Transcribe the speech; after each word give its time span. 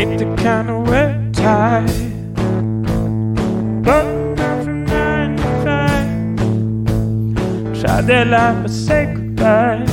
Hate 0.00 0.16
to 0.20 0.24
kind 0.36 0.70
of 0.70 0.88
wear 0.88 1.12
tie, 1.34 1.84
but 3.84 4.04
not 4.38 4.64
from 4.64 4.86
nine 4.86 5.36
to 5.36 5.48
five. 5.62 6.08
Try 7.78 8.00
their 8.00 8.24
life 8.24 8.62
but 8.62 8.70
say 8.70 9.12
goodbye. 9.14 9.84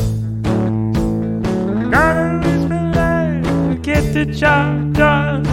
Gotta 1.91 2.39
risk 2.39 2.69
my 2.69 3.41
to 3.67 3.75
get 3.81 4.13
the 4.13 4.25
job 4.27 4.93
done. 4.93 5.43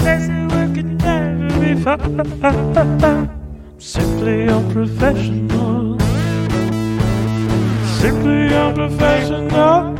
Sexy 0.00 0.40
work 0.52 0.74
can 0.74 0.98
never 0.98 1.48
be 1.58 1.74
fun. 1.82 3.30
Simply 3.78 4.46
unprofessional. 4.46 5.98
Simply. 7.98 8.54
Unprofessional. 8.54 9.91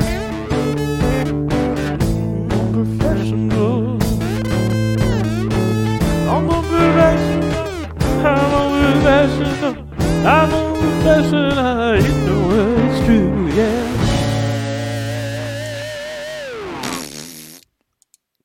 I'm 10.25 10.53
unprofessional. 10.53 12.01
You 12.01 12.25
know 12.25 12.77
it's 12.77 13.05
true, 13.05 13.47
yeah. 13.49 13.89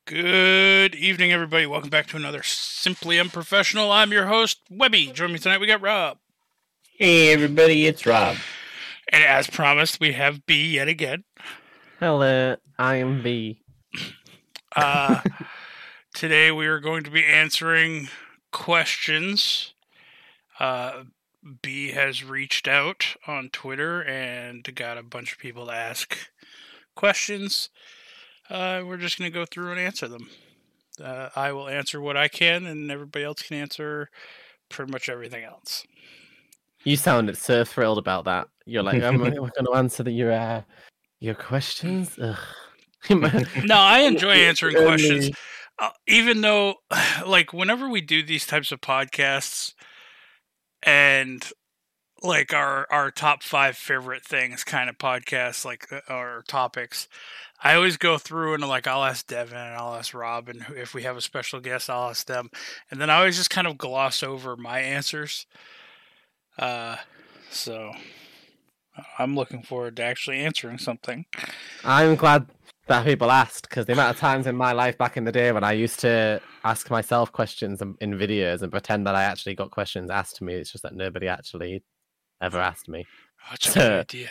Good 0.03 0.93
evening, 0.95 1.31
everybody. 1.31 1.65
Welcome 1.65 1.89
back 1.89 2.07
to 2.07 2.17
another 2.17 2.43
Simply 2.43 3.17
Unprofessional. 3.17 3.93
I'm 3.93 4.11
your 4.11 4.25
host, 4.25 4.59
Webby. 4.69 5.13
Join 5.13 5.31
me 5.31 5.39
tonight. 5.39 5.61
We 5.61 5.67
got 5.67 5.79
Rob. 5.79 6.17
Hey 6.97 7.31
everybody, 7.31 7.85
it's 7.87 8.05
Rob. 8.05 8.35
And 9.07 9.23
as 9.23 9.47
promised, 9.47 10.01
we 10.01 10.11
have 10.11 10.45
Bea 10.45 10.73
yet 10.75 10.89
again. 10.89 11.23
Hello, 12.01 12.57
I 12.77 12.95
am 12.95 13.23
Bea. 13.23 13.61
Uh, 14.75 15.21
today 16.13 16.51
we 16.51 16.67
are 16.67 16.81
going 16.81 17.05
to 17.05 17.09
be 17.09 17.23
answering 17.23 18.09
questions. 18.51 19.73
Uh, 20.59 21.03
Bea 21.61 21.91
has 21.91 22.23
reached 22.23 22.67
out 22.67 23.15
on 23.27 23.49
Twitter 23.49 24.03
and 24.03 24.63
got 24.75 24.97
a 24.97 25.03
bunch 25.03 25.31
of 25.31 25.39
people 25.39 25.67
to 25.67 25.71
ask 25.71 26.17
questions. 26.95 27.69
Uh, 28.49 28.83
we're 28.85 28.97
just 28.97 29.17
going 29.17 29.31
to 29.31 29.37
go 29.37 29.45
through 29.45 29.71
and 29.71 29.79
answer 29.79 30.07
them. 30.07 30.29
Uh, 31.01 31.29
I 31.35 31.51
will 31.53 31.69
answer 31.69 32.01
what 32.01 32.17
I 32.17 32.27
can, 32.27 32.65
and 32.65 32.91
everybody 32.91 33.23
else 33.23 33.41
can 33.41 33.57
answer 33.57 34.09
pretty 34.69 34.91
much 34.91 35.07
everything 35.07 35.43
else. 35.43 35.85
You 36.83 36.97
sounded 36.97 37.37
so 37.37 37.63
thrilled 37.63 37.97
about 37.97 38.25
that. 38.25 38.47
You're 38.65 38.83
like, 38.83 39.01
I'm, 39.01 39.17
going 39.17 39.33
to 39.33 39.73
answer 39.73 40.03
the, 40.03 40.11
your 40.11 40.31
uh, 40.31 40.61
your 41.19 41.35
questions. 41.35 42.17
Ugh. 42.21 42.37
No, 43.09 43.75
I 43.75 43.99
enjoy 43.99 44.31
answering 44.31 44.75
questions. 44.75 45.31
uh, 45.79 45.89
even 46.05 46.41
though 46.41 46.75
like 47.25 47.53
whenever 47.53 47.87
we 47.87 48.01
do 48.01 48.23
these 48.23 48.45
types 48.45 48.73
of 48.73 48.81
podcasts 48.81 49.73
and 50.83 51.51
like 52.21 52.53
our 52.53 52.85
our 52.91 53.11
top 53.11 53.43
five 53.43 53.77
favorite 53.77 54.23
things 54.23 54.63
kind 54.63 54.89
of 54.89 54.97
podcasts 54.97 55.63
like 55.63 55.91
uh, 55.91 56.01
our 56.09 56.43
topics 56.47 57.07
i 57.63 57.73
always 57.73 57.97
go 57.97 58.17
through 58.17 58.53
and 58.53 58.67
like 58.67 58.87
i'll 58.87 59.03
ask 59.03 59.25
devin 59.27 59.57
and 59.57 59.75
i'll 59.75 59.95
ask 59.95 60.13
rob 60.13 60.49
and 60.49 60.65
if 60.75 60.93
we 60.93 61.03
have 61.03 61.15
a 61.15 61.21
special 61.21 61.59
guest 61.59 61.89
i'll 61.89 62.09
ask 62.09 62.27
them 62.27 62.49
and 62.91 62.99
then 62.99 63.09
i 63.09 63.17
always 63.17 63.37
just 63.37 63.49
kind 63.49 63.67
of 63.67 63.77
gloss 63.77 64.21
over 64.21 64.57
my 64.57 64.79
answers 64.79 65.45
uh 66.57 66.97
so 67.49 67.93
i'm 69.17 69.35
looking 69.35 69.63
forward 69.63 69.95
to 69.95 70.03
actually 70.03 70.39
answering 70.39 70.77
something. 70.77 71.25
I'm 71.85 72.15
glad 72.15 72.47
that 72.89 73.05
people 73.05 73.31
asked 73.31 73.69
because 73.69 73.85
the 73.85 73.93
amount 73.93 74.13
of 74.13 74.19
times 74.19 74.45
in 74.47 74.55
my 74.55 74.71
life 74.73 74.97
back 74.97 75.15
in 75.17 75.23
the 75.23 75.31
day 75.31 75.51
when 75.51 75.63
I 75.63 75.71
used 75.71 75.99
to 76.01 76.41
ask 76.63 76.89
myself 76.91 77.31
questions 77.31 77.81
in 77.81 77.95
in 78.01 78.11
videos 78.13 78.61
and 78.61 78.71
pretend 78.71 79.07
that 79.07 79.15
I 79.15 79.23
actually 79.23 79.55
got 79.55 79.71
questions 79.71 80.09
asked 80.09 80.35
to 80.37 80.43
me, 80.43 80.55
it's 80.55 80.71
just 80.71 80.83
that 80.83 80.93
nobody 80.95 81.27
actually 81.27 81.83
ever 82.41 82.59
asked 82.59 82.87
me. 82.89 83.05
oh, 83.43 83.47
that's 83.51 83.67
a 83.67 83.71
So- 83.71 83.99
idea 84.01 84.29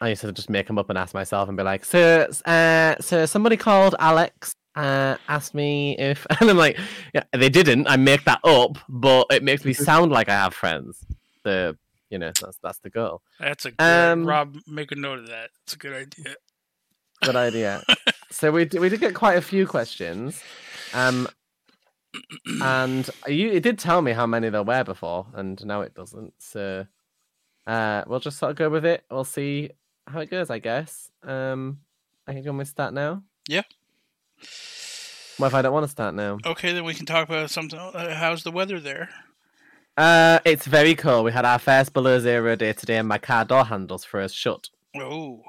I 0.00 0.08
used 0.08 0.22
to 0.22 0.32
just 0.32 0.50
make 0.50 0.66
them 0.66 0.78
up 0.78 0.90
and 0.90 0.98
ask 0.98 1.14
myself 1.14 1.48
and 1.48 1.56
be 1.56 1.62
like, 1.62 1.84
"So, 1.84 2.28
uh, 2.44 2.96
so 3.00 3.24
somebody 3.26 3.56
called 3.56 3.94
Alex 3.98 4.54
uh, 4.74 5.16
asked 5.28 5.54
me 5.54 5.96
if," 5.98 6.26
and 6.40 6.50
I'm 6.50 6.56
like, 6.58 6.76
"Yeah, 7.14 7.22
they 7.32 7.48
didn't. 7.48 7.86
I 7.88 7.96
make 7.96 8.24
that 8.24 8.40
up, 8.44 8.76
but 8.88 9.26
it 9.30 9.42
makes 9.42 9.64
me 9.64 9.72
sound 9.72 10.10
like 10.12 10.28
I 10.28 10.34
have 10.34 10.52
friends." 10.52 11.06
So, 11.44 11.74
you 12.10 12.18
know, 12.18 12.32
that's 12.38 12.58
that's 12.62 12.80
the 12.80 12.90
goal. 12.90 13.22
That's 13.40 13.64
a 13.66 13.70
good 13.70 13.82
Um, 13.84 14.26
Rob. 14.26 14.56
Make 14.66 14.92
a 14.92 14.96
note 14.96 15.20
of 15.20 15.28
that. 15.28 15.50
It's 15.62 15.74
a 15.74 15.78
good 15.78 15.94
idea. 15.94 16.34
Good 17.24 17.36
idea. 17.36 17.82
so 18.30 18.50
we 18.50 18.68
we 18.78 18.88
did 18.88 19.00
get 19.00 19.14
quite 19.14 19.36
a 19.36 19.42
few 19.42 19.66
questions, 19.66 20.42
um, 20.92 21.28
and 22.62 23.08
you 23.26 23.50
it 23.50 23.62
did 23.62 23.78
tell 23.78 24.02
me 24.02 24.12
how 24.12 24.26
many 24.26 24.48
there 24.50 24.62
were 24.62 24.84
before, 24.84 25.26
and 25.34 25.64
now 25.64 25.80
it 25.82 25.94
doesn't. 25.94 26.34
So, 26.38 26.86
uh, 27.66 28.02
we'll 28.06 28.20
just 28.20 28.38
sort 28.38 28.50
of 28.50 28.56
go 28.56 28.68
with 28.70 28.84
it. 28.84 29.04
We'll 29.10 29.24
see 29.24 29.70
how 30.06 30.20
it 30.20 30.30
goes, 30.30 30.50
I 30.50 30.58
guess. 30.58 31.10
Um, 31.22 31.80
I 32.26 32.32
can 32.32 32.42
go 32.42 32.50
and 32.50 32.68
start 32.68 32.94
now. 32.94 33.22
Yeah. 33.48 33.62
What 35.36 35.48
if 35.48 35.54
I 35.54 35.62
don't 35.62 35.72
want 35.72 35.84
to 35.84 35.90
start 35.90 36.14
now? 36.14 36.38
Okay, 36.46 36.72
then 36.72 36.84
we 36.84 36.94
can 36.94 37.06
talk 37.06 37.28
about 37.28 37.50
something. 37.50 37.78
Uh, 37.78 38.14
how's 38.14 38.44
the 38.44 38.52
weather 38.52 38.78
there? 38.78 39.08
Uh, 39.96 40.38
it's 40.44 40.66
very 40.66 40.94
cold. 40.94 41.24
We 41.24 41.32
had 41.32 41.44
our 41.44 41.58
first 41.58 41.92
below 41.92 42.18
zero 42.18 42.56
day 42.56 42.72
today, 42.72 42.98
and 42.98 43.08
my 43.08 43.18
car 43.18 43.44
door 43.44 43.64
handles 43.64 44.04
froze 44.04 44.32
shut. 44.32 44.68
Oh, 44.96 45.42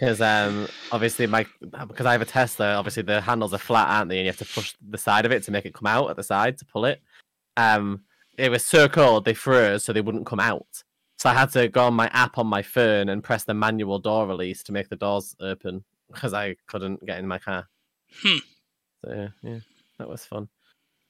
Because 0.00 0.22
um, 0.22 0.66
obviously 0.92 1.26
my 1.26 1.44
because 1.60 2.06
I 2.06 2.12
have 2.12 2.22
a 2.22 2.26
Tesla, 2.26 2.74
obviously 2.74 3.02
the 3.02 3.20
handles 3.20 3.52
are 3.52 3.58
flat, 3.58 3.88
aren't 3.88 4.08
they? 4.08 4.16
And 4.16 4.24
you 4.24 4.32
have 4.32 4.38
to 4.38 4.54
push 4.54 4.74
the 4.80 4.96
side 4.96 5.26
of 5.26 5.32
it 5.32 5.42
to 5.42 5.50
make 5.50 5.66
it 5.66 5.74
come 5.74 5.86
out 5.86 6.08
at 6.08 6.16
the 6.16 6.22
side 6.22 6.56
to 6.58 6.64
pull 6.64 6.86
it. 6.86 7.02
Um, 7.58 8.04
it 8.38 8.50
was 8.50 8.64
so 8.64 8.88
cold 8.88 9.26
they 9.26 9.34
froze, 9.34 9.84
so 9.84 9.92
they 9.92 10.00
wouldn't 10.00 10.26
come 10.26 10.40
out. 10.40 10.84
So 11.18 11.28
I 11.28 11.34
had 11.34 11.50
to 11.52 11.68
go 11.68 11.84
on 11.84 11.92
my 11.92 12.08
app 12.14 12.38
on 12.38 12.46
my 12.46 12.62
phone 12.62 13.10
and 13.10 13.22
press 13.22 13.44
the 13.44 13.52
manual 13.52 13.98
door 13.98 14.26
release 14.26 14.62
to 14.62 14.72
make 14.72 14.88
the 14.88 14.96
doors 14.96 15.36
open 15.38 15.84
because 16.10 16.32
I 16.32 16.56
couldn't 16.66 17.04
get 17.04 17.18
in 17.18 17.26
my 17.26 17.38
car. 17.38 17.68
Hmm. 18.22 18.38
So 19.04 19.12
yeah, 19.12 19.28
yeah, 19.42 19.58
that 19.98 20.08
was 20.08 20.24
fun. 20.24 20.48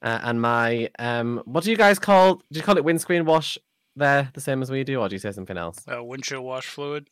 Uh, 0.01 0.19
and 0.23 0.41
my 0.41 0.89
um, 0.99 1.41
what 1.45 1.63
do 1.63 1.71
you 1.71 1.77
guys 1.77 1.97
call? 1.97 2.35
Do 2.51 2.59
you 2.59 2.61
call 2.61 2.75
it 2.75 2.83
windscreen 2.83 3.23
wash? 3.23 3.57
There, 3.95 4.29
the 4.33 4.41
same 4.41 4.61
as 4.61 4.71
we 4.71 4.83
do, 4.83 4.99
or 4.99 5.09
do 5.09 5.15
you 5.15 5.19
say 5.19 5.31
something 5.31 5.57
else? 5.57 5.85
uh, 5.87 6.03
windshield 6.03 6.43
wash 6.43 6.65
fluid. 6.65 7.07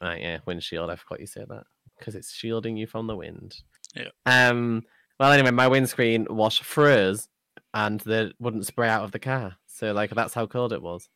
Right, 0.00 0.20
yeah, 0.20 0.38
windshield. 0.46 0.90
I 0.90 0.96
forgot 0.96 1.20
you 1.20 1.26
said 1.26 1.48
that 1.48 1.64
because 1.98 2.14
it's 2.14 2.32
shielding 2.32 2.76
you 2.76 2.86
from 2.86 3.06
the 3.06 3.16
wind. 3.16 3.56
Yeah. 3.94 4.10
Um. 4.26 4.82
Well, 5.18 5.32
anyway, 5.32 5.50
my 5.50 5.66
windscreen 5.66 6.26
wash 6.30 6.60
froze, 6.62 7.28
and 7.74 8.00
they 8.00 8.32
wouldn't 8.38 8.66
spray 8.66 8.88
out 8.88 9.02
of 9.02 9.10
the 9.10 9.18
car. 9.18 9.56
So, 9.66 9.92
like, 9.92 10.10
that's 10.10 10.34
how 10.34 10.46
cold 10.46 10.72
it 10.72 10.82
was. 10.82 11.08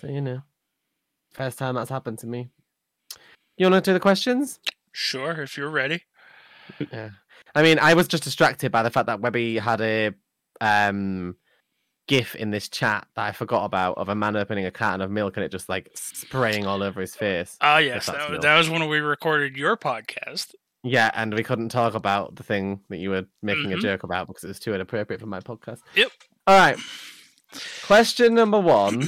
So 0.00 0.08
you 0.08 0.20
know, 0.20 0.42
first 1.32 1.58
time 1.58 1.76
that's 1.76 1.90
happened 1.90 2.18
to 2.20 2.26
me. 2.26 2.48
You 3.56 3.70
want 3.70 3.84
to 3.84 3.90
do 3.90 3.94
the 3.94 4.00
questions? 4.00 4.58
Sure, 4.92 5.42
if 5.42 5.56
you're 5.56 5.70
ready. 5.70 6.02
yeah. 6.92 7.10
I 7.54 7.62
mean, 7.62 7.78
I 7.78 7.94
was 7.94 8.08
just 8.08 8.24
distracted 8.24 8.72
by 8.72 8.82
the 8.82 8.90
fact 8.90 9.06
that 9.06 9.20
Webby 9.20 9.58
had 9.58 9.80
a 9.80 10.10
um 10.60 11.36
gif 12.12 12.34
in 12.34 12.50
this 12.50 12.68
chat 12.68 13.06
that 13.16 13.24
I 13.24 13.32
forgot 13.32 13.64
about 13.64 13.96
of 13.96 14.08
a 14.10 14.14
man 14.14 14.36
opening 14.36 14.66
a 14.66 14.70
carton 14.70 15.00
of 15.00 15.10
milk 15.10 15.36
and 15.38 15.44
it 15.44 15.50
just 15.50 15.68
like 15.68 15.90
spraying 15.94 16.66
all 16.66 16.82
over 16.82 17.00
his 17.00 17.14
face. 17.14 17.56
Ah, 17.60 17.78
yes, 17.78 18.06
that, 18.06 18.42
that 18.42 18.58
was 18.58 18.68
when 18.68 18.86
we 18.88 18.98
recorded 19.00 19.56
your 19.56 19.76
podcast. 19.78 20.54
Yeah, 20.84 21.10
and 21.14 21.32
we 21.32 21.42
couldn't 21.42 21.70
talk 21.70 21.94
about 21.94 22.34
the 22.36 22.42
thing 22.42 22.80
that 22.90 22.98
you 22.98 23.10
were 23.10 23.24
making 23.40 23.70
Mhm. 23.70 23.78
a 23.78 23.80
joke 23.80 24.02
about 24.02 24.26
because 24.26 24.44
it 24.44 24.48
was 24.48 24.60
too 24.60 24.74
inappropriate 24.74 25.20
for 25.20 25.26
my 25.26 25.40
podcast. 25.40 25.78
Yep. 25.94 26.10
All 26.46 26.58
right. 26.58 26.76
Question 27.86 28.34
number 28.34 28.58
one 28.60 29.02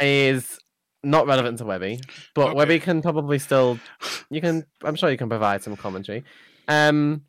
is 0.00 0.58
not 1.02 1.26
relevant 1.26 1.58
to 1.58 1.64
Webby, 1.64 2.00
but 2.34 2.48
Okay. 2.48 2.54
Webby 2.56 2.78
can 2.80 3.02
probably 3.02 3.38
still. 3.38 3.78
You 4.30 4.40
can. 4.40 4.64
I'm 4.84 4.96
sure 4.96 5.10
you 5.10 5.16
can 5.18 5.28
provide 5.28 5.62
some 5.62 5.76
commentary. 5.76 6.24
Um, 6.68 7.22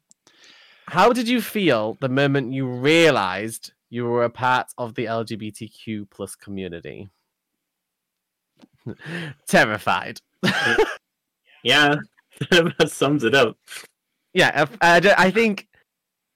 how 0.88 1.12
did 1.14 1.28
you 1.28 1.42
feel 1.42 1.98
the 2.00 2.10
moment 2.10 2.54
you 2.54 2.68
realized 2.68 3.72
you 3.96 4.06
were 4.06 4.26
a 4.26 4.30
part 4.30 4.68
of 4.78 4.96
the 4.96 5.06
LGBTQ 5.06 6.10
plus 6.10 6.36
community? 6.36 7.10
Terrified. 9.48 10.20
Yeah, 11.66 11.96
that 12.52 12.92
sums 12.92 13.24
it 13.24 13.34
up. 13.34 13.58
yeah, 14.36 14.68
I 14.82 15.16
I, 15.18 15.32
think 15.32 15.68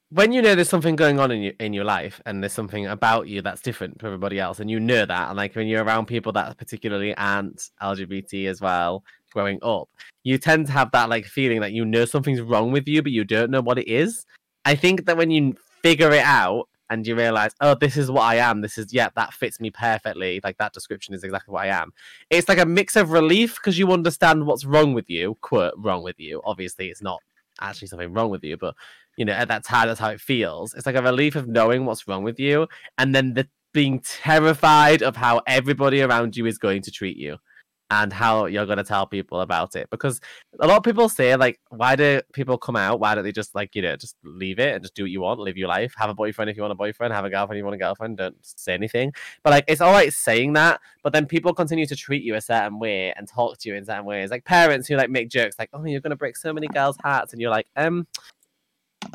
when 0.09 0.31
you 0.31 0.41
know 0.41 0.55
there's 0.55 0.67
something 0.67 0.95
going 0.95 1.19
on 1.19 1.29
in 1.29 1.43
your 1.43 1.53
in 1.59 1.71
your 1.71 1.83
life 1.83 2.19
and 2.25 2.41
there's 2.41 2.51
something 2.51 2.87
about 2.87 3.27
you 3.27 3.43
that's 3.43 3.61
different 3.61 3.99
to 3.99 4.07
everybody 4.07 4.39
else, 4.39 4.59
and 4.59 4.71
you 4.71 4.79
know 4.79 5.05
that, 5.05 5.29
and 5.29 5.37
like 5.37 5.55
when 5.55 5.67
you're 5.67 5.83
around 5.83 6.07
people 6.07 6.31
that 6.31 6.57
particularly 6.57 7.15
aren't 7.15 7.69
LGBT 7.79 8.47
as 8.49 8.59
well, 8.59 9.03
growing 9.31 9.59
up, 9.61 9.87
you 10.23 10.39
tend 10.39 10.65
to 10.65 10.71
have 10.71 10.89
that 10.93 11.09
like 11.09 11.27
feeling 11.27 11.61
that 11.61 11.73
you 11.73 11.85
know 11.85 12.05
something's 12.05 12.41
wrong 12.41 12.71
with 12.71 12.87
you, 12.87 13.03
but 13.03 13.11
you 13.11 13.23
don't 13.23 13.51
know 13.51 13.61
what 13.61 13.77
it 13.77 13.87
is. 13.87 14.25
I 14.65 14.73
think 14.73 15.05
that 15.05 15.15
when 15.15 15.29
you 15.29 15.55
figure 15.83 16.11
it 16.11 16.25
out 16.25 16.68
and 16.89 17.05
you 17.05 17.15
realize, 17.15 17.53
oh, 17.61 17.75
this 17.75 17.97
is 17.97 18.09
what 18.09 18.23
I 18.23 18.35
am. 18.35 18.61
This 18.61 18.77
is 18.77 18.93
yeah, 18.93 19.09
that 19.15 19.33
fits 19.33 19.59
me 19.59 19.69
perfectly. 19.69 20.39
Like 20.43 20.57
that 20.57 20.73
description 20.73 21.13
is 21.13 21.23
exactly 21.23 21.51
what 21.51 21.65
I 21.65 21.67
am. 21.67 21.91
It's 22.29 22.49
like 22.49 22.59
a 22.59 22.65
mix 22.65 22.95
of 22.95 23.11
relief 23.11 23.55
because 23.55 23.77
you 23.77 23.91
understand 23.91 24.45
what's 24.45 24.65
wrong 24.65 24.93
with 24.93 25.09
you. 25.09 25.37
Quote 25.41 25.73
wrong 25.77 26.03
with 26.03 26.19
you. 26.19 26.41
Obviously, 26.45 26.89
it's 26.89 27.01
not 27.01 27.21
actually 27.61 27.87
something 27.87 28.13
wrong 28.13 28.29
with 28.29 28.43
you, 28.43 28.57
but 28.57 28.75
you 29.17 29.25
know, 29.25 29.33
at 29.33 29.49
that 29.49 29.65
time, 29.65 29.87
that's 29.87 29.99
how 29.99 30.09
it 30.09 30.21
feels. 30.21 30.73
It's 30.73 30.85
like 30.85 30.95
a 30.95 31.01
relief 31.01 31.35
of 31.35 31.47
knowing 31.47 31.85
what's 31.85 32.07
wrong 32.07 32.23
with 32.23 32.39
you, 32.39 32.67
and 32.97 33.13
then 33.13 33.33
the 33.33 33.47
being 33.71 33.99
terrified 33.99 35.03
of 35.03 35.15
how 35.15 35.41
everybody 35.45 36.01
around 36.01 36.35
you 36.35 36.47
is 36.47 36.57
going 36.57 36.81
to 36.81 36.91
treat 36.91 37.17
you 37.17 37.37
and 37.91 38.13
how 38.13 38.45
you're 38.45 38.65
going 38.65 38.77
to 38.77 38.83
tell 38.83 39.07
people 39.07 39.41
about 39.41 39.75
it 39.75 39.89
because 39.89 40.21
a 40.59 40.67
lot 40.67 40.77
of 40.77 40.83
people 40.83 41.09
say 41.09 41.35
like 41.35 41.59
why 41.69 41.95
do 41.95 42.21
people 42.33 42.57
come 42.57 42.75
out? 42.75 42.99
Why 42.99 43.15
don't 43.15 43.23
they 43.23 43.31
just 43.31 43.55
like 43.55 43.75
you 43.75 43.81
know 43.81 43.95
just 43.95 44.15
leave 44.23 44.59
it 44.59 44.75
and 44.75 44.83
just 44.83 44.93
do 44.93 45.03
what 45.03 45.11
you 45.11 45.21
want 45.21 45.39
live 45.39 45.57
your 45.57 45.67
life 45.67 45.93
have 45.97 46.09
a 46.09 46.13
boyfriend 46.13 46.49
if 46.49 46.55
you 46.55 46.61
want 46.61 46.71
a 46.71 46.75
boyfriend 46.75 47.13
have 47.13 47.25
a 47.25 47.29
girlfriend 47.29 47.57
if 47.57 47.61
you 47.61 47.65
want 47.65 47.75
a 47.75 47.79
girlfriend 47.79 48.17
don't 48.17 48.35
say 48.41 48.73
anything. 48.73 49.11
But 49.43 49.51
like 49.51 49.65
it's 49.67 49.81
all 49.81 49.91
right 49.91 50.13
saying 50.13 50.53
that 50.53 50.81
but 51.03 51.13
then 51.13 51.25
people 51.25 51.53
continue 51.53 51.85
to 51.87 51.95
treat 51.95 52.23
you 52.23 52.35
a 52.35 52.41
certain 52.41 52.79
way 52.79 53.13
and 53.13 53.27
talk 53.27 53.57
to 53.59 53.69
you 53.69 53.75
in 53.75 53.85
certain 53.85 54.05
ways. 54.05 54.29
Like 54.29 54.45
parents 54.45 54.87
who 54.87 54.95
like 54.95 55.09
make 55.09 55.29
jokes 55.29 55.55
like 55.57 55.69
oh 55.73 55.83
you're 55.85 56.01
going 56.01 56.11
to 56.11 56.15
break 56.15 56.37
so 56.37 56.53
many 56.53 56.67
girls 56.67 56.97
hearts 57.03 57.33
and 57.33 57.41
you're 57.41 57.51
like 57.51 57.67
um 57.75 58.05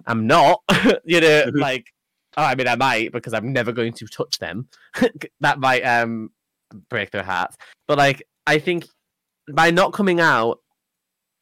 i'm 0.07 0.27
not 0.27 0.63
you 1.05 1.21
know 1.21 1.45
like 1.55 1.93
oh 2.37 2.43
i 2.43 2.55
mean 2.55 2.67
i 2.67 2.75
might 2.75 3.13
because 3.13 3.35
i'm 3.35 3.53
never 3.53 3.71
going 3.71 3.93
to 3.93 4.07
touch 4.07 4.39
them. 4.39 4.69
That 5.41 5.61
might 5.61 5.83
um 5.83 6.31
break 6.89 7.11
their 7.11 7.23
hearts. 7.23 7.57
But 7.87 7.99
like 7.99 8.23
I 8.47 8.59
think 8.59 8.87
by 9.53 9.71
not 9.71 9.93
coming 9.93 10.21
out, 10.21 10.61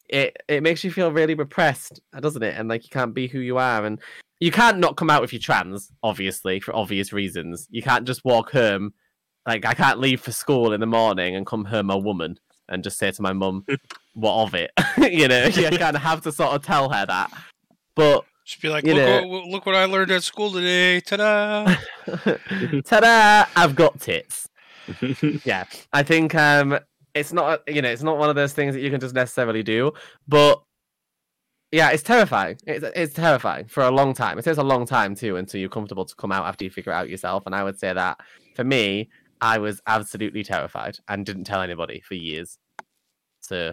it 0.08 0.36
it 0.48 0.62
makes 0.62 0.84
you 0.84 0.90
feel 0.90 1.10
really 1.12 1.34
repressed, 1.34 2.00
doesn't 2.20 2.42
it? 2.42 2.54
And 2.56 2.68
like 2.68 2.84
you 2.84 2.90
can't 2.90 3.14
be 3.14 3.28
who 3.28 3.38
you 3.40 3.58
are, 3.58 3.84
and 3.84 3.98
you 4.40 4.50
can't 4.50 4.78
not 4.78 4.96
come 4.96 5.10
out 5.10 5.24
if 5.24 5.32
you're 5.32 5.40
trans, 5.40 5.90
obviously 6.02 6.60
for 6.60 6.74
obvious 6.76 7.12
reasons. 7.12 7.66
You 7.70 7.82
can't 7.82 8.06
just 8.06 8.24
walk 8.24 8.50
home, 8.52 8.92
like 9.46 9.64
I 9.64 9.74
can't 9.74 10.00
leave 10.00 10.20
for 10.20 10.32
school 10.32 10.72
in 10.72 10.80
the 10.80 10.86
morning 10.86 11.34
and 11.36 11.46
come 11.46 11.64
home 11.64 11.90
a 11.90 11.98
woman 11.98 12.38
and 12.68 12.84
just 12.84 12.98
say 12.98 13.10
to 13.10 13.22
my 13.22 13.32
mum, 13.32 13.64
"What 14.14 14.42
of 14.42 14.54
it?" 14.54 14.70
you 14.98 15.28
know, 15.28 15.46
you 15.46 15.70
kind 15.78 15.96
of 15.96 16.02
have 16.02 16.22
to 16.22 16.32
sort 16.32 16.52
of 16.54 16.62
tell 16.64 16.90
her 16.90 17.06
that. 17.06 17.30
But 17.94 18.24
Just 18.44 18.60
be 18.62 18.68
like, 18.68 18.84
look, 18.84 18.96
know- 18.96 19.26
what, 19.26 19.46
look 19.46 19.66
what 19.66 19.74
I 19.74 19.84
learned 19.84 20.10
at 20.10 20.22
school 20.22 20.50
today. 20.50 21.00
Ta-da! 21.00 21.74
ta-da! 22.84 23.46
I've 23.56 23.74
got 23.74 24.00
tits. 24.00 24.48
yeah 25.44 25.64
i 25.92 26.02
think 26.02 26.34
um 26.34 26.76
it's 27.14 27.32
not 27.32 27.62
you 27.66 27.82
know 27.82 27.88
it's 27.88 28.02
not 28.02 28.18
one 28.18 28.30
of 28.30 28.36
those 28.36 28.52
things 28.52 28.74
that 28.74 28.80
you 28.80 28.90
can 28.90 29.00
just 29.00 29.14
necessarily 29.14 29.62
do 29.62 29.92
but 30.28 30.62
yeah 31.70 31.90
it's 31.90 32.02
terrifying. 32.02 32.56
It's, 32.66 32.84
it's 32.94 33.14
terrifying 33.14 33.66
for 33.66 33.82
a 33.82 33.90
long 33.90 34.14
time. 34.14 34.38
It 34.38 34.42
takes 34.42 34.58
a 34.58 34.62
long 34.62 34.86
time 34.86 35.14
too 35.14 35.36
until 35.36 35.60
you're 35.60 35.70
comfortable 35.70 36.04
to 36.04 36.14
come 36.16 36.32
out 36.32 36.46
after 36.46 36.64
you 36.64 36.70
figure 36.70 36.92
it 36.92 36.96
out 36.96 37.08
yourself 37.08 37.44
and 37.46 37.54
i 37.54 37.64
would 37.64 37.78
say 37.78 37.92
that 37.92 38.18
for 38.54 38.64
me 38.64 39.08
i 39.40 39.58
was 39.58 39.80
absolutely 39.86 40.44
terrified 40.44 40.98
and 41.08 41.26
didn't 41.26 41.44
tell 41.44 41.62
anybody 41.62 42.00
for 42.00 42.14
years. 42.14 42.58
So 43.40 43.72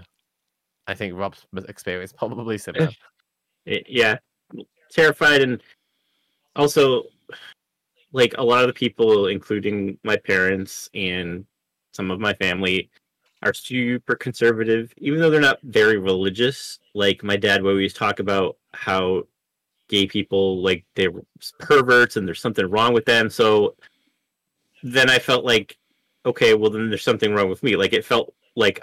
i 0.87 0.93
think 0.93 1.13
rob's 1.15 1.45
experience 1.67 2.13
probably 2.17 2.57
similar. 2.57 2.89
Yeah. 3.65 4.17
Terrified 4.89 5.41
and 5.43 5.61
also 6.55 7.03
like 8.13 8.33
a 8.39 8.43
lot 8.43 8.61
of 8.61 8.67
the 8.67 8.73
people 8.73 9.27
including 9.27 9.99
my 10.03 10.15
parents 10.17 10.89
and 10.95 11.45
some 11.91 12.09
of 12.09 12.19
my 12.19 12.33
family 12.33 12.89
are 13.41 13.53
super 13.53 14.15
conservative 14.15 14.93
even 14.97 15.19
though 15.19 15.29
they're 15.29 15.39
not 15.39 15.59
very 15.63 15.97
religious. 15.97 16.79
Like 16.93 17.23
my 17.23 17.37
dad 17.37 17.61
always 17.61 17.93
talk 17.93 18.19
about 18.19 18.57
how 18.73 19.23
gay 19.87 20.05
people 20.05 20.61
like 20.61 20.85
they're 20.95 21.11
perverts 21.59 22.17
and 22.17 22.27
there's 22.27 22.41
something 22.41 22.69
wrong 22.69 22.93
with 22.93 23.05
them. 23.05 23.29
So 23.29 23.75
then 24.81 25.09
i 25.09 25.19
felt 25.19 25.43
like 25.43 25.77
okay 26.25 26.53
well 26.53 26.69
then 26.69 26.89
there's 26.89 27.03
something 27.03 27.33
wrong 27.33 27.49
with 27.49 27.63
me. 27.63 27.75
Like 27.75 27.93
it 27.93 28.05
felt 28.05 28.33
like 28.55 28.79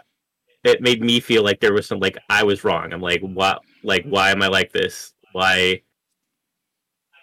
it 0.65 0.81
made 0.81 1.01
me 1.01 1.21
feel 1.21 1.45
like 1.45 1.61
there 1.61 1.75
was 1.75 1.87
some 1.87 2.01
like 2.01 2.19
i 2.31 2.43
was 2.43 2.65
wrong. 2.65 2.93
I'm 2.93 3.03
like 3.03 3.21
what 3.21 3.63
like 3.83 4.05
why 4.07 4.31
am 4.31 4.43
i 4.43 4.49
like 4.49 4.73
this? 4.73 5.13
Why 5.33 5.83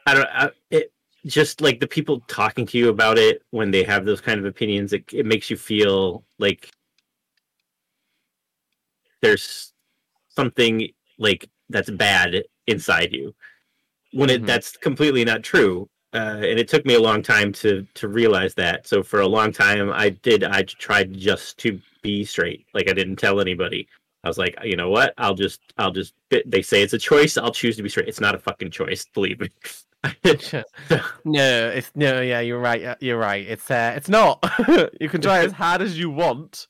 i 0.05 0.13
don't 0.13 0.27
I, 0.31 0.51
it 0.69 0.93
just 1.25 1.61
like 1.61 1.79
the 1.79 1.87
people 1.87 2.19
talking 2.27 2.65
to 2.67 2.77
you 2.77 2.89
about 2.89 3.17
it 3.17 3.41
when 3.51 3.71
they 3.71 3.83
have 3.83 4.05
those 4.05 4.19
kind 4.19 4.39
of 4.39 4.45
opinions 4.45 4.91
it, 4.91 5.05
it 5.13 5.25
makes 5.25 5.49
you 5.49 5.55
feel 5.55 6.25
like 6.37 6.69
there's 9.23 9.73
something 10.29 10.89
like 11.17 11.49
that's 11.69 11.89
bad 11.89 12.43
inside 12.67 13.11
you. 13.13 13.33
When 14.11 14.29
it 14.29 14.43
Mhm. 14.43 14.47
that's 14.47 14.77
completely 14.77 15.25
not 15.25 15.41
true 15.43 15.89
uh, 16.13 16.37
and 16.49 16.59
it 16.59 16.67
took 16.67 16.85
me 16.85 16.93
a 16.93 17.01
long 17.01 17.23
time 17.23 17.51
to 17.53 17.87
to 17.95 18.07
realize 18.07 18.53
that. 18.55 18.85
So 18.87 19.01
for 19.01 19.21
a 19.21 19.27
long 19.27 19.51
time 19.51 19.91
i 19.91 20.09
did 20.09 20.43
i 20.43 20.61
tried 20.61 21.13
just 21.17 21.57
to 21.59 21.79
be 22.03 22.23
straight. 22.23 22.65
Like 22.75 22.87
i 22.89 22.93
didn't 22.93 23.15
tell 23.15 23.39
anybody. 23.41 23.87
I 24.23 24.27
was 24.27 24.37
like 24.37 24.55
you 24.63 24.75
know 24.75 24.89
what? 24.91 25.13
I'll 25.17 25.33
just 25.45 25.59
i'll 25.79 25.91
just 25.91 26.13
they 26.29 26.61
say 26.61 26.83
it's 26.83 26.93
a 26.93 26.99
choice. 26.99 27.37
I'll 27.37 27.51
choose 27.61 27.75
to 27.77 27.83
be 27.83 27.89
straight. 27.89 28.07
It's 28.09 28.19
not 28.21 28.35
a 28.35 28.39
fucking 28.39 28.71
choice 28.71 29.05
believe 29.13 29.39
me. 29.39 29.49
No 31.25 31.69
it's 31.77 31.91
no 31.95 32.19
yeah 32.21 32.41
you're 32.41 32.59
right 32.59 32.81
yeah, 32.81 32.95
you're 32.99 33.17
right. 33.17 33.45
It's 33.47 33.71
uh 33.71 33.93
it's 33.97 34.09
not. 34.09 34.43
You 35.01 35.09
can 35.09 35.21
try 35.21 35.39
as 35.45 35.53
hard 35.53 35.81
as 35.81 35.97
you 35.97 36.09
want 36.09 36.67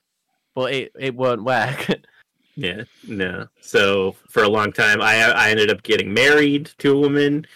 but 0.55 0.71
it 0.73 0.91
it 0.99 1.15
won't 1.15 1.43
work 1.43 1.79
Yeah, 2.55 2.83
no. 3.07 3.47
So 3.61 4.15
for 4.29 4.43
a 4.43 4.49
long 4.49 4.71
time, 4.71 5.01
I 5.01 5.15
I 5.31 5.49
ended 5.49 5.71
up 5.71 5.83
getting 5.83 6.13
married 6.13 6.71
to 6.79 6.93
a 6.93 6.99
woman, 6.99 7.47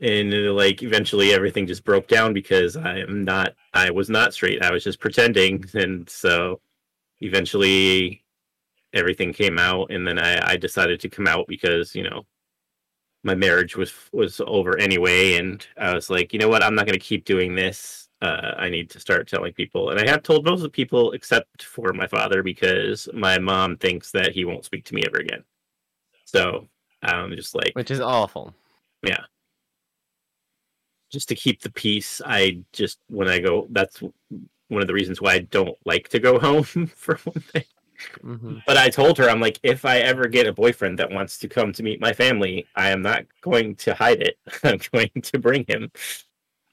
and 0.00 0.32
uh, 0.32 0.52
like 0.54 0.82
eventually 0.82 1.32
everything 1.32 1.66
just 1.66 1.84
broke 1.84 2.08
down 2.08 2.32
because 2.32 2.76
I 2.76 2.98
am 2.98 3.24
not 3.24 3.54
I 3.74 3.90
was 3.90 4.08
not 4.08 4.32
straight. 4.32 4.62
I 4.62 4.72
was 4.72 4.84
just 4.84 5.00
pretending, 5.00 5.64
and 5.74 6.08
so 6.08 6.60
eventually 7.20 8.24
everything 8.94 9.32
came 9.32 9.58
out, 9.58 9.90
and 9.90 10.06
then 10.06 10.18
I 10.18 10.52
I 10.52 10.56
decided 10.56 11.00
to 11.00 11.10
come 11.10 11.26
out 11.26 11.46
because 11.48 11.94
you 11.94 12.04
know 12.04 12.24
my 13.24 13.34
marriage 13.34 13.76
was 13.76 13.92
was 14.12 14.40
over 14.46 14.78
anyway, 14.78 15.34
and 15.34 15.66
I 15.76 15.94
was 15.94 16.10
like, 16.10 16.32
you 16.32 16.38
know 16.38 16.48
what, 16.48 16.62
I'm 16.62 16.74
not 16.74 16.86
going 16.86 16.98
to 16.98 17.04
keep 17.04 17.24
doing 17.24 17.54
this. 17.54 18.07
Uh, 18.20 18.54
I 18.56 18.68
need 18.68 18.90
to 18.90 19.00
start 19.00 19.28
telling 19.28 19.52
people, 19.52 19.90
and 19.90 20.00
I 20.00 20.10
have 20.10 20.24
told 20.24 20.44
most 20.44 20.58
of 20.58 20.62
the 20.64 20.70
people 20.70 21.12
except 21.12 21.62
for 21.62 21.92
my 21.92 22.06
father 22.08 22.42
because 22.42 23.08
my 23.14 23.38
mom 23.38 23.76
thinks 23.76 24.10
that 24.10 24.32
he 24.32 24.44
won't 24.44 24.64
speak 24.64 24.84
to 24.86 24.94
me 24.94 25.02
ever 25.06 25.18
again. 25.18 25.44
So 26.24 26.66
I'm 27.02 27.34
just 27.36 27.54
like, 27.54 27.72
which 27.74 27.90
is 27.92 28.00
awful 28.00 28.54
Yeah. 29.02 29.24
just 31.10 31.28
to 31.28 31.34
keep 31.34 31.60
the 31.62 31.70
peace. 31.70 32.20
I 32.24 32.60
just 32.72 32.98
when 33.08 33.28
I 33.28 33.38
go, 33.38 33.66
that's 33.70 34.00
one 34.68 34.82
of 34.82 34.86
the 34.86 34.94
reasons 34.94 35.20
why 35.20 35.34
I 35.34 35.38
don't 35.40 35.76
like 35.84 36.08
to 36.10 36.18
go 36.18 36.38
home 36.46 36.64
for 36.64 37.16
one 37.24 37.40
thing. 37.40 37.64
hmm 38.20 38.58
But 38.66 38.76
I 38.76 38.88
told 38.88 39.18
her, 39.18 39.28
I'm 39.28 39.40
like, 39.40 39.58
if 39.62 39.84
I 39.84 39.98
ever 39.98 40.26
get 40.28 40.46
a 40.46 40.52
boyfriend 40.52 40.98
that 40.98 41.10
wants 41.10 41.38
to 41.38 41.48
come 41.48 41.72
to 41.72 41.82
meet 41.82 42.00
my 42.00 42.12
family, 42.12 42.66
I 42.74 42.90
am 42.90 43.02
not 43.02 43.24
going 43.40 43.76
to 43.76 43.94
hide 43.94 44.22
it. 44.22 44.38
I'm 44.64 44.80
going 44.92 45.10
to 45.22 45.38
bring 45.38 45.64
him. 45.66 45.90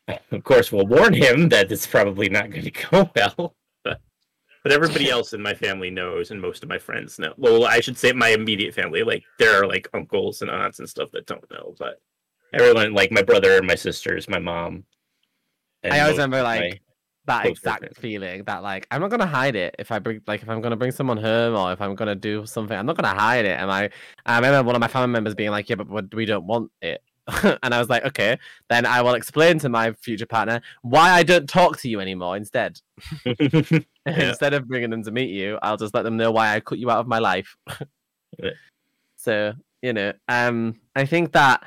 Of 0.07 0.43
course, 0.43 0.71
we'll 0.71 0.85
warn 0.85 1.13
him 1.13 1.49
that 1.49 1.71
it's 1.71 1.87
probably 1.87 2.29
not 2.29 2.51
going 2.51 2.65
to 2.65 2.71
go 2.71 3.09
well. 3.15 3.55
But, 3.83 4.01
but 4.63 4.71
everybody 4.71 5.09
else 5.09 5.33
in 5.33 5.41
my 5.41 5.53
family 5.53 5.89
knows, 5.89 6.31
and 6.31 6.41
most 6.41 6.63
of 6.63 6.69
my 6.69 6.77
friends 6.77 7.17
know. 7.17 7.33
Well, 7.37 7.65
I 7.65 7.79
should 7.79 7.97
say 7.97 8.11
my 8.11 8.29
immediate 8.29 8.73
family. 8.73 9.03
Like, 9.03 9.23
there 9.39 9.61
are 9.61 9.67
like 9.67 9.87
uncles 9.93 10.41
and 10.41 10.51
aunts 10.51 10.79
and 10.79 10.89
stuff 10.89 11.11
that 11.11 11.25
don't 11.25 11.49
know. 11.51 11.75
But 11.79 12.01
everyone, 12.53 12.93
like 12.93 13.11
my 13.11 13.23
brother 13.23 13.57
and 13.57 13.67
my 13.67 13.75
sisters, 13.75 14.29
my 14.29 14.39
mom. 14.39 14.83
I 15.83 15.99
always 15.99 16.17
most 16.17 16.25
remember 16.25 16.41
like 16.43 16.81
that 17.25 17.45
exact 17.45 17.79
friends. 17.79 17.97
feeling 17.97 18.43
that 18.45 18.63
like 18.63 18.87
I'm 18.91 19.01
not 19.01 19.11
gonna 19.11 19.25
hide 19.25 19.55
it 19.55 19.75
if 19.79 19.91
I 19.91 19.99
bring 19.99 20.21
like 20.27 20.41
if 20.41 20.49
I'm 20.49 20.61
gonna 20.61 20.75
bring 20.75 20.91
someone 20.91 21.17
home 21.17 21.55
or 21.55 21.71
if 21.73 21.81
I'm 21.81 21.95
gonna 21.95 22.15
do 22.15 22.45
something 22.45 22.75
I'm 22.77 22.85
not 22.85 22.97
gonna 22.97 23.19
hide 23.19 23.45
it. 23.45 23.59
And 23.59 23.71
I 23.71 23.89
I 24.25 24.35
remember 24.37 24.63
one 24.65 24.75
of 24.75 24.79
my 24.79 24.87
family 24.87 25.13
members 25.13 25.35
being 25.35 25.51
like, 25.51 25.69
yeah, 25.69 25.75
but 25.75 26.13
we 26.13 26.25
don't 26.25 26.45
want 26.45 26.71
it. 26.81 27.01
and 27.63 27.73
I 27.73 27.79
was 27.79 27.89
like, 27.89 28.05
okay, 28.05 28.37
then 28.69 28.85
I 28.85 29.01
will 29.01 29.15
explain 29.15 29.59
to 29.59 29.69
my 29.69 29.93
future 29.93 30.25
partner 30.25 30.61
why 30.81 31.11
I 31.11 31.23
don't 31.23 31.49
talk 31.49 31.79
to 31.79 31.89
you 31.89 31.99
anymore 31.99 32.37
instead. 32.37 32.79
Yeah. 34.07 34.29
instead 34.29 34.53
of 34.53 34.67
bringing 34.67 34.91
them 34.91 35.01
to 35.01 35.09
meet 35.09 35.31
you, 35.31 35.57
I'll 35.63 35.77
just 35.77 35.95
let 35.95 36.03
them 36.03 36.15
know 36.15 36.29
why 36.29 36.53
I 36.53 36.59
cut 36.59 36.77
you 36.77 36.91
out 36.91 36.99
of 36.99 37.07
my 37.07 37.17
life. 37.17 37.57
Yeah. 38.37 38.51
So 39.15 39.53
you 39.81 39.93
know, 39.93 40.13
um, 40.27 40.79
I 40.95 41.05
think 41.05 41.31
that 41.33 41.63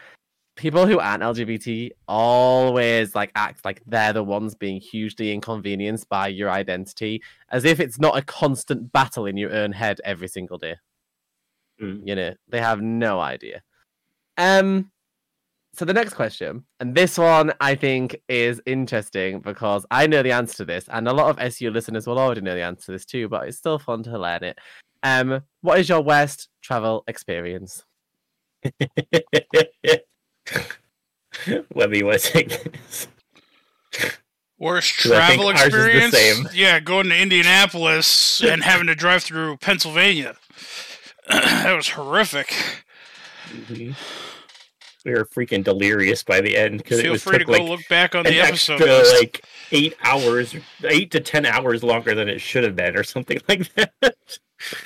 people 0.57 0.87
who 0.89 0.99
aren't 0.99 1.23
LGBT 1.23 1.91
always 2.09 3.15
like 3.15 3.31
act 3.37 3.65
like 3.65 3.81
they're 3.87 4.13
the 4.13 4.25
ones 4.25 4.57
being 4.57 4.81
hugely 4.81 5.33
inconvenienced 5.33 6.09
by 6.09 6.27
your 6.27 6.51
identity, 6.51 7.23
as 7.51 7.65
if 7.65 7.79
it's 7.79 7.99
not 7.99 8.19
a 8.19 8.23
constant 8.23 8.93
battle 8.93 9.25
in 9.25 9.37
your 9.37 9.55
own 9.55 9.73
head 9.73 10.01
every 10.05 10.27
single 10.27 10.59
day. 10.59 10.77
Mm. 11.81 12.03
You 12.05 12.17
know, 12.17 12.35
they 12.49 12.61
have 12.61 12.83
no 12.83 13.21
idea. 13.21 13.63
Um, 14.37 14.91
so 15.79 15.85
the 15.85 15.93
next 15.95 16.15
question, 16.15 16.65
and 16.81 16.93
this 16.93 17.17
one 17.17 17.53
I 17.61 17.77
think 17.77 18.21
is 18.29 18.61
interesting 18.67 19.39
because 19.41 19.87
I 19.93 20.09
know 20.09 20.25
the 20.25 20.33
answer 20.33 20.57
to 20.59 20.65
this, 20.65 20.87
and 20.89 21.07
a 21.07 21.13
lot 21.13 21.31
of 21.31 21.39
SU 21.39 21.71
listeners 21.71 22.05
will 22.05 22.19
already 22.19 22.41
know 22.41 22.57
the 22.57 22.63
answer 22.63 22.87
to 22.87 22.93
this 22.93 23.05
too, 23.05 23.29
but 23.29 23.47
it's 23.47 23.59
still 23.59 23.79
fun 23.79 24.03
to 24.03 24.19
learn 24.19 24.43
it. 24.43 24.59
Um, 25.05 25.43
what 25.61 25.79
is 25.79 25.89
your 25.89 26.01
worst 26.01 26.49
travel 26.63 27.05
experience? 27.07 27.85
Webby, 31.73 32.03
what 32.03 32.21
take 32.23 32.49
this? 32.49 33.07
Worst 34.59 34.97
'Cause 34.99 35.13
I 35.13 35.27
travel 35.37 35.47
ours 35.51 35.61
the 35.61 35.67
experience? 35.67 36.17
same. 36.17 36.49
Yeah, 36.53 36.81
going 36.81 37.09
to 37.11 37.17
Indianapolis 37.17 38.43
and 38.43 38.65
having 38.65 38.89
to 38.89 38.97
drive 38.97 39.23
through 39.23 39.59
Pennsylvania. 39.59 40.35
that 41.29 41.77
was 41.77 41.91
horrific. 41.91 42.53
We 45.09 45.15
were 45.15 45.25
freaking 45.25 45.65
delirious 45.65 46.23
by 46.23 46.41
the 46.41 46.57
end 46.57 46.79
because 46.79 47.01
it 47.01 47.11
was 47.11 47.23
free 47.23 47.39
to 47.39 47.39
took 47.45 47.47
go 47.49 47.53
like 47.55 47.63
look 47.63 47.89
back 47.89 48.15
on 48.15 48.25
the 48.25 48.39
episode. 48.41 48.81
extra 48.83 49.19
like 49.19 49.45
eight 49.73 49.95
hours, 50.05 50.55
eight 50.85 51.11
to 51.13 51.21
ten 51.21 51.47
hours 51.47 51.83
longer 51.83 52.15
than 52.15 52.29
it 52.29 52.41
should 52.41 52.65
have 52.65 52.77
been, 52.77 52.97
or 52.97 53.03
something 53.03 53.39
like 53.49 53.73
that. 53.75 53.93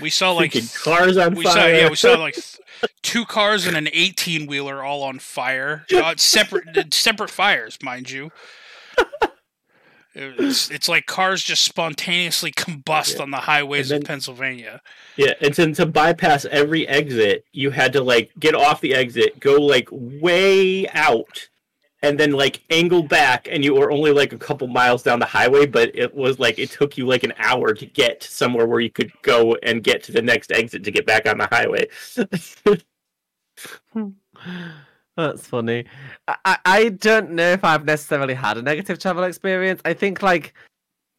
we 0.01 0.11
saw 0.11 0.33
like 0.33 0.53
Freaking 0.53 0.83
cars 0.85 1.17
on 1.17 1.35
we 1.35 1.45
fire. 1.45 1.53
saw 1.55 1.67
yeah 1.67 1.89
we 1.91 1.97
saw 1.97 2.13
like 2.15 2.37
two 3.03 3.25
cars 3.25 3.67
and 3.67 3.77
an 3.77 3.89
18 3.93 4.47
wheeler 4.47 4.83
all 4.85 5.03
on 5.03 5.19
fire 5.19 5.87
uh, 5.95 6.15
separate 6.17 6.93
separate 6.93 7.31
fires 7.31 7.79
mind 7.83 8.11
you 8.11 8.31
it's, 10.15 10.71
it's 10.71 10.89
like 10.89 11.07
cars 11.07 11.43
just 11.43 11.63
spontaneously 11.63 12.53
combust 12.53 13.17
Yeah. 13.17 13.23
on 13.23 13.31
the 13.31 13.39
highways 13.39 13.91
And 13.91 14.03
of 14.03 14.07
Pennsylvania. 14.07 14.81
Yeah, 15.17 15.33
and 15.41 15.55
to, 15.55 15.73
to 15.75 15.87
bypass 15.87 16.45
every 16.47 16.87
exit, 16.89 17.45
you 17.53 17.71
had 17.71 17.93
to 17.95 18.03
like 18.03 18.31
get 18.39 18.55
off 18.55 18.81
the 18.81 18.95
exit, 18.95 19.41
go 19.41 19.55
like 19.61 19.89
way 19.93 20.89
out, 20.91 21.49
and 22.03 22.19
then 22.19 22.33
like 22.33 22.63
angle 22.71 23.03
back, 23.05 23.47
and 23.51 23.65
you 23.65 23.75
were 23.75 23.91
only 23.93 24.11
like 24.13 24.33
a 24.33 24.39
couple 24.39 24.67
miles 24.67 25.03
down 25.03 25.19
the 25.21 25.25
highway, 25.27 25.67
but 25.67 25.91
it 25.95 26.15
was 26.15 26.39
like 26.39 26.59
it 26.59 26.71
took 26.71 26.97
you 26.99 27.07
like 27.07 27.23
an 27.23 27.33
hour 27.39 27.73
to 27.75 27.87
get 27.87 28.21
to 28.23 28.29
somewhere 28.31 28.67
where 28.67 28.81
you 28.81 28.91
could 28.91 29.13
go 29.23 29.57
and 29.63 29.85
get 29.85 30.03
to 30.05 30.13
the 30.13 30.23
next 30.23 30.51
exit 30.53 30.83
to 30.85 30.91
get 30.91 31.07
back 31.07 31.27
on 31.29 31.39
the 31.39 31.49
highway. 31.51 31.87
Hmm. 33.93 34.09
That's 35.17 35.47
funny. 35.47 35.85
I, 36.27 36.59
I- 36.65 36.89
don't 36.89 37.33
know 37.33 37.51
if 37.53 37.65
I've 37.65 37.85
necessarily 37.85 38.35
had 38.35 38.57
a 38.57 38.63
negative 38.63 38.99
travel 38.99 39.25
experience. 39.25 39.81
I 39.85 39.93
think 39.95 40.23
like 40.23 40.55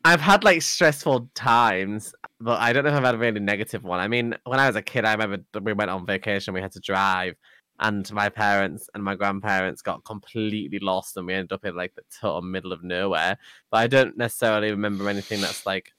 I've 0.06 0.22
had 0.22 0.44
like 0.44 0.62
stressful 0.62 1.30
times, 1.36 2.14
but 2.40 2.60
I 2.60 2.74
don't 2.74 2.84
know 2.84 2.90
if 2.90 2.96
I've 2.96 3.04
had 3.04 3.16
a 3.16 3.20
really 3.20 3.40
negative 3.40 3.84
one. 3.84 4.00
I 4.00 4.08
mean, 4.08 4.36
when 4.46 4.60
I 4.60 4.68
was 4.68 4.76
a 4.76 4.82
kid, 4.82 5.06
I 5.06 5.14
remember 5.14 5.44
we 5.62 5.74
went 5.74 5.92
on 5.92 6.06
vacation, 6.06 6.54
we 6.54 6.62
had 6.62 6.72
to 6.74 6.80
drive, 6.80 7.36
and 7.80 8.12
my 8.14 8.30
parents 8.30 8.90
and 8.94 9.04
my 9.04 9.16
grandparents 9.16 9.82
got 9.82 10.04
completely 10.04 10.80
lost, 10.80 11.16
and 11.18 11.28
we 11.28 11.34
ended 11.34 11.54
up 11.54 11.64
in 11.66 11.76
like 11.76 11.96
the 11.96 12.04
total 12.20 12.42
middle 12.42 12.74
of 12.74 12.84
nowhere. 12.84 13.38
But 13.72 13.78
I 13.78 13.88
don't 13.88 14.18
necessarily 14.18 14.72
remember 14.72 15.08
anything 15.08 15.40
that's 15.42 15.66
like 15.66 15.94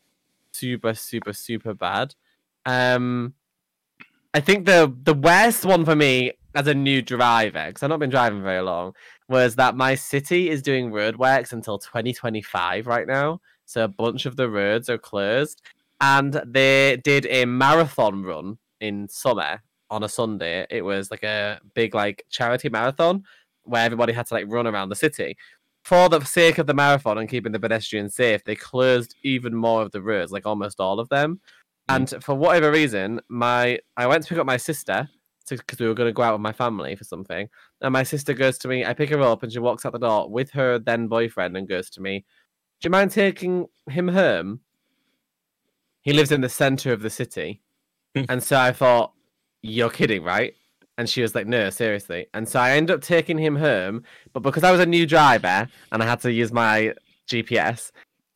super, 0.52 0.94
super, 0.94 1.32
super 1.32 1.74
bad. 1.74 2.14
Um, 2.66 3.34
I 4.34 4.40
think 4.40 4.66
the 4.66 4.92
the 5.02 5.14
worst 5.14 5.64
one 5.64 5.84
for 5.84 5.94
me 5.96 6.32
as 6.54 6.66
a 6.66 6.74
new 6.74 7.02
driver, 7.02 7.66
because 7.66 7.82
I've 7.82 7.90
not 7.90 7.98
been 7.98 8.10
driving 8.10 8.42
very 8.42 8.62
long, 8.62 8.94
was 9.28 9.56
that 9.56 9.76
my 9.76 9.94
city 9.94 10.48
is 10.50 10.62
doing 10.62 10.90
roadworks 10.90 11.52
until 11.52 11.78
2025 11.78 12.86
right 12.86 13.06
now. 13.06 13.40
So 13.66 13.84
a 13.84 13.88
bunch 13.88 14.26
of 14.26 14.36
the 14.36 14.48
roads 14.48 14.88
are 14.88 14.98
closed. 14.98 15.62
And 16.00 16.40
they 16.46 17.00
did 17.02 17.26
a 17.26 17.44
marathon 17.44 18.22
run 18.22 18.58
in 18.80 19.08
summer 19.08 19.62
on 19.90 20.02
a 20.02 20.08
Sunday. 20.08 20.66
It 20.70 20.82
was 20.82 21.10
like 21.10 21.22
a 21.22 21.60
big 21.74 21.94
like 21.94 22.24
charity 22.30 22.68
marathon 22.68 23.24
where 23.62 23.84
everybody 23.84 24.12
had 24.12 24.26
to 24.26 24.34
like 24.34 24.46
run 24.48 24.66
around 24.66 24.90
the 24.90 24.96
city. 24.96 25.36
For 25.84 26.08
the 26.08 26.20
sake 26.20 26.58
of 26.58 26.66
the 26.66 26.74
marathon 26.74 27.18
and 27.18 27.28
keeping 27.28 27.52
the 27.52 27.60
pedestrians 27.60 28.14
safe, 28.14 28.44
they 28.44 28.56
closed 28.56 29.14
even 29.22 29.54
more 29.54 29.82
of 29.82 29.92
the 29.92 30.02
roads, 30.02 30.32
like 30.32 30.46
almost 30.46 30.80
all 30.80 30.98
of 30.98 31.08
them. 31.10 31.40
Hmm. 31.88 31.96
And 31.96 32.14
for 32.24 32.34
whatever 32.34 32.70
reason, 32.70 33.20
my 33.28 33.78
I 33.96 34.06
went 34.06 34.22
to 34.24 34.28
pick 34.28 34.38
up 34.38 34.46
my 34.46 34.56
sister 34.56 35.08
because 35.48 35.78
we 35.78 35.86
were 35.86 35.94
going 35.94 36.08
to 36.08 36.12
go 36.12 36.22
out 36.22 36.34
with 36.34 36.40
my 36.40 36.52
family 36.52 36.94
for 36.96 37.04
something. 37.04 37.48
And 37.80 37.92
my 37.92 38.02
sister 38.02 38.34
goes 38.34 38.58
to 38.58 38.68
me, 38.68 38.84
I 38.84 38.94
pick 38.94 39.10
her 39.10 39.20
up, 39.20 39.42
and 39.42 39.52
she 39.52 39.58
walks 39.58 39.84
out 39.84 39.92
the 39.92 39.98
door 39.98 40.28
with 40.28 40.50
her 40.52 40.78
then 40.78 41.08
boyfriend 41.08 41.56
and 41.56 41.68
goes 41.68 41.90
to 41.90 42.00
me, 42.00 42.24
Do 42.80 42.86
you 42.86 42.90
mind 42.90 43.10
taking 43.10 43.66
him 43.88 44.08
home? 44.08 44.60
He 46.02 46.12
lives 46.12 46.32
in 46.32 46.40
the 46.40 46.48
center 46.48 46.92
of 46.92 47.02
the 47.02 47.10
city. 47.10 47.60
Hmm. 48.14 48.24
and 48.28 48.42
so 48.42 48.58
I 48.58 48.72
thought, 48.72 49.12
You're 49.62 49.90
kidding, 49.90 50.22
right? 50.22 50.54
And 50.96 51.08
she 51.08 51.22
was 51.22 51.34
like, 51.34 51.46
No, 51.46 51.70
seriously. 51.70 52.26
And 52.34 52.48
so 52.48 52.60
I 52.60 52.72
ended 52.72 52.94
up 52.94 53.02
taking 53.02 53.38
him 53.38 53.56
home. 53.56 54.04
But 54.32 54.40
because 54.40 54.64
I 54.64 54.70
was 54.70 54.80
a 54.80 54.86
new 54.86 55.06
driver 55.06 55.68
and 55.92 56.02
I 56.02 56.06
had 56.06 56.20
to 56.20 56.32
use 56.32 56.52
my 56.52 56.94
GPS, 57.28 57.90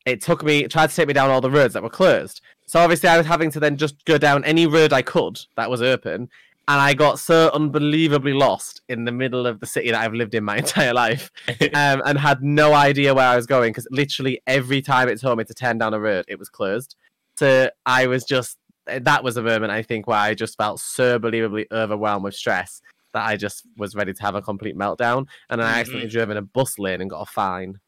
it 0.07 0.23
took 0.23 0.43
me, 0.43 0.65
it 0.65 0.71
tried 0.71 0.91
to 0.91 0.97
take 0.97 1.09
me 1.09 1.15
down 1.15 1.31
all 1.31 1.41
the 1.41 1.51
roads 1.51 1.75
that 1.75 1.83
were 1.83 1.91
closed. 1.91 2.41
So 2.67 2.81
obviously, 2.81 3.09
I 3.09 3.17
was 3.17 3.27
having 3.27 3.51
to 3.53 3.61
then 3.61 3.77
just 3.77 4.05
go 4.05 4.19
down 4.19 4.45
any 4.45 4.67
road 4.67 4.93
I 4.93 5.03
could 5.03 5.39
that 5.57 5.71
was 5.71 5.81
open. 5.81 6.29
And 6.69 6.79
I 6.83 6.93
got 6.93 7.19
so 7.19 7.51
unbelievably 7.55 8.35
lost 8.35 8.83
in 8.91 9.07
the 9.07 9.13
middle 9.13 9.47
of 9.47 9.59
the 9.59 9.65
city 9.65 9.91
that 9.91 9.99
I've 9.99 10.13
lived 10.13 10.35
in 10.35 10.45
my 10.45 10.57
entire 10.59 10.93
life 10.93 11.31
um, 11.49 12.03
and 12.05 12.19
had 12.19 12.43
no 12.43 12.75
idea 12.75 13.15
where 13.15 13.27
I 13.27 13.37
was 13.37 13.47
going 13.47 13.71
because 13.71 13.89
literally 13.91 14.43
every 14.47 14.83
time 14.83 15.09
it 15.09 15.19
told 15.19 15.39
me 15.39 15.45
to 15.45 15.55
turn 15.55 15.79
down 15.79 15.95
a 15.95 16.01
road, 16.01 16.27
it 16.29 16.39
was 16.39 16.51
closed. 16.51 16.95
So 17.37 17.71
I 17.87 18.07
was 18.07 18.25
just, 18.25 18.59
eh, 18.87 18.99
that 19.03 19.25
was 19.25 19.39
a 19.39 19.43
moment 19.43 19.73
I 19.73 19.83
think 19.83 20.07
where 20.07 20.19
I 20.19 20.35
just 20.35 20.59
felt 20.59 20.79
so 20.79 21.15
unbelievably 21.15 21.69
overwhelmed 21.73 22.25
with 22.25 22.35
stress 22.35 22.83
that 23.15 23.25
I 23.27 23.37
just 23.37 23.63
was 23.79 23.95
ready 23.95 24.13
to 24.13 24.23
have 24.23 24.35
a 24.35 24.43
complete 24.43 24.77
meltdown. 24.77 25.27
And 25.49 25.61
then 25.61 25.67
I 25.67 25.81
accidentally 25.81 26.11
drove 26.11 26.29
in 26.29 26.37
a 26.37 26.43
bus 26.43 26.79
lane 26.79 27.01
and 27.01 27.09
got 27.09 27.23
a 27.23 27.27
fine. 27.27 27.81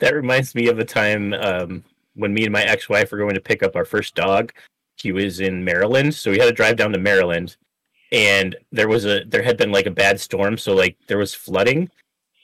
That 0.00 0.14
reminds 0.14 0.54
me 0.54 0.68
of 0.68 0.78
a 0.78 0.84
time 0.84 1.32
um, 1.32 1.84
when 2.14 2.34
me 2.34 2.44
and 2.44 2.52
my 2.52 2.64
ex-wife 2.64 3.10
were 3.10 3.18
going 3.18 3.34
to 3.34 3.40
pick 3.40 3.62
up 3.62 3.76
our 3.76 3.86
first 3.86 4.14
dog. 4.14 4.52
He 5.00 5.12
was 5.12 5.40
in 5.40 5.64
Maryland, 5.64 6.14
so 6.14 6.30
we 6.30 6.38
had 6.38 6.46
to 6.46 6.52
drive 6.52 6.76
down 6.76 6.92
to 6.92 6.98
Maryland, 6.98 7.56
and 8.12 8.56
there 8.72 8.88
was 8.88 9.04
a 9.06 9.24
there 9.24 9.42
had 9.42 9.56
been 9.56 9.72
like 9.72 9.86
a 9.86 9.90
bad 9.90 10.20
storm, 10.20 10.58
so 10.58 10.74
like 10.74 10.96
there 11.06 11.18
was 11.18 11.34
flooding, 11.34 11.90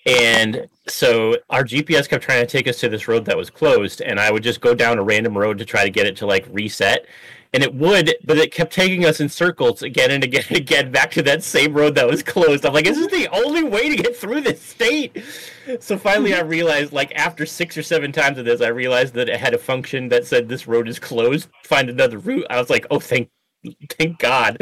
and 0.06 0.68
so 0.87 1.37
our 1.50 1.64
GPS 1.64 2.08
kept 2.08 2.25
trying 2.25 2.44
to 2.44 2.50
take 2.50 2.68
us 2.68 2.78
to 2.80 2.88
this 2.88 3.08
road 3.08 3.25
that 3.25 3.37
was 3.37 3.50
closed, 3.50 4.02
and 4.02 4.20
I 4.20 4.30
would 4.30 4.42
just 4.42 4.61
go 4.61 4.75
down 4.75 4.99
a 4.99 5.02
random 5.02 5.37
road 5.37 5.58
to 5.58 5.64
try 5.64 5.84
to 5.84 5.90
get 5.90 6.06
it 6.06 6.16
to 6.18 6.26
like 6.26 6.46
reset, 6.50 7.06
and 7.54 7.62
it 7.62 7.73
would, 7.73 8.16
but 8.25 8.37
it 8.37 8.50
kept 8.50 8.73
taking 8.73 9.04
us 9.04 9.20
in 9.20 9.28
circles 9.28 9.80
again 9.80 10.11
and 10.11 10.25
again 10.25 10.42
and 10.49 10.58
again 10.58 10.90
back 10.90 11.12
to 11.12 11.23
that 11.23 11.44
same 11.44 11.73
road 11.73 11.94
that 11.94 12.06
was 12.06 12.20
closed. 12.20 12.66
I'm 12.66 12.75
like, 12.75 12.84
this 12.84 12.99
is 12.99 13.06
the 13.06 13.28
only 13.28 13.62
way 13.62 13.88
to 13.88 13.96
get 13.96 14.16
through 14.16 14.40
this 14.40 14.61
state? 14.61 15.23
So 15.78 15.96
finally, 15.96 16.34
I 16.34 16.40
realized, 16.40 16.92
like 16.92 17.12
after 17.14 17.46
six 17.46 17.78
or 17.78 17.84
seven 17.84 18.11
times 18.11 18.38
of 18.38 18.44
this, 18.44 18.61
I 18.61 18.68
realized 18.68 19.14
that 19.14 19.28
it 19.28 19.38
had 19.38 19.54
a 19.54 19.58
function 19.58 20.08
that 20.08 20.26
said 20.26 20.49
this 20.49 20.66
road 20.66 20.88
is 20.88 20.99
closed. 20.99 21.49
Find 21.62 21.88
another 21.88 22.18
route. 22.18 22.44
I 22.50 22.58
was 22.58 22.70
like, 22.70 22.87
oh, 22.90 22.99
thank, 22.99 23.30
thank 23.88 24.18
God. 24.18 24.58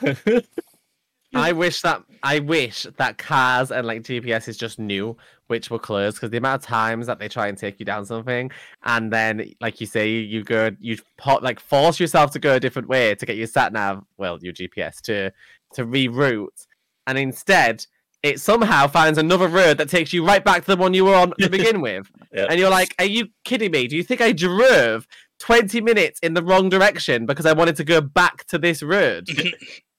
I 1.34 1.52
wish 1.52 1.82
that 1.82 2.02
I 2.22 2.38
wish 2.40 2.86
that 2.96 3.18
cars 3.18 3.70
and 3.70 3.86
like 3.86 4.02
GPS 4.02 4.48
is 4.48 4.56
just 4.56 4.78
knew 4.78 5.16
which 5.50 5.68
were 5.68 5.80
closed 5.80 6.16
because 6.16 6.30
the 6.30 6.36
amount 6.36 6.62
of 6.62 6.66
times 6.66 7.08
that 7.08 7.18
they 7.18 7.28
try 7.28 7.48
and 7.48 7.58
take 7.58 7.80
you 7.80 7.84
down 7.84 8.06
something 8.06 8.52
and 8.84 9.12
then 9.12 9.52
like 9.60 9.80
you 9.80 9.86
say 9.86 10.08
you 10.08 10.44
go 10.44 10.70
you 10.78 10.96
pot 11.18 11.42
like 11.42 11.58
force 11.58 11.98
yourself 11.98 12.30
to 12.30 12.38
go 12.38 12.54
a 12.54 12.60
different 12.60 12.86
way 12.86 13.16
to 13.16 13.26
get 13.26 13.36
your 13.36 13.48
sat 13.48 13.72
nav 13.72 14.04
well 14.16 14.38
your 14.40 14.52
GPS 14.52 15.00
to 15.00 15.32
to 15.74 15.84
reroute. 15.84 16.66
And 17.08 17.18
instead 17.18 17.84
it 18.22 18.38
somehow 18.38 18.86
finds 18.86 19.18
another 19.18 19.48
road 19.48 19.78
that 19.78 19.88
takes 19.88 20.12
you 20.12 20.24
right 20.24 20.44
back 20.44 20.60
to 20.60 20.76
the 20.76 20.76
one 20.76 20.94
you 20.94 21.06
were 21.06 21.16
on 21.16 21.32
to 21.40 21.50
begin 21.50 21.80
with. 21.80 22.08
And 22.32 22.60
you're 22.60 22.70
like 22.70 22.94
are 23.00 23.04
you 23.04 23.30
kidding 23.44 23.72
me? 23.72 23.88
Do 23.88 23.96
you 23.96 24.04
think 24.04 24.20
I 24.20 24.30
drove 24.30 25.08
20 25.40 25.80
minutes 25.80 26.20
in 26.20 26.34
the 26.34 26.44
wrong 26.44 26.68
direction 26.68 27.26
because 27.26 27.44
I 27.44 27.54
wanted 27.54 27.74
to 27.76 27.84
go 27.84 28.00
back 28.00 28.44
to 28.46 28.58
this 28.58 28.84
road 28.84 29.26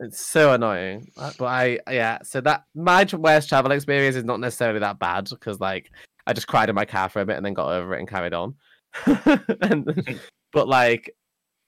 it's 0.00 0.24
so 0.24 0.52
annoying. 0.52 1.10
Uh, 1.16 1.32
But 1.38 1.46
I, 1.46 1.78
yeah, 1.90 2.18
so 2.22 2.40
that 2.42 2.64
my 2.74 3.06
worst 3.12 3.48
travel 3.48 3.72
experience 3.72 4.16
is 4.16 4.24
not 4.24 4.40
necessarily 4.40 4.80
that 4.80 4.98
bad 4.98 5.28
because, 5.30 5.60
like, 5.60 5.90
I 6.26 6.32
just 6.32 6.46
cried 6.46 6.68
in 6.68 6.74
my 6.74 6.84
car 6.84 7.08
for 7.08 7.20
a 7.20 7.26
bit 7.26 7.36
and 7.36 7.46
then 7.46 7.54
got 7.54 7.72
over 7.72 7.94
it 7.94 8.00
and 8.00 8.08
carried 8.08 8.34
on. 8.34 8.54
and, 9.06 10.20
but, 10.52 10.68
like, 10.68 11.14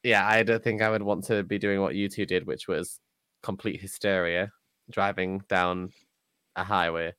yeah, 0.03 0.27
I 0.27 0.43
don't 0.43 0.63
think 0.63 0.83
I 0.83 0.91
would 0.91 1.03
want 1.03 1.25
to 1.25 1.43
be 1.43 1.59
doing 1.59 1.81
what 1.81 1.95
you 1.95 2.09
two 2.09 2.27
did, 2.27 2.47
which 2.47 2.69
was 2.69 3.01
complete 3.43 3.81
hysteria 3.81 4.51
driving 4.91 5.43
down 5.49 5.91
a 6.57 6.65
highway 6.65 7.13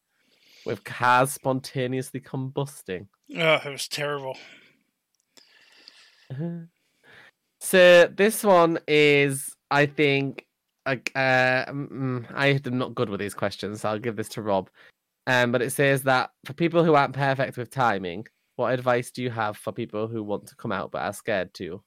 with 0.65 0.83
cars 0.83 1.31
spontaneously 1.31 2.19
combusting. 2.19 3.07
oh, 3.37 3.59
it 3.65 3.69
was 3.69 3.87
terrible. 3.87 4.37
So 7.61 8.07
this 8.07 8.43
one 8.43 8.79
is, 8.87 9.53
I 9.69 9.85
think, 9.85 10.45
like, 10.89 11.11
uh, 11.15 11.65
mm, 11.65 12.25
I 12.33 12.59
am 12.65 12.77
not 12.77 12.95
good 12.95 13.09
with 13.09 13.19
these 13.19 13.35
questions. 13.35 13.81
So 13.81 13.89
I'll 13.89 13.99
give 13.99 14.15
this 14.15 14.29
to 14.29 14.41
Rob. 14.41 14.69
Um, 15.27 15.51
but 15.51 15.61
it 15.61 15.71
says 15.71 16.03
that 16.03 16.31
for 16.45 16.53
people 16.53 16.83
who 16.83 16.95
aren't 16.95 17.13
perfect 17.13 17.57
with 17.57 17.69
timing, 17.69 18.25
what 18.55 18.73
advice 18.73 19.11
do 19.11 19.21
you 19.21 19.29
have 19.29 19.55
for 19.57 19.71
people 19.71 20.07
who 20.07 20.23
want 20.23 20.47
to 20.47 20.55
come 20.55 20.71
out 20.71 20.91
but 20.91 21.03
are 21.03 21.13
scared 21.13 21.53
to? 21.55 21.83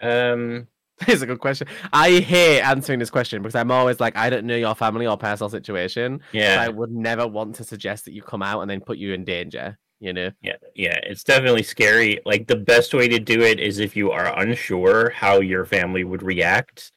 um, 0.00 0.68
It's 1.08 1.22
a 1.22 1.26
good 1.26 1.40
question. 1.40 1.66
I 1.92 2.20
hate 2.20 2.60
answering 2.60 2.98
this 3.00 3.10
question 3.10 3.42
because 3.42 3.54
I'm 3.54 3.70
always 3.70 3.98
like, 4.00 4.16
I 4.16 4.30
don't 4.30 4.46
know 4.46 4.56
your 4.56 4.74
family 4.74 5.06
or 5.06 5.16
personal 5.16 5.50
situation. 5.50 6.20
So 6.38 6.38
yeah, 6.38 6.60
I 6.60 6.68
would 6.68 6.90
never 6.90 7.26
want 7.26 7.56
to 7.56 7.64
suggest 7.64 8.04
that 8.04 8.12
you 8.12 8.22
come 8.22 8.42
out 8.42 8.60
and 8.60 8.70
then 8.70 8.80
put 8.80 8.98
you 8.98 9.12
in 9.12 9.24
danger. 9.24 9.78
You 10.04 10.12
know? 10.12 10.30
yeah, 10.42 10.56
yeah. 10.74 10.98
It's 11.02 11.24
definitely 11.24 11.62
scary. 11.62 12.20
Like 12.26 12.46
the 12.46 12.56
best 12.56 12.92
way 12.92 13.08
to 13.08 13.18
do 13.18 13.40
it 13.40 13.58
is 13.58 13.78
if 13.78 13.96
you 13.96 14.10
are 14.10 14.38
unsure 14.38 15.08
how 15.08 15.40
your 15.40 15.64
family 15.64 16.04
would 16.04 16.22
react, 16.22 16.92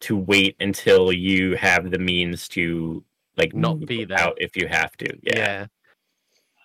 to 0.00 0.14
wait 0.16 0.56
until 0.60 1.10
you 1.10 1.56
have 1.56 1.90
the 1.90 1.98
means 1.98 2.48
to 2.48 3.02
like 3.38 3.54
Not 3.54 3.80
be 3.86 4.04
there. 4.04 4.18
out 4.18 4.34
if 4.36 4.56
you 4.56 4.68
have 4.68 4.94
to. 4.98 5.06
Yeah. 5.22 5.36
Yeah. 5.36 5.66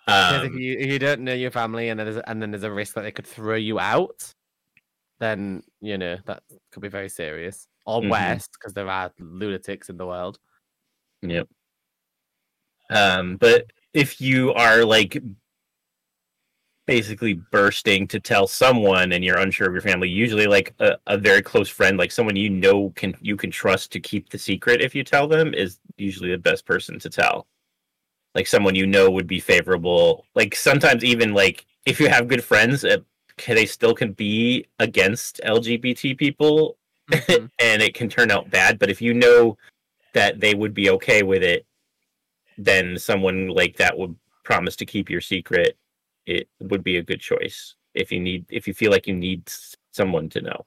'Cause 0.06 0.42
if 0.44 0.52
Um, 0.52 0.58
you 0.58 0.76
if 0.78 0.86
you 0.86 0.98
don't 0.98 1.22
know 1.22 1.32
your 1.32 1.50
family 1.50 1.88
and 1.88 1.98
then 1.98 2.06
there's 2.06 2.22
and 2.26 2.42
then 2.42 2.50
there's 2.50 2.62
a 2.62 2.70
risk 2.70 2.94
that 2.94 3.02
they 3.02 3.12
could 3.12 3.26
throw 3.26 3.56
you 3.56 3.78
out. 3.80 4.34
then 5.18 5.62
you 5.80 5.96
know 5.96 6.18
that 6.26 6.42
could 6.72 6.82
be 6.82 6.88
very 6.88 7.08
serious. 7.08 7.68
Or 7.86 8.02
Mhm. 8.02 8.10
worse, 8.10 8.48
because 8.48 8.74
there 8.74 8.88
are 8.90 9.10
lunatics 9.18 9.88
in 9.88 9.96
the 9.96 10.06
world. 10.06 10.38
Yep. 11.22 11.48
Um, 12.90 13.36
but 13.38 13.72
if 13.94 14.20
you 14.20 14.52
are 14.52 14.84
like 14.84 15.16
basically 16.86 17.34
bursting 17.34 18.06
to 18.08 18.20
tell 18.20 18.46
someone 18.46 19.12
and 19.12 19.24
you're 19.24 19.38
unsure 19.38 19.66
of 19.66 19.72
your 19.72 19.82
family, 19.82 20.08
usually 20.08 20.46
like 20.46 20.74
a, 20.78 20.96
a 21.06 21.18
very 21.18 21.42
close 21.42 21.68
friend, 21.68 21.98
like 21.98 22.12
someone 22.12 22.36
you 22.36 22.48
know 22.50 22.90
can 22.96 23.14
you 23.20 23.36
can 23.36 23.50
trust 23.50 23.92
to 23.92 24.00
keep 24.00 24.28
the 24.30 24.38
secret 24.38 24.80
if 24.80 24.94
you 24.94 25.04
tell 25.04 25.26
them 25.26 25.52
is 25.54 25.78
usually 25.96 26.30
the 26.30 26.38
best 26.38 26.64
person 26.64 26.98
to 27.00 27.10
tell. 27.10 27.46
Like 28.34 28.46
someone 28.46 28.74
you 28.74 28.86
know 28.86 29.10
would 29.10 29.26
be 29.26 29.40
favorable. 29.40 30.24
Like 30.34 30.54
sometimes 30.54 31.04
even 31.04 31.34
like 31.34 31.66
if 31.86 32.00
you 32.00 32.08
have 32.08 32.28
good 32.28 32.44
friends, 32.44 32.84
can, 33.36 33.54
they 33.54 33.66
still 33.66 33.94
can 33.94 34.12
be 34.12 34.66
against 34.78 35.40
LGBT 35.44 36.16
people 36.16 36.76
Mhm. 37.10 37.50
and 37.60 37.82
it 37.82 37.94
can 37.94 38.08
turn 38.08 38.30
out 38.30 38.50
bad. 38.50 38.78
But 38.78 38.90
if 38.90 39.00
you 39.00 39.14
know 39.14 39.56
that 40.14 40.40
they 40.40 40.54
would 40.54 40.74
be 40.74 40.90
okay 40.90 41.22
with 41.22 41.42
it, 41.42 41.66
then 42.58 42.98
someone 42.98 43.48
like 43.48 43.76
that 43.76 43.96
would 43.96 44.16
promise 44.44 44.76
to 44.76 44.86
keep 44.86 45.10
your 45.10 45.20
secret. 45.20 45.76
It 46.26 46.48
would 46.60 46.84
be 46.84 46.96
a 46.98 47.02
good 47.02 47.20
choice 47.20 47.76
if 47.94 48.12
you 48.12 48.20
need 48.20 48.46
if 48.50 48.66
you 48.68 48.74
feel 48.74 48.90
like 48.90 49.06
you 49.06 49.14
need 49.14 49.50
someone 49.92 50.28
to 50.30 50.40
know. 50.42 50.66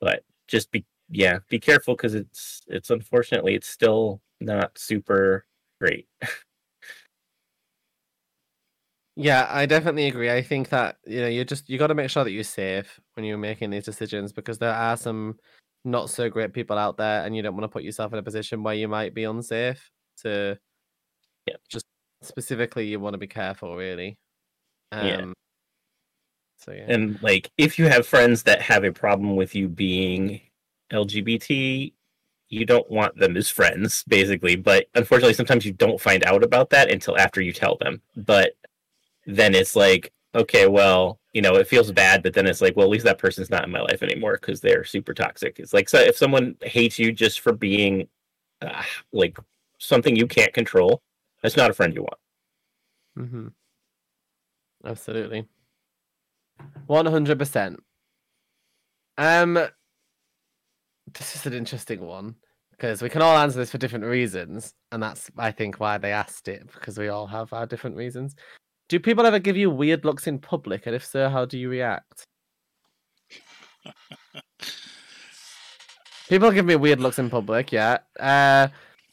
But 0.00 0.24
just 0.48 0.70
be 0.70 0.84
yeah, 1.08 1.38
be 1.48 1.58
careful 1.60 1.94
because 1.94 2.14
it's 2.14 2.62
it's 2.66 2.90
unfortunately 2.90 3.54
it's 3.54 3.68
still 3.68 4.20
not 4.40 4.76
super 4.78 5.46
great. 5.80 6.08
Yeah, 9.18 9.46
I 9.48 9.64
definitely 9.66 10.06
agree. 10.08 10.30
I 10.30 10.42
think 10.42 10.68
that 10.70 10.98
you 11.06 11.20
know 11.22 11.26
you 11.28 11.44
just 11.44 11.68
you 11.70 11.78
got 11.78 11.86
to 11.86 11.94
make 11.94 12.10
sure 12.10 12.22
that 12.24 12.32
you're 12.32 12.44
safe 12.44 13.00
when 13.14 13.24
you're 13.24 13.38
making 13.38 13.70
these 13.70 13.84
decisions 13.84 14.32
because 14.32 14.58
there 14.58 14.74
are 14.74 14.96
some 14.96 15.38
not 15.84 16.10
so 16.10 16.28
great 16.28 16.52
people 16.52 16.76
out 16.76 16.98
there, 16.98 17.24
and 17.24 17.34
you 17.34 17.42
don't 17.42 17.54
want 17.54 17.64
to 17.64 17.68
put 17.68 17.82
yourself 17.82 18.12
in 18.12 18.18
a 18.18 18.22
position 18.22 18.62
where 18.62 18.74
you 18.74 18.88
might 18.88 19.14
be 19.14 19.24
unsafe. 19.24 19.90
To 20.22 20.58
Yeah. 21.46 21.56
just 21.70 21.86
specifically, 22.22 22.88
you 22.88 23.00
want 23.00 23.14
to 23.14 23.18
be 23.18 23.28
careful, 23.28 23.76
really. 23.76 24.18
Um, 24.92 25.06
Yeah. 25.06 25.32
So 26.58 26.72
yeah. 26.72 26.86
And 26.88 27.22
like 27.22 27.50
if 27.58 27.78
you 27.78 27.88
have 27.88 28.06
friends 28.06 28.42
that 28.44 28.60
have 28.62 28.84
a 28.84 28.92
problem 28.92 29.36
with 29.36 29.54
you 29.54 29.68
being 29.68 30.40
LGBT, 30.92 31.92
you 32.48 32.64
don't 32.64 32.90
want 32.90 33.16
them 33.16 33.36
as 33.36 33.50
friends, 33.50 34.04
basically. 34.08 34.56
But 34.56 34.86
unfortunately, 34.94 35.34
sometimes 35.34 35.64
you 35.64 35.72
don't 35.72 36.00
find 36.00 36.24
out 36.24 36.44
about 36.44 36.70
that 36.70 36.90
until 36.90 37.18
after 37.18 37.40
you 37.40 37.52
tell 37.52 37.76
them. 37.76 38.00
But 38.16 38.52
then 39.26 39.54
it's 39.54 39.74
like, 39.76 40.12
okay, 40.34 40.66
well, 40.66 41.18
you 41.32 41.42
know, 41.42 41.56
it 41.56 41.66
feels 41.66 41.90
bad, 41.92 42.22
but 42.22 42.34
then 42.34 42.46
it's 42.46 42.60
like, 42.60 42.76
well, 42.76 42.86
at 42.86 42.90
least 42.90 43.04
that 43.04 43.18
person's 43.18 43.50
not 43.50 43.64
in 43.64 43.70
my 43.70 43.80
life 43.80 44.02
anymore 44.02 44.38
because 44.40 44.60
they're 44.60 44.84
super 44.84 45.14
toxic. 45.14 45.58
It's 45.58 45.72
like, 45.72 45.88
so 45.88 45.98
if 45.98 46.16
someone 46.16 46.56
hates 46.62 46.98
you 46.98 47.12
just 47.12 47.40
for 47.40 47.52
being 47.52 48.08
uh, 48.62 48.82
like 49.12 49.38
something 49.78 50.16
you 50.16 50.26
can't 50.26 50.52
control, 50.52 51.02
that's 51.42 51.56
not 51.56 51.70
a 51.70 51.74
friend 51.74 51.94
you 51.94 52.02
want. 52.02 52.18
Mm-hmm. 53.18 53.48
Absolutely. 54.86 55.46
One 56.86 57.06
hundred 57.06 57.38
percent. 57.38 57.82
Um, 59.18 59.54
this 61.14 61.34
is 61.36 61.46
an 61.46 61.52
interesting 61.52 62.00
one 62.00 62.36
because 62.70 63.02
we 63.02 63.08
can 63.08 63.22
all 63.22 63.36
answer 63.36 63.58
this 63.58 63.70
for 63.70 63.78
different 63.78 64.04
reasons, 64.04 64.72
and 64.92 65.02
that's 65.02 65.30
I 65.36 65.50
think 65.50 65.80
why 65.80 65.98
they 65.98 66.12
asked 66.12 66.48
it 66.48 66.70
because 66.72 66.98
we 66.98 67.08
all 67.08 67.26
have 67.26 67.52
our 67.52 67.66
different 67.66 67.96
reasons. 67.96 68.36
Do 68.88 69.00
people 69.00 69.26
ever 69.26 69.38
give 69.40 69.56
you 69.56 69.70
weird 69.70 70.04
looks 70.04 70.26
in 70.26 70.38
public, 70.38 70.86
and 70.86 70.94
if 70.94 71.04
so, 71.04 71.28
how 71.28 71.44
do 71.44 71.58
you 71.58 71.68
react? 71.68 72.26
People 76.28 76.50
give 76.50 76.66
me 76.66 76.74
weird 76.74 77.00
looks 77.00 77.20
in 77.20 77.30
public, 77.30 77.70
yeah. 77.70 77.98
Uh, 78.18 78.68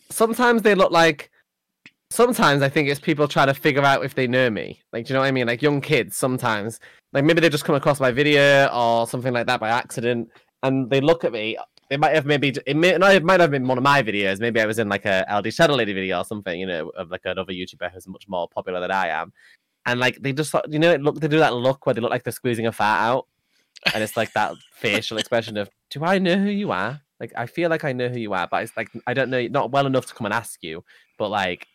sometimes 0.09 0.61
they 0.61 0.75
look 0.75 0.91
like. 0.91 1.29
Sometimes 2.13 2.61
I 2.61 2.69
think 2.69 2.89
it's 2.89 2.99
people 2.99 3.27
trying 3.27 3.47
to 3.47 3.55
figure 3.55 3.81
out 3.81 4.05
if 4.05 4.13
they 4.13 4.27
know 4.27 4.47
me. 4.47 4.79
Like, 4.91 5.05
do 5.05 5.09
you 5.09 5.13
know 5.15 5.21
what 5.21 5.29
I 5.29 5.31
mean? 5.31 5.47
Like 5.47 5.63
young 5.63 5.81
kids 5.81 6.15
sometimes, 6.15 6.79
like 7.11 7.23
maybe 7.23 7.41
they 7.41 7.49
just 7.49 7.65
come 7.65 7.73
across 7.73 7.99
my 7.99 8.11
video 8.11 8.67
or 8.67 9.07
something 9.07 9.33
like 9.33 9.47
that 9.47 9.59
by 9.59 9.69
accident, 9.69 10.29
and 10.61 10.91
they 10.91 11.01
look 11.01 11.23
at 11.23 11.31
me. 11.31 11.57
They 11.89 11.97
might 11.97 12.13
have 12.13 12.27
maybe 12.27 12.53
it 12.67 12.75
may 12.77 12.89
it 12.89 13.23
might 13.23 13.39
have 13.39 13.49
been 13.49 13.67
one 13.67 13.79
of 13.79 13.83
my 13.83 14.03
videos. 14.03 14.39
Maybe 14.39 14.61
I 14.61 14.67
was 14.67 14.77
in 14.77 14.89
like 14.89 15.05
a 15.05 15.25
LD 15.27 15.51
Shadow 15.51 15.73
Lady 15.73 15.91
video 15.91 16.19
or 16.19 16.23
something, 16.23 16.59
you 16.59 16.67
know, 16.67 16.89
of 16.89 17.09
like 17.09 17.21
another 17.25 17.51
YouTuber 17.51 17.91
who's 17.91 18.07
much 18.07 18.27
more 18.27 18.47
popular 18.47 18.79
than 18.79 18.91
I 18.91 19.07
am. 19.07 19.33
And 19.87 19.99
like 19.99 20.17
they 20.21 20.33
just 20.33 20.51
thought- 20.51 20.71
you 20.71 20.77
know, 20.77 20.91
it 20.91 21.01
look 21.01 21.19
they 21.19 21.27
do 21.27 21.39
that 21.39 21.55
look 21.55 21.87
where 21.87 21.95
they 21.95 22.01
look 22.01 22.11
like 22.11 22.23
they're 22.23 22.31
squeezing 22.31 22.67
a 22.67 22.71
fat 22.71 23.07
out, 23.07 23.25
and 23.91 24.03
it's 24.03 24.15
like 24.15 24.31
that 24.33 24.53
facial 24.75 25.17
expression 25.17 25.57
of, 25.57 25.67
"Do 25.89 26.05
I 26.05 26.19
know 26.19 26.37
who 26.37 26.51
you 26.51 26.69
are?" 26.69 27.01
Like 27.19 27.33
I 27.35 27.47
feel 27.47 27.71
like 27.71 27.83
I 27.83 27.91
know 27.93 28.09
who 28.09 28.19
you 28.19 28.33
are, 28.33 28.47
but 28.51 28.61
it's 28.61 28.77
like 28.77 28.91
I 29.07 29.15
don't 29.15 29.31
know, 29.31 29.47
not 29.47 29.71
well 29.71 29.87
enough 29.87 30.05
to 30.05 30.13
come 30.13 30.25
and 30.25 30.33
ask 30.35 30.61
you. 30.61 30.83
But 31.17 31.29
like, 31.29 31.65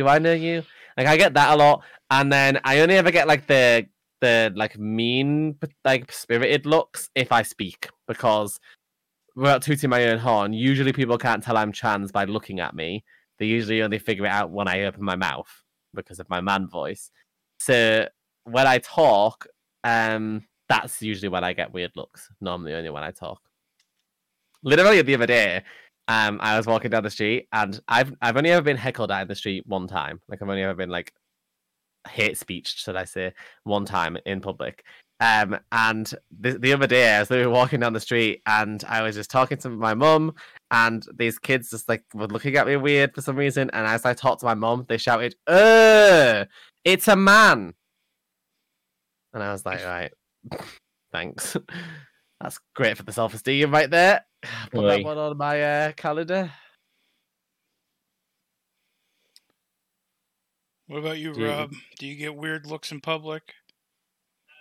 do 0.00 0.08
I 0.08 0.18
know 0.18 0.32
you? 0.32 0.62
Like 0.96 1.06
I 1.06 1.16
get 1.18 1.34
that 1.34 1.52
a 1.52 1.56
lot, 1.56 1.82
and 2.10 2.32
then 2.32 2.58
I 2.64 2.80
only 2.80 2.96
ever 2.96 3.10
get 3.10 3.28
like 3.28 3.46
the 3.46 3.86
the 4.22 4.50
like 4.56 4.78
mean, 4.78 5.56
like 5.84 6.10
spirited 6.10 6.64
looks 6.64 7.10
if 7.14 7.32
I 7.32 7.42
speak 7.42 7.90
because 8.08 8.58
without 9.36 9.62
tooting 9.62 9.90
my 9.90 10.08
own 10.08 10.18
horn, 10.18 10.54
usually 10.54 10.92
people 10.92 11.18
can't 11.18 11.42
tell 11.42 11.58
I'm 11.58 11.72
trans 11.72 12.10
by 12.12 12.24
looking 12.24 12.60
at 12.60 12.74
me. 12.74 13.04
They 13.38 13.46
usually 13.46 13.82
only 13.82 13.98
figure 13.98 14.24
it 14.24 14.30
out 14.30 14.50
when 14.50 14.68
I 14.68 14.84
open 14.84 15.04
my 15.04 15.16
mouth 15.16 15.50
because 15.94 16.18
of 16.18 16.30
my 16.30 16.40
man 16.40 16.66
voice. 16.68 17.10
So 17.58 18.08
when 18.44 18.66
I 18.66 18.78
talk, 18.78 19.46
um, 19.84 20.46
that's 20.68 21.02
usually 21.02 21.28
when 21.28 21.44
I 21.44 21.52
get 21.52 21.72
weird 21.72 21.92
looks. 21.94 22.28
Normally, 22.40 22.74
only 22.74 22.90
when 22.90 23.02
I 23.02 23.10
talk. 23.10 23.40
Literally 24.62 25.02
the 25.02 25.14
other 25.14 25.26
day, 25.26 25.62
um, 26.10 26.40
I 26.42 26.56
was 26.56 26.66
walking 26.66 26.90
down 26.90 27.04
the 27.04 27.10
street, 27.10 27.46
and 27.52 27.80
I've 27.86 28.12
I've 28.20 28.36
only 28.36 28.50
ever 28.50 28.62
been 28.62 28.76
heckled 28.76 29.12
at 29.12 29.22
in 29.22 29.28
the 29.28 29.36
street 29.36 29.64
one 29.68 29.86
time. 29.86 30.20
Like 30.28 30.42
I've 30.42 30.48
only 30.48 30.64
ever 30.64 30.74
been 30.74 30.90
like 30.90 31.12
hate 32.08 32.36
speech, 32.36 32.74
should 32.78 32.96
I 32.96 33.04
say, 33.04 33.32
one 33.62 33.84
time 33.84 34.18
in 34.26 34.40
public. 34.40 34.84
Um, 35.20 35.60
and 35.70 36.12
the, 36.36 36.58
the 36.58 36.72
other 36.72 36.88
day, 36.88 37.14
I 37.14 37.20
was 37.20 37.30
literally 37.30 37.52
walking 37.52 37.78
down 37.78 37.92
the 37.92 38.00
street, 38.00 38.42
and 38.44 38.82
I 38.88 39.02
was 39.02 39.14
just 39.14 39.30
talking 39.30 39.58
to 39.58 39.68
my 39.70 39.94
mum, 39.94 40.34
and 40.72 41.06
these 41.16 41.38
kids 41.38 41.70
just 41.70 41.88
like 41.88 42.02
were 42.12 42.26
looking 42.26 42.56
at 42.56 42.66
me 42.66 42.74
weird 42.74 43.14
for 43.14 43.22
some 43.22 43.36
reason. 43.36 43.70
And 43.72 43.86
as 43.86 44.04
I 44.04 44.12
talked 44.12 44.40
to 44.40 44.46
my 44.46 44.54
mum, 44.54 44.86
they 44.88 44.98
shouted, 44.98 45.36
"Uh, 45.46 46.46
it's 46.84 47.06
a 47.06 47.14
man!" 47.14 47.74
And 49.32 49.44
I 49.44 49.52
was 49.52 49.64
like, 49.64 49.84
"Right, 49.84 50.10
thanks. 51.12 51.56
That's 52.40 52.58
great 52.74 52.96
for 52.96 53.04
the 53.04 53.12
self-esteem 53.12 53.70
right 53.70 53.90
there. 53.90 54.24
Put 54.72 54.86
that 54.86 55.04
one 55.04 55.18
on 55.18 55.36
my 55.36 55.62
uh, 55.62 55.92
calendar." 55.92 56.50
What 60.86 60.98
about 60.98 61.18
you, 61.18 61.32
Do 61.32 61.40
you- 61.40 61.46
Rob? 61.48 61.72
Do 61.98 62.06
you 62.06 62.16
get 62.16 62.34
weird 62.34 62.66
looks 62.66 62.90
in 62.90 63.00
public? 63.00 63.42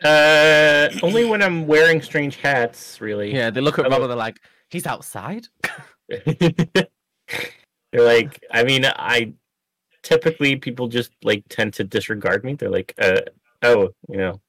Uh, 0.04 0.90
only 1.02 1.26
when 1.26 1.42
I'm 1.42 1.68
wearing 1.68 2.02
strange 2.02 2.38
hats, 2.38 3.02
really. 3.02 3.34
Yeah, 3.34 3.50
they 3.50 3.60
look 3.62 3.80
at 3.80 3.86
I 3.86 3.90
Rob 3.90 4.02
and 4.02 4.10
they're 4.12 4.18
like, 4.18 4.40
"He's 4.70 4.86
outside." 4.86 5.48
They're 7.92 8.06
like, 8.06 8.44
I 8.52 8.64
mean, 8.64 8.86
I 8.86 9.34
typically 10.04 10.56
people 10.56 10.88
just 10.88 11.12
like 11.24 11.44
tend 11.50 11.74
to 11.74 11.84
disregard 11.84 12.44
me. 12.44 12.54
They're 12.54 12.70
like, 12.70 12.94
uh, 13.00 13.22
oh, 13.64 13.90
you 14.08 14.18
know, 14.18 14.40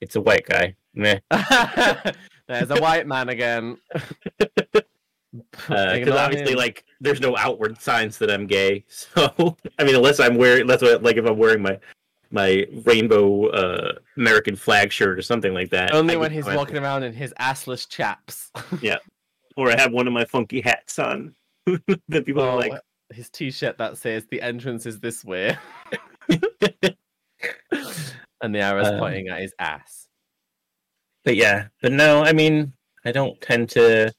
it's 0.00 0.16
a 0.16 0.20
white 0.20 0.46
guy. 0.46 0.76
Meh. 0.94 1.18
There's 2.48 2.70
a 2.70 2.80
white 2.80 3.06
man 3.06 3.28
again. 3.28 3.78
Because 4.72 6.08
Uh, 6.08 6.16
obviously, 6.18 6.54
like, 6.54 6.84
there's 7.00 7.20
no 7.20 7.36
outward 7.36 7.80
signs 7.80 8.18
that 8.18 8.30
I'm 8.30 8.46
gay. 8.46 8.84
So, 8.88 9.56
I 9.78 9.84
mean, 9.84 9.94
unless 9.96 10.20
I'm 10.20 10.36
wearing, 10.36 10.62
unless 10.62 10.82
like 11.02 11.16
if 11.16 11.26
I'm 11.26 11.38
wearing 11.38 11.62
my 11.62 11.78
my 12.30 12.66
rainbow 12.84 13.46
uh, 13.50 13.92
American 14.16 14.56
flag 14.56 14.90
shirt 14.92 15.18
or 15.18 15.22
something 15.22 15.54
like 15.54 15.70
that. 15.70 15.94
only 15.94 16.14
I 16.14 16.16
when 16.16 16.32
he's 16.32 16.46
walking 16.46 16.76
around 16.76 17.04
in 17.04 17.12
his 17.12 17.32
assless 17.40 17.88
chaps. 17.88 18.50
Yeah, 18.82 18.96
or 19.56 19.70
I 19.70 19.78
have 19.80 19.92
one 19.92 20.06
of 20.06 20.12
my 20.12 20.24
funky 20.24 20.60
hats 20.60 20.98
on. 20.98 21.34
that 22.08 22.26
people 22.26 22.42
are 22.42 22.50
Oh, 22.50 22.56
like, 22.56 22.72
his 23.12 23.30
t-shirt 23.30 23.78
that 23.78 23.98
says 23.98 24.26
"The 24.30 24.42
entrance 24.42 24.84
is 24.86 24.98
this 25.00 25.24
way," 25.24 25.56
and 28.40 28.54
the 28.54 28.60
arrow's 28.60 28.88
Um, 28.88 28.98
pointing 28.98 29.28
at 29.28 29.40
his 29.40 29.54
ass. 29.58 30.03
But 31.24 31.36
yeah, 31.36 31.68
but 31.82 31.92
no, 31.92 32.22
I 32.22 32.32
mean, 32.32 32.72
I 33.04 33.12
don't 33.12 33.40
tend 33.40 33.70
to 33.70 34.12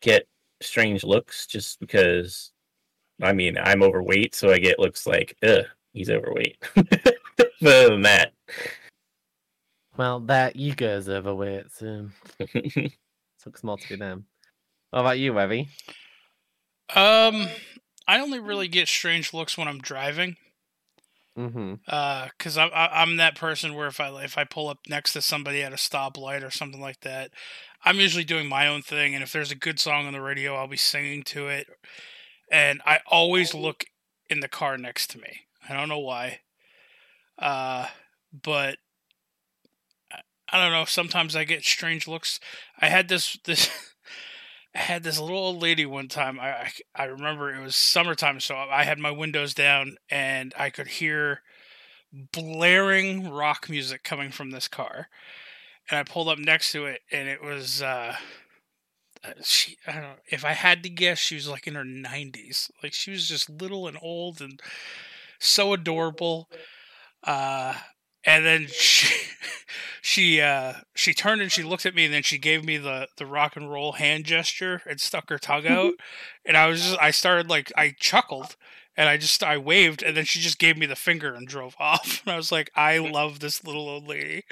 get 0.00 0.26
strange 0.62 1.04
looks 1.04 1.46
just 1.46 1.80
because. 1.80 2.52
I 3.22 3.32
mean, 3.32 3.56
I'm 3.56 3.82
overweight, 3.82 4.34
so 4.34 4.50
I 4.50 4.58
get 4.58 4.78
looks 4.78 5.06
like, 5.06 5.34
ugh, 5.42 5.64
he's 5.94 6.10
overweight. 6.10 6.58
but 6.74 7.50
other 7.62 7.88
than 7.88 8.02
that, 8.02 8.32
Well, 9.96 10.20
their 10.20 10.52
ego's 10.54 11.08
overweight, 11.08 11.72
so 11.72 12.10
it 12.38 12.92
looks 13.46 13.64
more 13.64 13.78
to 13.78 13.88
be 13.88 13.96
them. 13.96 14.26
What 14.90 15.00
about 15.00 15.18
you, 15.18 15.32
Webby? 15.32 15.68
Um, 16.94 17.48
I 18.06 18.20
only 18.20 18.38
really 18.38 18.68
get 18.68 18.86
strange 18.86 19.32
looks 19.32 19.56
when 19.56 19.66
I'm 19.66 19.80
driving. 19.80 20.36
Mm-hmm. 21.36 21.74
because 22.38 22.56
I'm 22.56 22.70
I- 22.74 23.02
I'm 23.02 23.16
that 23.16 23.36
person 23.36 23.74
where 23.74 23.88
if 23.88 24.00
I 24.00 24.08
if 24.24 24.38
I 24.38 24.44
pull 24.44 24.68
up 24.68 24.78
next 24.88 25.12
to 25.12 25.20
somebody 25.22 25.62
at 25.62 25.72
a 25.72 25.76
stoplight 25.76 26.42
or 26.42 26.50
something 26.50 26.80
like 26.80 27.00
that, 27.00 27.30
I'm 27.84 27.96
usually 28.00 28.24
doing 28.24 28.48
my 28.48 28.66
own 28.66 28.82
thing, 28.82 29.14
and 29.14 29.22
if 29.22 29.32
there's 29.32 29.50
a 29.52 29.56
good 29.56 29.78
song 29.78 30.06
on 30.06 30.12
the 30.14 30.20
radio, 30.22 30.54
I'll 30.56 30.66
be 30.68 30.76
singing 30.78 31.22
to 31.24 31.48
it, 31.48 31.66
and 32.50 32.80
I 32.86 33.00
always 33.06 33.52
look 33.54 33.84
in 34.30 34.40
the 34.40 34.48
car 34.48 34.78
next 34.78 35.08
to 35.10 35.18
me. 35.18 35.40
I 35.68 35.74
don't 35.74 35.88
know 35.90 35.98
why, 35.98 36.40
uh, 37.38 37.88
but 38.32 38.78
I- 40.12 40.20
I 40.48 40.62
don't 40.62 40.72
know. 40.72 40.84
Sometimes 40.84 41.36
I 41.36 41.44
get 41.44 41.64
strange 41.64 42.06
looks. 42.08 42.40
I 42.80 42.88
had 42.88 43.08
this 43.08 43.38
this. 43.44 43.70
Had 44.76 45.02
this 45.02 45.18
little 45.18 45.38
old 45.38 45.62
lady 45.62 45.86
one 45.86 46.08
time. 46.08 46.38
I, 46.38 46.50
I 46.50 46.72
I 46.94 47.04
remember 47.04 47.52
it 47.52 47.62
was 47.62 47.76
summertime, 47.76 48.40
so 48.40 48.56
I 48.56 48.84
had 48.84 48.98
my 48.98 49.10
windows 49.10 49.54
down 49.54 49.96
and 50.10 50.52
I 50.56 50.70
could 50.70 50.86
hear 50.86 51.42
blaring 52.12 53.30
rock 53.30 53.68
music 53.68 54.02
coming 54.04 54.30
from 54.30 54.50
this 54.50 54.68
car. 54.68 55.08
And 55.90 55.98
I 55.98 56.02
pulled 56.02 56.28
up 56.28 56.38
next 56.38 56.72
to 56.72 56.86
it, 56.86 57.00
and 57.12 57.28
it 57.28 57.42
was 57.42 57.80
uh, 57.80 58.16
uh, 59.24 59.30
she. 59.42 59.76
I 59.86 59.92
don't 59.92 60.02
know 60.02 60.14
if 60.28 60.44
I 60.44 60.52
had 60.52 60.82
to 60.82 60.88
guess, 60.90 61.18
she 61.18 61.36
was 61.36 61.48
like 61.48 61.66
in 61.66 61.74
her 61.74 61.84
nineties. 61.84 62.70
Like 62.82 62.92
she 62.92 63.10
was 63.10 63.28
just 63.28 63.48
little 63.48 63.86
and 63.86 63.98
old 64.02 64.40
and 64.40 64.60
so 65.38 65.72
adorable. 65.72 66.48
Uh, 67.22 67.74
and 68.24 68.44
then 68.44 68.66
she 68.70 69.14
she 70.06 70.40
uh 70.40 70.72
she 70.94 71.12
turned 71.12 71.42
and 71.42 71.50
she 71.50 71.64
looked 71.64 71.84
at 71.84 71.92
me 71.92 72.04
and 72.04 72.14
then 72.14 72.22
she 72.22 72.38
gave 72.38 72.64
me 72.64 72.76
the 72.76 73.08
the 73.16 73.26
rock 73.26 73.56
and 73.56 73.72
roll 73.72 73.90
hand 73.90 74.24
gesture 74.24 74.80
and 74.88 75.00
stuck 75.00 75.28
her 75.28 75.36
tongue 75.36 75.64
mm-hmm. 75.64 75.74
out 75.74 75.94
and 76.44 76.56
i 76.56 76.68
was 76.68 76.80
just 76.80 77.00
i 77.00 77.10
started 77.10 77.50
like 77.50 77.72
i 77.76 77.92
chuckled 77.98 78.54
and 78.96 79.08
i 79.08 79.16
just 79.16 79.42
i 79.42 79.58
waved 79.58 80.04
and 80.04 80.16
then 80.16 80.24
she 80.24 80.38
just 80.38 80.60
gave 80.60 80.78
me 80.78 80.86
the 80.86 80.94
finger 80.94 81.34
and 81.34 81.48
drove 81.48 81.74
off 81.80 82.22
and 82.24 82.32
i 82.32 82.36
was 82.36 82.52
like 82.52 82.70
i 82.76 82.98
love 82.98 83.40
this 83.40 83.64
little 83.64 83.88
old 83.88 84.06
lady 84.06 84.44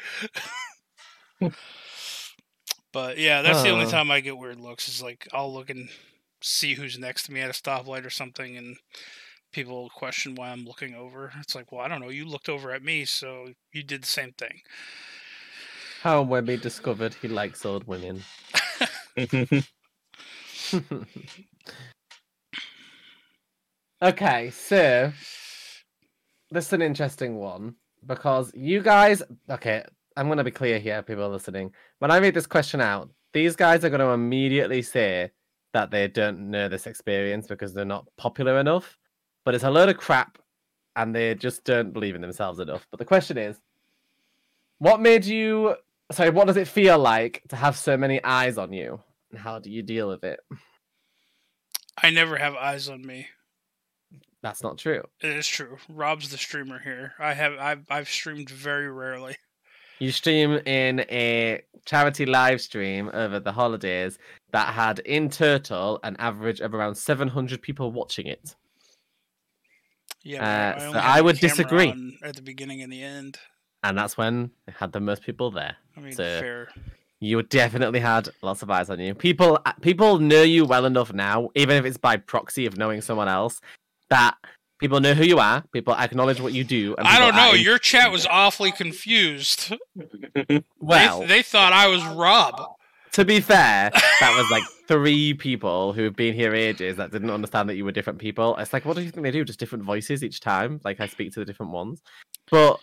hmm. 1.38 1.46
but 2.92 3.16
yeah 3.16 3.40
that's 3.40 3.62
the 3.62 3.70
only 3.70 3.86
uh. 3.86 3.90
time 3.90 4.10
i 4.10 4.18
get 4.18 4.36
weird 4.36 4.58
looks 4.58 4.88
is 4.88 5.00
like 5.00 5.28
i'll 5.32 5.54
look 5.54 5.70
and 5.70 5.88
see 6.42 6.74
who's 6.74 6.98
next 6.98 7.26
to 7.26 7.32
me 7.32 7.40
at 7.40 7.48
a 7.48 7.52
stoplight 7.52 8.04
or 8.04 8.10
something 8.10 8.56
and 8.56 8.76
people 9.52 9.88
question 9.94 10.34
why 10.34 10.50
I'm 10.50 10.64
looking 10.64 10.96
over. 10.96 11.30
It's 11.38 11.54
like, 11.54 11.70
well, 11.70 11.80
I 11.80 11.86
don't 11.86 12.00
know. 12.00 12.08
You 12.08 12.24
looked 12.24 12.48
over 12.48 12.72
at 12.72 12.82
me, 12.82 13.04
so 13.04 13.50
you 13.72 13.84
did 13.84 14.02
the 14.02 14.08
same 14.08 14.32
thing. 14.32 14.62
How 16.04 16.20
Webby 16.20 16.58
discovered 16.58 17.14
he 17.14 17.28
likes 17.28 17.64
old 17.64 17.86
women. 17.86 18.22
okay, 24.02 24.50
so 24.50 25.10
this 26.50 26.66
is 26.66 26.72
an 26.74 26.82
interesting 26.82 27.36
one 27.36 27.76
because 28.04 28.52
you 28.54 28.82
guys. 28.82 29.22
Okay, 29.48 29.82
I'm 30.14 30.26
going 30.26 30.36
to 30.36 30.44
be 30.44 30.50
clear 30.50 30.78
here, 30.78 31.02
people 31.02 31.26
listening. 31.30 31.72
When 32.00 32.10
I 32.10 32.18
read 32.18 32.34
this 32.34 32.46
question 32.46 32.82
out, 32.82 33.08
these 33.32 33.56
guys 33.56 33.82
are 33.82 33.88
going 33.88 34.00
to 34.00 34.08
immediately 34.08 34.82
say 34.82 35.30
that 35.72 35.90
they 35.90 36.06
don't 36.06 36.50
know 36.50 36.68
this 36.68 36.86
experience 36.86 37.46
because 37.46 37.72
they're 37.72 37.86
not 37.86 38.06
popular 38.18 38.60
enough. 38.60 38.98
But 39.46 39.54
it's 39.54 39.64
a 39.64 39.70
load 39.70 39.88
of 39.88 39.96
crap 39.96 40.36
and 40.96 41.14
they 41.14 41.34
just 41.34 41.64
don't 41.64 41.94
believe 41.94 42.14
in 42.14 42.20
themselves 42.20 42.58
enough. 42.58 42.86
But 42.90 42.98
the 42.98 43.06
question 43.06 43.38
is 43.38 43.58
what 44.76 45.00
made 45.00 45.24
you. 45.24 45.76
Sorry, 46.12 46.30
what 46.30 46.46
does 46.46 46.56
it 46.56 46.68
feel 46.68 46.98
like 46.98 47.42
to 47.48 47.56
have 47.56 47.76
so 47.76 47.96
many 47.96 48.22
eyes 48.22 48.58
on 48.58 48.72
you? 48.72 49.00
And 49.30 49.40
how 49.40 49.58
do 49.58 49.70
you 49.70 49.82
deal 49.82 50.08
with 50.08 50.22
it? 50.24 50.40
I 52.02 52.10
never 52.10 52.36
have 52.36 52.54
eyes 52.54 52.88
on 52.88 53.04
me. 53.06 53.28
That's 54.42 54.62
not 54.62 54.76
true. 54.78 55.02
It 55.22 55.30
is 55.30 55.48
true. 55.48 55.78
Rob's 55.88 56.28
the 56.28 56.36
streamer 56.36 56.78
here. 56.78 57.14
I 57.18 57.32
have 57.32 57.54
I've 57.58 57.86
I've 57.88 58.08
streamed 58.08 58.50
very 58.50 58.90
rarely. 58.90 59.36
You 60.00 60.10
stream 60.12 60.52
in 60.66 61.00
a 61.10 61.62
charity 61.86 62.26
live 62.26 62.60
stream 62.60 63.10
over 63.14 63.40
the 63.40 63.52
holidays 63.52 64.18
that 64.52 64.74
had 64.74 64.98
in 64.98 65.30
total 65.30 66.00
an 66.02 66.16
average 66.18 66.60
of 66.60 66.74
around 66.74 66.96
700 66.96 67.62
people 67.62 67.90
watching 67.92 68.26
it. 68.26 68.54
Yeah, 70.22 70.74
Uh, 70.76 70.92
so 70.92 70.98
I 70.98 71.20
would 71.20 71.38
disagree. 71.38 72.18
at 72.22 72.34
the 72.36 72.42
beginning 72.42 72.82
and 72.82 72.92
the 72.92 73.02
end. 73.02 73.38
And 73.85 73.97
that's 73.97 74.16
when 74.16 74.51
it 74.66 74.75
had 74.75 74.92
the 74.92 74.99
most 75.01 75.23
people 75.23 75.51
there. 75.53 75.77
I 75.97 76.01
mean, 76.01 76.12
So- 76.12 76.40
fair. 76.40 76.68
You 77.20 77.42
definitely 77.42 78.01
had 78.01 78.29
lots 78.42 78.61
of 78.62 78.70
eyes 78.70 78.90
on 78.90 78.99
you. 79.01 79.14
People 79.14 79.59
uh, 79.64 79.73
people 79.81 80.18
know 80.18 80.42
you 80.42 80.66
well 80.66 80.85
enough 80.85 81.11
now, 81.14 81.49
even 81.55 81.77
if 81.79 81.85
it's 81.87 81.97
by 81.97 82.16
proxy 82.18 82.66
of 82.66 82.77
knowing 82.77 83.01
someone 83.01 83.29
else, 83.29 83.62
that 84.11 84.35
people 84.79 85.01
know 85.01 85.14
who 85.14 85.25
you 85.25 85.38
are, 85.38 85.62
people 85.73 85.94
acknowledge 85.94 86.38
what 86.40 86.53
you 86.53 86.64
do. 86.64 86.94
And 86.99 87.07
I 87.07 87.18
don't 87.18 87.35
know. 87.35 87.51
are 87.51 87.57
Your 87.57 87.79
chat 87.79 88.11
was 88.12 88.27
awfully 88.27 88.73
confused. 88.73 89.73
They- 90.35 90.64
well, 90.81 91.20
they, 91.27 91.40
thought 91.42 91.73
I 91.73 91.87
was 91.87 92.05
Rob. 92.05 92.61
to 93.12 93.25
be 93.25 93.40
fair, 93.40 93.90
that 94.20 94.37
was 94.37 94.51
like 94.51 94.64
three 94.88 95.33
people 95.33 95.94
who've 95.94 96.14
been 96.14 96.35
here 96.35 96.53
ages 96.55 96.97
that 96.99 97.11
didn't 97.12 97.31
understand 97.31 97.70
that 97.70 97.77
you 97.77 97.85
were 97.87 97.92
different 97.92 98.18
people. 98.18 98.57
It's 98.57 98.73
like, 98.75 98.85
what 98.85 98.97
do 98.97 99.03
you 99.03 99.11
think 99.11 99.23
they 99.25 99.31
do? 99.31 99.44
Just 99.44 99.61
different 99.61 99.85
voices 99.85 100.23
each 100.23 100.40
time. 100.40 100.81
Like 100.85 101.01
I 101.01 101.07
speak 101.07 101.33
to 101.35 101.40
the 101.40 101.47
different 101.47 101.73
ones. 101.73 102.03
But 102.51 102.81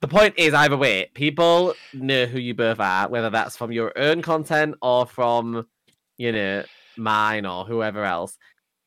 the 0.00 0.08
point 0.08 0.34
is, 0.36 0.54
either 0.54 0.76
way, 0.76 1.10
people 1.14 1.74
know 1.92 2.26
who 2.26 2.38
you 2.38 2.54
both 2.54 2.80
are, 2.80 3.08
whether 3.08 3.30
that's 3.30 3.56
from 3.56 3.72
your 3.72 3.96
own 3.96 4.22
content 4.22 4.76
or 4.82 5.06
from, 5.06 5.66
you 6.18 6.32
know, 6.32 6.64
mine 6.96 7.46
or 7.46 7.64
whoever 7.64 8.04
else. 8.04 8.36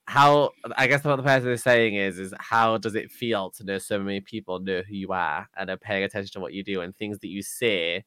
How 0.06 0.52
I 0.76 0.88
guess 0.88 1.04
what 1.04 1.16
the 1.16 1.24
person 1.24 1.50
is 1.52 1.64
saying 1.64 1.96
is, 1.96 2.20
is 2.20 2.34
how 2.38 2.78
does 2.78 2.96
it 2.96 3.10
feel 3.10 3.52
to 3.52 3.64
know 3.64 3.78
so 3.78 4.00
many 4.00 4.20
people 4.20 4.60
know 4.60 4.82
who 4.88 4.96
you 4.96 5.14
are 5.14 5.48
and 5.58 5.70
are 5.70 5.78
paying 5.78 6.04
attention 6.04 6.34
to 6.34 6.40
what 6.40 6.54
you 6.54 6.64
do 6.64 6.82
and 6.82 6.96
things 6.96 7.20
that 7.20 7.30
you 7.30 7.42
say 7.42 8.04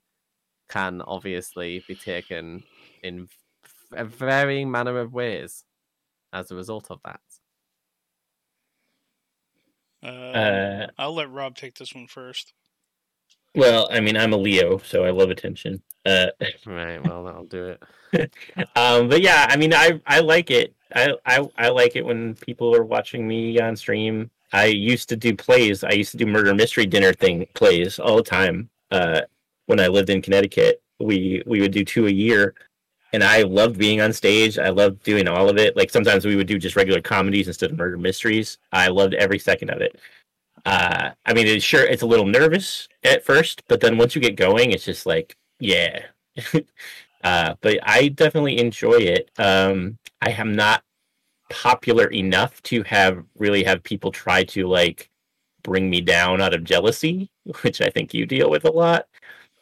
can 0.68 1.00
obviously 1.02 1.82
be 1.88 1.94
taken 1.94 2.62
in 3.02 3.28
a 3.92 4.04
varying 4.04 4.70
manner 4.70 4.98
of 4.98 5.12
ways 5.12 5.64
as 6.32 6.50
a 6.50 6.54
result 6.54 6.90
of 6.90 7.00
that. 7.04 7.20
Uh, 10.02 10.36
Uh, 10.36 10.86
I'll 10.98 11.14
let 11.14 11.30
Rob 11.30 11.56
take 11.56 11.78
this 11.78 11.94
one 11.94 12.06
first. 12.06 12.52
Well, 13.56 13.88
I 13.90 14.00
mean, 14.00 14.16
I'm 14.16 14.32
a 14.32 14.36
Leo, 14.36 14.78
so 14.78 15.04
I 15.04 15.10
love 15.10 15.30
attention. 15.30 15.82
Uh, 16.04 16.26
Right, 16.66 17.02
well, 17.04 17.24
that'll 17.24 17.44
do 17.46 17.76
it. 18.12 18.32
um, 18.76 19.08
but 19.08 19.22
yeah, 19.22 19.46
I 19.48 19.56
mean, 19.56 19.74
I 19.74 20.00
I 20.06 20.20
like 20.20 20.50
it. 20.50 20.74
I, 20.94 21.14
I 21.26 21.48
I 21.56 21.68
like 21.70 21.96
it 21.96 22.04
when 22.04 22.34
people 22.36 22.74
are 22.74 22.84
watching 22.84 23.26
me 23.26 23.58
on 23.60 23.76
stream. 23.76 24.30
I 24.52 24.66
used 24.66 25.08
to 25.10 25.16
do 25.16 25.34
plays. 25.36 25.84
I 25.84 25.92
used 25.92 26.12
to 26.12 26.16
do 26.16 26.26
murder 26.26 26.54
mystery 26.54 26.86
dinner 26.86 27.12
thing 27.12 27.46
plays 27.54 27.98
all 27.98 28.16
the 28.16 28.22
time. 28.22 28.70
Uh, 28.90 29.22
when 29.66 29.80
I 29.80 29.88
lived 29.88 30.10
in 30.10 30.22
Connecticut, 30.22 30.82
we 31.00 31.42
we 31.46 31.60
would 31.60 31.72
do 31.72 31.84
two 31.84 32.06
a 32.06 32.10
year, 32.10 32.54
and 33.12 33.24
I 33.24 33.42
loved 33.42 33.78
being 33.78 34.00
on 34.00 34.12
stage. 34.12 34.58
I 34.58 34.68
loved 34.70 35.02
doing 35.02 35.28
all 35.28 35.48
of 35.48 35.58
it. 35.58 35.76
Like 35.76 35.90
sometimes 35.90 36.24
we 36.24 36.36
would 36.36 36.46
do 36.46 36.58
just 36.58 36.76
regular 36.76 37.00
comedies 37.00 37.48
instead 37.48 37.70
of 37.72 37.78
murder 37.78 37.98
mysteries. 37.98 38.58
I 38.72 38.88
loved 38.88 39.14
every 39.14 39.38
second 39.38 39.70
of 39.70 39.80
it. 39.80 39.98
Uh, 40.66 41.12
I 41.24 41.32
mean, 41.32 41.46
it's 41.46 41.64
sure 41.64 41.84
it's 41.84 42.02
a 42.02 42.06
little 42.06 42.26
nervous 42.26 42.88
at 43.04 43.24
first, 43.24 43.62
but 43.68 43.80
then 43.80 43.96
once 43.96 44.16
you 44.16 44.20
get 44.20 44.34
going, 44.34 44.72
it's 44.72 44.84
just 44.84 45.06
like, 45.06 45.36
yeah. 45.60 46.06
uh, 47.24 47.54
but 47.60 47.78
I 47.84 48.08
definitely 48.08 48.58
enjoy 48.58 48.96
it. 48.96 49.30
Um, 49.38 49.96
I 50.20 50.32
am 50.32 50.56
not 50.56 50.82
popular 51.50 52.08
enough 52.08 52.60
to 52.64 52.82
have 52.82 53.24
really 53.38 53.62
have 53.62 53.84
people 53.84 54.10
try 54.10 54.42
to 54.42 54.66
like 54.66 55.08
bring 55.62 55.88
me 55.88 56.00
down 56.00 56.42
out 56.42 56.52
of 56.52 56.64
jealousy, 56.64 57.30
which 57.62 57.80
I 57.80 57.88
think 57.88 58.12
you 58.12 58.26
deal 58.26 58.50
with 58.50 58.64
a 58.64 58.72
lot. 58.72 59.06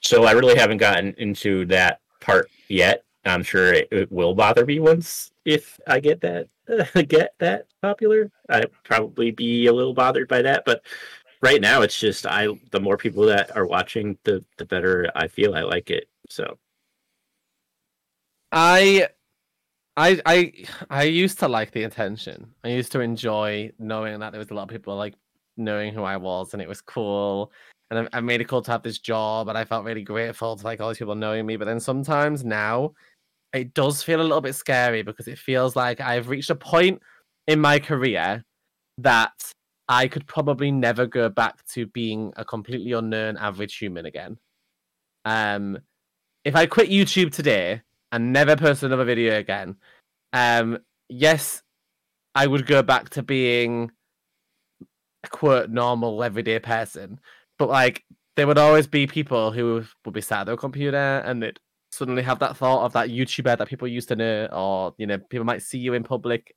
So 0.01 0.25
I 0.25 0.33
really 0.33 0.57
haven't 0.57 0.79
gotten 0.79 1.15
into 1.19 1.67
that 1.67 2.01
part 2.23 2.49
yet. 2.69 3.05
I'm 3.27 3.43
sure 3.43 3.73
it, 3.73 3.89
it 3.91 4.13
will 4.13 4.35
bother 4.35 4.67
me 4.67 4.81
once 4.81 5.33
if 5.45 5.79
I 5.87 6.01
get 6.01 6.21
that 6.23 6.49
get 7.09 7.35
that 7.39 7.67
popular. 7.83 8.31
I'd 8.49 8.71
probably 8.85 9.31
be 9.31 9.67
a 9.67 9.73
little 9.73 9.95
bothered 9.95 10.29
by 10.29 10.43
that, 10.43 10.65
but 10.65 10.83
right 11.43 11.61
now 11.61 11.83
it's 11.83 11.99
just 11.99 12.27
I 12.27 12.49
the 12.71 12.81
more 12.81 12.97
people 12.97 13.25
that 13.27 13.55
are 13.57 13.67
watching 13.67 14.19
the 14.25 14.45
the 14.59 14.65
better 14.65 15.11
I 15.15 15.29
feel 15.29 15.55
I 15.55 15.63
like 15.63 15.91
it. 15.91 16.09
So 16.29 16.59
I 18.53 19.09
I 19.97 20.21
I 20.27 20.53
I 20.91 21.03
used 21.05 21.39
to 21.41 21.49
like 21.49 21.73
the 21.73 21.85
attention. 21.85 22.55
I 22.65 22.69
used 22.69 22.93
to 22.93 23.01
enjoy 23.01 23.73
knowing 23.79 24.19
that 24.21 24.31
there 24.33 24.39
was 24.39 24.51
a 24.51 24.55
lot 24.55 24.65
of 24.65 24.69
people 24.69 24.97
like 24.97 25.15
knowing 25.57 25.95
who 25.95 26.03
I 26.03 26.17
was 26.17 26.53
and 26.53 26.63
it 26.63 26.69
was 26.69 26.81
cool. 26.81 27.53
And 27.91 28.09
I, 28.13 28.19
I 28.19 28.21
made 28.21 28.41
it 28.41 28.49
cool 28.49 28.63
to 28.63 28.71
have 28.71 28.83
this 28.83 28.99
job 28.99 29.49
and 29.49 29.59
I 29.59 29.65
felt 29.65 29.85
really 29.85 30.03
grateful 30.03 30.57
to 30.57 30.65
like 30.65 30.81
all 30.81 30.89
these 30.89 30.99
people 30.99 31.15
knowing 31.15 31.47
me. 31.47 31.57
But 31.57 31.67
then 31.67 31.81
sometimes 31.81 32.45
now 32.45 32.95
it 33.55 33.73
does 33.73 34.03
feel 34.03 34.21
a 34.21 34.23
little 34.23 34.41
bit 34.41 34.55
scary 34.55 35.03
because 35.03 35.29
it 35.29 35.39
feels 35.39 35.77
like 35.77 36.01
I've 36.01 36.29
reached 36.29 36.51
a 36.51 36.55
point 36.55 37.01
in 37.47 37.61
my 37.61 37.79
career 37.79 38.45
that 38.99 39.53
I 39.89 40.09
could 40.09 40.27
probably 40.27 40.71
never 40.71 41.07
go 41.07 41.29
back 41.29 41.65
to 41.69 41.87
being 41.87 42.33
a 42.37 42.45
completely 42.45 42.93
unknown 42.93 43.37
average 43.37 43.77
human 43.77 44.07
again. 44.07 44.39
Um 45.25 45.79
if 46.45 46.55
I 46.55 46.67
quit 46.67 46.91
YouTube 46.91 47.33
today 47.33 47.83
and 48.13 48.33
never 48.33 48.57
post 48.57 48.83
another 48.83 49.05
video 49.05 49.37
again, 49.39 49.77
um, 50.33 50.79
yes, 51.09 51.63
I 52.35 52.47
would 52.47 52.67
go 52.67 52.83
back 52.83 53.11
to 53.11 53.23
being 53.23 53.91
a 55.25 55.29
quote 55.29 55.71
normal 55.71 56.23
everyday 56.23 56.59
person, 56.59 57.19
but 57.59 57.69
like 57.69 58.05
there 58.37 58.47
would 58.47 58.59
always 58.59 58.87
be 58.87 59.07
people 59.07 59.53
who 59.53 59.85
would 60.05 60.15
be 60.15 60.21
sat 60.21 60.41
at 60.41 60.47
their 60.47 60.57
computer 60.57 61.23
and 61.25 61.43
they'd 61.43 61.59
suddenly 61.95 62.23
have 62.23 62.39
that 62.41 62.57
thought 62.57 62.85
of 62.85 62.93
that 62.95 63.09
YouTuber 63.09 63.59
that 63.59 63.69
people 63.69 63.89
used 63.89 64.09
to 64.09 64.17
know, 64.17 64.47
or 64.53 64.95
you 64.99 65.07
know, 65.07 65.19
people 65.19 65.45
might 65.45 65.63
see 65.63 65.79
you 65.79 65.95
in 65.95 66.05
public 66.05 66.55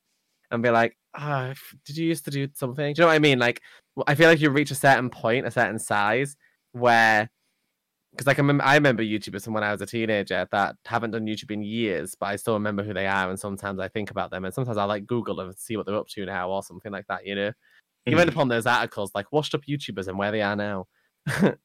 and 0.51 0.63
be 0.63 0.69
like, 0.69 0.97
"Ah, 1.15 1.49
f- 1.49 1.75
did 1.85 1.97
you 1.97 2.07
used 2.07 2.25
to 2.25 2.31
do 2.31 2.47
something?" 2.53 2.93
Do 2.93 3.01
you 3.01 3.03
know 3.03 3.07
what 3.09 3.15
I 3.15 3.19
mean? 3.19 3.39
Like, 3.39 3.61
I 4.07 4.15
feel 4.15 4.29
like 4.29 4.39
you 4.41 4.49
reach 4.49 4.71
a 4.71 4.75
certain 4.75 5.09
point, 5.09 5.45
a 5.47 5.51
certain 5.51 5.79
size, 5.79 6.35
where 6.73 7.29
because 8.11 8.27
like 8.27 8.39
I 8.39 8.41
remember, 8.41 8.63
I 8.63 8.75
remember 8.75 9.03
YouTubers 9.03 9.43
from 9.43 9.53
when 9.53 9.63
I 9.63 9.71
was 9.71 9.81
a 9.81 9.85
teenager 9.85 10.47
that 10.51 10.75
haven't 10.85 11.11
done 11.11 11.25
YouTube 11.25 11.51
in 11.51 11.61
years, 11.61 12.15
but 12.19 12.27
I 12.27 12.35
still 12.37 12.55
remember 12.55 12.83
who 12.83 12.93
they 12.93 13.07
are, 13.07 13.29
and 13.29 13.39
sometimes 13.39 13.79
I 13.79 13.87
think 13.89 14.11
about 14.11 14.31
them, 14.31 14.45
and 14.45 14.53
sometimes 14.53 14.77
I 14.77 14.85
like 14.85 15.05
Google 15.05 15.35
them 15.35 15.49
and 15.49 15.57
see 15.57 15.77
what 15.77 15.85
they're 15.85 15.95
up 15.95 16.07
to 16.09 16.25
now 16.25 16.49
or 16.49 16.63
something 16.63 16.91
like 16.91 17.07
that. 17.07 17.25
You 17.25 17.35
know, 17.35 17.51
you 18.05 18.17
end 18.17 18.29
up 18.29 18.37
on 18.37 18.47
those 18.47 18.65
articles 18.65 19.11
like 19.13 19.31
washed 19.31 19.53
up 19.53 19.61
YouTubers 19.69 20.07
and 20.07 20.17
where 20.17 20.31
they 20.31 20.41
are 20.41 20.55
now. 20.55 20.87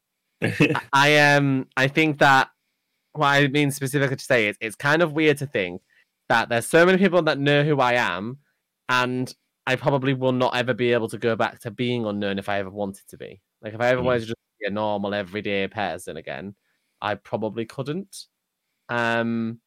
I 0.92 1.18
um 1.18 1.68
I 1.76 1.88
think 1.88 2.18
that 2.18 2.50
what 3.12 3.28
I 3.28 3.48
mean 3.48 3.70
specifically 3.70 4.16
to 4.16 4.24
say 4.24 4.48
is 4.48 4.56
it's 4.60 4.76
kind 4.76 5.02
of 5.02 5.12
weird 5.12 5.38
to 5.38 5.46
think 5.46 5.82
that 6.28 6.48
there's 6.48 6.66
so 6.66 6.86
many 6.86 6.98
people 6.98 7.22
that 7.22 7.38
know 7.38 7.62
who 7.62 7.80
I 7.80 7.94
am, 7.94 8.38
and 8.88 9.32
I 9.66 9.76
probably 9.76 10.14
will 10.14 10.32
not 10.32 10.56
ever 10.56 10.74
be 10.74 10.92
able 10.92 11.08
to 11.10 11.18
go 11.18 11.36
back 11.36 11.60
to 11.60 11.70
being 11.70 12.04
unknown 12.06 12.38
if 12.38 12.48
I 12.48 12.58
ever 12.58 12.70
wanted 12.70 13.06
to 13.08 13.16
be. 13.16 13.40
Like 13.60 13.74
if 13.74 13.80
I 13.80 13.88
ever 13.88 14.02
Mm. 14.02 14.04
wanted 14.04 14.20
to 14.20 14.26
just 14.26 14.36
be 14.60 14.66
a 14.66 14.70
normal 14.70 15.14
everyday 15.14 15.68
person 15.68 16.16
again, 16.16 16.54
I 17.00 17.14
probably 17.16 17.64
couldn't. 17.64 18.26
Um, 18.88 19.60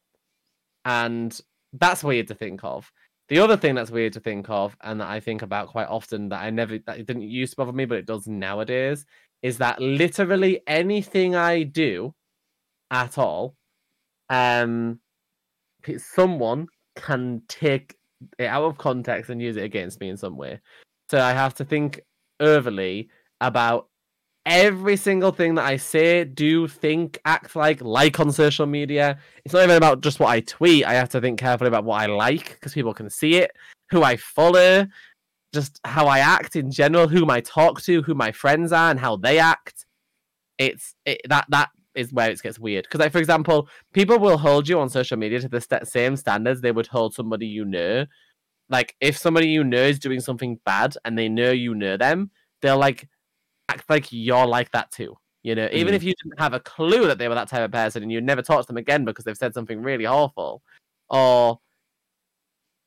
and 0.84 1.40
that's 1.74 2.04
weird 2.04 2.28
to 2.28 2.36
think 2.36 2.64
of. 2.64 2.92
The 3.28 3.40
other 3.40 3.58
thing 3.58 3.76
that's 3.76 3.92
weird 3.92 4.14
to 4.14 4.20
think 4.20 4.50
of, 4.50 4.76
and 4.82 5.02
that 5.02 5.08
I 5.10 5.20
think 5.20 5.42
about 5.42 5.70
quite 5.70 5.88
often, 5.88 6.30
that 6.30 6.42
I 6.44 6.50
never 6.52 6.78
that 6.86 7.00
it 7.00 7.08
didn't 7.08 7.24
used 7.24 7.54
to 7.54 7.58
bother 7.58 7.72
me, 7.74 7.86
but 7.86 7.98
it 7.98 8.06
does 8.06 8.28
nowadays, 8.28 9.06
is 9.42 9.58
that 9.60 9.82
literally 9.82 10.62
anything 10.68 11.36
I 11.36 11.64
do 11.64 12.14
at 12.96 13.18
all, 13.18 13.56
um, 14.30 15.00
someone 15.98 16.68
can 16.96 17.42
take 17.48 17.96
it 18.40 18.46
out 18.46 18.64
of 18.64 18.78
context 18.78 19.30
and 19.30 19.42
use 19.42 19.58
it 19.58 19.64
against 19.64 20.00
me 20.00 20.10
in 20.10 20.18
some 20.18 20.38
way. 20.38 20.60
So 21.12 21.20
I 21.20 21.34
have 21.34 21.54
to 21.56 21.66
think 21.66 22.02
overly 22.40 23.10
about 23.42 23.90
every 24.46 24.96
single 24.96 25.32
thing 25.32 25.56
that 25.56 25.66
I 25.66 25.78
say, 25.78 26.24
do, 26.24 26.68
think, 26.68 27.20
act 27.26 27.56
like, 27.56 27.82
like 27.82 28.20
on 28.20 28.32
social 28.32 28.66
media. 28.66 29.20
It's 29.44 29.54
not 29.54 29.64
even 29.64 29.76
about 29.76 30.02
just 30.02 30.20
what 30.20 30.30
I 30.30 30.40
tweet. 30.42 30.86
I 30.86 30.94
have 30.94 31.10
to 31.10 31.22
think 31.22 31.40
carefully 31.40 31.68
about 31.68 31.84
what 31.84 32.02
I 32.02 32.06
like 32.06 32.54
because 32.54 32.74
people 32.74 32.94
can 32.94 33.10
see 33.10 33.36
it, 33.36 33.52
who 33.90 34.04
I 34.04 34.18
follow, 34.18 34.88
just 35.54 35.80
how 35.84 36.08
I 36.08 36.20
act 36.20 36.56
in 36.56 36.72
general, 36.72 37.08
whom 37.08 37.30
I 37.30 37.42
talk 37.42 37.82
to, 37.84 38.02
who 38.04 38.14
my 38.14 38.32
friends 38.32 38.72
are, 38.72 38.92
and 38.92 39.00
how 39.00 39.18
they 39.18 39.40
act. 39.40 39.86
It's 40.58 40.96
it, 41.06 41.22
that 41.28 41.46
that 41.50 41.70
is 41.96 42.14
where 42.14 42.30
it 42.32 42.42
gets 42.42 42.60
weird. 42.60 42.84
Because, 42.86 43.00
like 43.00 43.12
for 43.12 43.20
example, 43.20 43.68
people 43.94 44.20
will 44.20 44.38
hold 44.38 44.68
you 44.70 44.80
on 44.80 44.90
social 44.90 45.18
media 45.18 45.40
to 45.42 45.48
the 45.50 45.62
st- 45.62 45.88
same 45.88 46.16
standards 46.16 46.62
they 46.62 46.72
would 46.72 46.88
hold 46.88 47.14
somebody 47.14 47.48
you 47.48 47.66
know. 47.66 48.06
Like 48.70 48.96
if 49.02 49.18
somebody 49.18 49.50
you 49.50 49.64
know 49.64 49.84
is 49.84 50.00
doing 50.00 50.20
something 50.22 50.60
bad 50.66 50.96
and 51.06 51.18
they 51.18 51.30
know 51.30 51.52
you 51.52 51.76
know 51.76 51.98
them, 51.98 52.32
they'll 52.62 52.78
like 52.80 53.08
act 53.70 53.90
like 53.90 54.12
you're 54.12 54.48
like 54.48 54.72
that 54.72 54.92
too. 54.92 55.16
You 55.44 55.56
know, 55.56 55.70
even 55.72 55.94
Mhm. 55.94 55.98
if 55.98 56.04
you 56.04 56.14
didn't 56.24 56.40
have 56.40 56.54
a 56.54 56.60
clue 56.60 57.08
that 57.08 57.20
they 57.20 57.28
were 57.28 57.36
that 57.36 57.50
type 57.50 57.64
of 57.64 57.72
person 57.72 58.02
and 58.04 58.12
you 58.12 58.20
never 58.22 58.42
talk 58.42 58.62
to 58.62 58.68
them 58.68 58.78
again 58.78 59.06
because 59.06 59.26
they've 59.26 59.38
said 59.38 59.54
something 59.54 59.82
really 59.82 60.06
awful, 60.08 60.64
or 61.10 61.60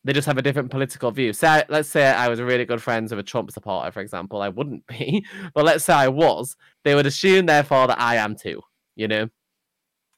they 0.04 0.12
just 0.12 0.26
have 0.26 0.38
a 0.38 0.42
different 0.42 0.70
political 0.70 1.10
view. 1.10 1.32
So 1.32 1.62
let's 1.68 1.88
say 1.88 2.06
I 2.06 2.28
was 2.28 2.40
really 2.40 2.64
good 2.64 2.82
friends 2.82 3.10
with 3.10 3.18
a 3.20 3.22
Trump 3.22 3.50
supporter, 3.50 3.90
for 3.90 4.00
example. 4.00 4.40
I 4.42 4.48
wouldn't 4.48 4.86
be, 4.88 5.24
but 5.54 5.64
let's 5.64 5.84
say 5.84 5.92
I 5.94 6.08
was. 6.08 6.56
They 6.84 6.94
would 6.94 7.06
assume, 7.06 7.46
therefore, 7.46 7.86
that 7.88 8.00
I 8.00 8.16
am 8.16 8.34
too. 8.36 8.62
You 8.98 9.08
know, 9.08 9.28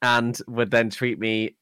and 0.03 0.37
would 0.49 0.71
then 0.73 0.91
treat 0.91 1.21
me, 1.21 1.57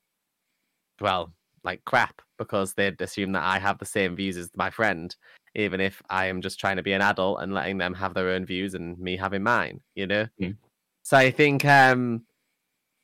well, 1.01 1.33
like 1.65 1.85
crap 1.85 2.23
because 2.39 2.75
they'd 2.75 3.01
assume 3.03 3.33
that 3.33 3.43
I 3.43 3.59
have 3.59 3.79
the 3.79 3.85
same 3.85 4.17
views 4.17 4.37
as 4.37 4.51
my 4.57 4.71
friend, 4.71 5.15
even 5.55 5.81
if 5.81 6.01
I 6.09 6.27
am 6.27 6.41
just 6.41 6.61
trying 6.61 6.77
to 6.77 6.83
be 6.83 6.93
an 6.93 7.03
adult 7.03 7.43
and 7.43 7.53
letting 7.53 7.79
them 7.79 7.95
have 7.95 8.15
their 8.15 8.31
own 8.31 8.47
views 8.47 8.75
and 8.75 8.99
me 8.99 9.17
having 9.17 9.43
mine. 9.43 9.81
You 9.95 10.07
know. 10.07 10.27
Mm. 10.41 10.57
So 11.03 11.17
I 11.17 11.31
think 11.31 11.65
um 11.65 12.25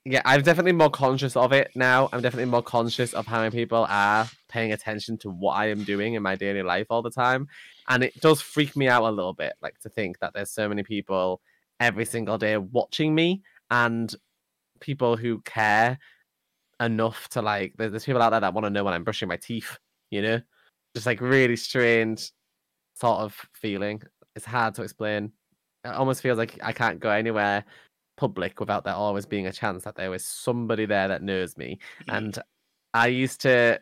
yeah, 0.07 0.21
I'm 0.27 0.43
definitely 0.43 0.73
more 0.73 0.91
conscious 0.91 1.35
of 1.35 1.53
it 1.53 1.71
now. 1.75 2.11
I'm 2.13 2.21
definitely 2.21 2.51
more 2.51 2.63
conscious 2.63 3.15
of 3.15 3.27
how 3.27 3.41
many 3.41 3.51
people 3.51 3.87
are 3.89 4.29
paying 4.49 4.73
attention 4.73 5.17
to 5.19 5.31
what 5.31 5.55
I 5.55 5.71
am 5.71 5.83
doing 5.83 6.13
in 6.13 6.23
my 6.23 6.37
daily 6.37 6.63
life 6.63 6.87
all 6.91 7.01
the 7.01 7.11
time. 7.11 7.49
And 7.89 8.05
it 8.05 8.21
does 8.21 8.43
freak 8.43 8.77
me 8.77 8.87
out 8.87 9.03
a 9.03 9.11
little 9.11 9.33
bit, 9.33 9.55
like 9.63 9.79
to 9.81 9.89
think 9.89 10.19
that 10.19 10.35
there's 10.35 10.51
so 10.51 10.69
many 10.69 10.83
people 10.83 11.41
every 11.81 12.05
single 12.05 12.37
day 12.37 12.59
watching 12.59 13.15
me 13.15 13.43
and 13.71 14.15
people 14.81 15.17
who 15.17 15.41
care 15.41 15.99
enough 16.81 17.29
to 17.31 17.43
like 17.43 17.75
there's, 17.77 18.05
people 18.05 18.23
out 18.23 18.31
there 18.31 18.41
that 18.41 18.55
want 18.55 18.65
to 18.65 18.71
know 18.71 18.85
when 18.85 18.95
I'm 18.95 19.05
brushing 19.05 19.29
my 19.29 19.37
teeth, 19.37 19.79
you 20.11 20.23
know? 20.23 20.41
Just 20.95 21.07
like 21.07 21.21
really 21.21 21.57
strange 21.57 22.31
sort 22.95 23.21
of 23.21 23.35
feeling. 23.53 24.03
It's 24.37 24.45
hard 24.45 24.75
to 24.75 24.83
explain. 24.83 25.33
It 25.85 25.89
almost 25.89 26.23
feels 26.23 26.39
like 26.39 26.59
I 26.63 26.73
can't 26.73 27.01
go 27.01 27.11
anywhere 27.11 27.65
public 28.17 28.61
without 28.61 28.85
there 28.85 28.95
always 28.95 29.27
being 29.27 29.47
a 29.47 29.53
chance 29.53 29.85
that 29.85 29.97
there 29.97 30.11
was 30.11 30.25
somebody 30.25 30.87
there 30.87 31.09
that 31.09 31.23
knows 31.23 31.57
me. 31.57 31.79
And 32.09 32.39
I 32.93 33.09
used 33.09 33.41
to 33.43 33.81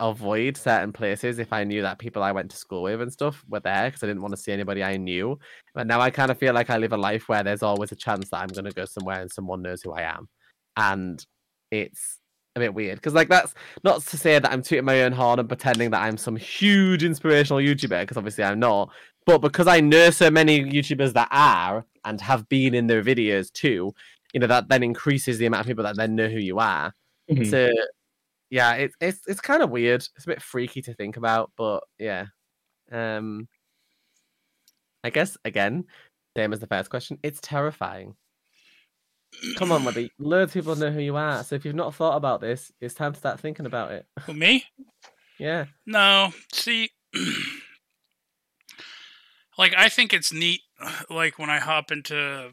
avoid 0.00 0.56
certain 0.56 0.92
places 0.92 1.38
if 1.38 1.52
I 1.52 1.64
knew 1.64 1.82
that 1.82 1.98
people 1.98 2.22
I 2.22 2.32
went 2.32 2.50
to 2.50 2.56
school 2.56 2.82
with 2.82 3.02
and 3.02 3.12
stuff 3.12 3.44
were 3.48 3.60
there 3.60 3.88
because 3.88 4.02
I 4.02 4.06
didn't 4.06 4.22
want 4.22 4.32
to 4.32 4.40
see 4.40 4.52
anybody 4.52 4.82
I 4.84 4.96
knew. 4.96 5.38
But 5.74 5.86
now 5.86 6.00
I 6.00 6.10
kind 6.10 6.30
of 6.30 6.38
feel 6.38 6.54
like 6.54 6.70
I 6.70 6.78
live 6.78 6.92
a 6.92 6.96
life 6.96 7.28
where 7.28 7.42
there's 7.42 7.62
always 7.62 7.92
a 7.92 7.96
chance 7.96 8.30
that 8.30 8.38
I'm 8.38 8.48
going 8.48 8.64
to 8.64 8.72
go 8.72 8.84
somewhere 8.84 9.20
and 9.20 9.30
someone 9.30 9.62
knows 9.62 9.82
who 9.82 9.92
I 9.92 10.02
am. 10.02 10.28
And 10.76 11.24
it's 11.70 12.18
a 12.54 12.60
bit 12.60 12.74
weird 12.74 12.96
because, 12.96 13.14
like, 13.14 13.28
that's 13.28 13.54
not 13.82 14.02
to 14.02 14.16
say 14.16 14.38
that 14.38 14.50
I'm 14.50 14.62
tooting 14.62 14.84
my 14.84 15.02
own 15.02 15.12
horn 15.12 15.40
and 15.40 15.48
pretending 15.48 15.90
that 15.90 16.02
I'm 16.02 16.16
some 16.16 16.36
huge 16.36 17.02
inspirational 17.02 17.60
YouTuber 17.60 18.00
because 18.00 18.16
obviously 18.16 18.44
I'm 18.44 18.60
not. 18.60 18.90
But 19.26 19.38
because 19.38 19.66
I 19.66 19.80
know 19.80 20.10
so 20.10 20.30
many 20.30 20.64
YouTubers 20.64 21.12
that 21.14 21.28
are 21.30 21.84
and 22.04 22.20
have 22.20 22.48
been 22.48 22.74
in 22.74 22.86
their 22.86 23.02
videos 23.02 23.52
too, 23.52 23.92
you 24.32 24.40
know, 24.40 24.46
that 24.46 24.68
then 24.68 24.82
increases 24.82 25.38
the 25.38 25.46
amount 25.46 25.62
of 25.62 25.66
people 25.66 25.84
that 25.84 25.96
then 25.96 26.14
know 26.14 26.28
who 26.28 26.38
you 26.38 26.58
are. 26.58 26.94
Mhm. 27.30 27.50
So 27.50 27.70
yeah, 28.50 28.74
it's 28.74 28.94
it's 29.00 29.20
it's 29.26 29.40
kind 29.40 29.62
of 29.62 29.70
weird. 29.70 30.06
It's 30.16 30.24
a 30.24 30.28
bit 30.28 30.42
freaky 30.42 30.82
to 30.82 30.94
think 30.94 31.16
about, 31.16 31.52
but 31.56 31.80
yeah. 31.98 32.26
Um 32.90 33.48
I 35.04 35.10
guess 35.10 35.36
again, 35.44 35.84
same 36.36 36.52
as 36.52 36.60
the 36.60 36.66
first 36.66 36.90
question, 36.90 37.18
it's 37.22 37.40
terrifying. 37.40 38.14
Come 39.56 39.72
on, 39.72 39.84
Webby. 39.84 40.10
Loads 40.18 40.50
of 40.50 40.54
people 40.54 40.76
know 40.76 40.90
who 40.90 41.00
you 41.00 41.16
are. 41.16 41.44
So 41.44 41.54
if 41.54 41.64
you've 41.64 41.74
not 41.74 41.94
thought 41.94 42.16
about 42.16 42.40
this, 42.40 42.72
it's 42.80 42.94
time 42.94 43.12
to 43.12 43.18
start 43.18 43.38
thinking 43.38 43.66
about 43.66 43.92
it. 43.92 44.06
Who, 44.20 44.32
me? 44.32 44.64
Yeah. 45.38 45.66
No, 45.86 46.32
see, 46.52 46.90
like 49.58 49.74
I 49.76 49.88
think 49.88 50.12
it's 50.12 50.32
neat. 50.32 50.60
Like 51.10 51.38
when 51.38 51.50
I 51.50 51.58
hop 51.58 51.90
into, 51.90 52.50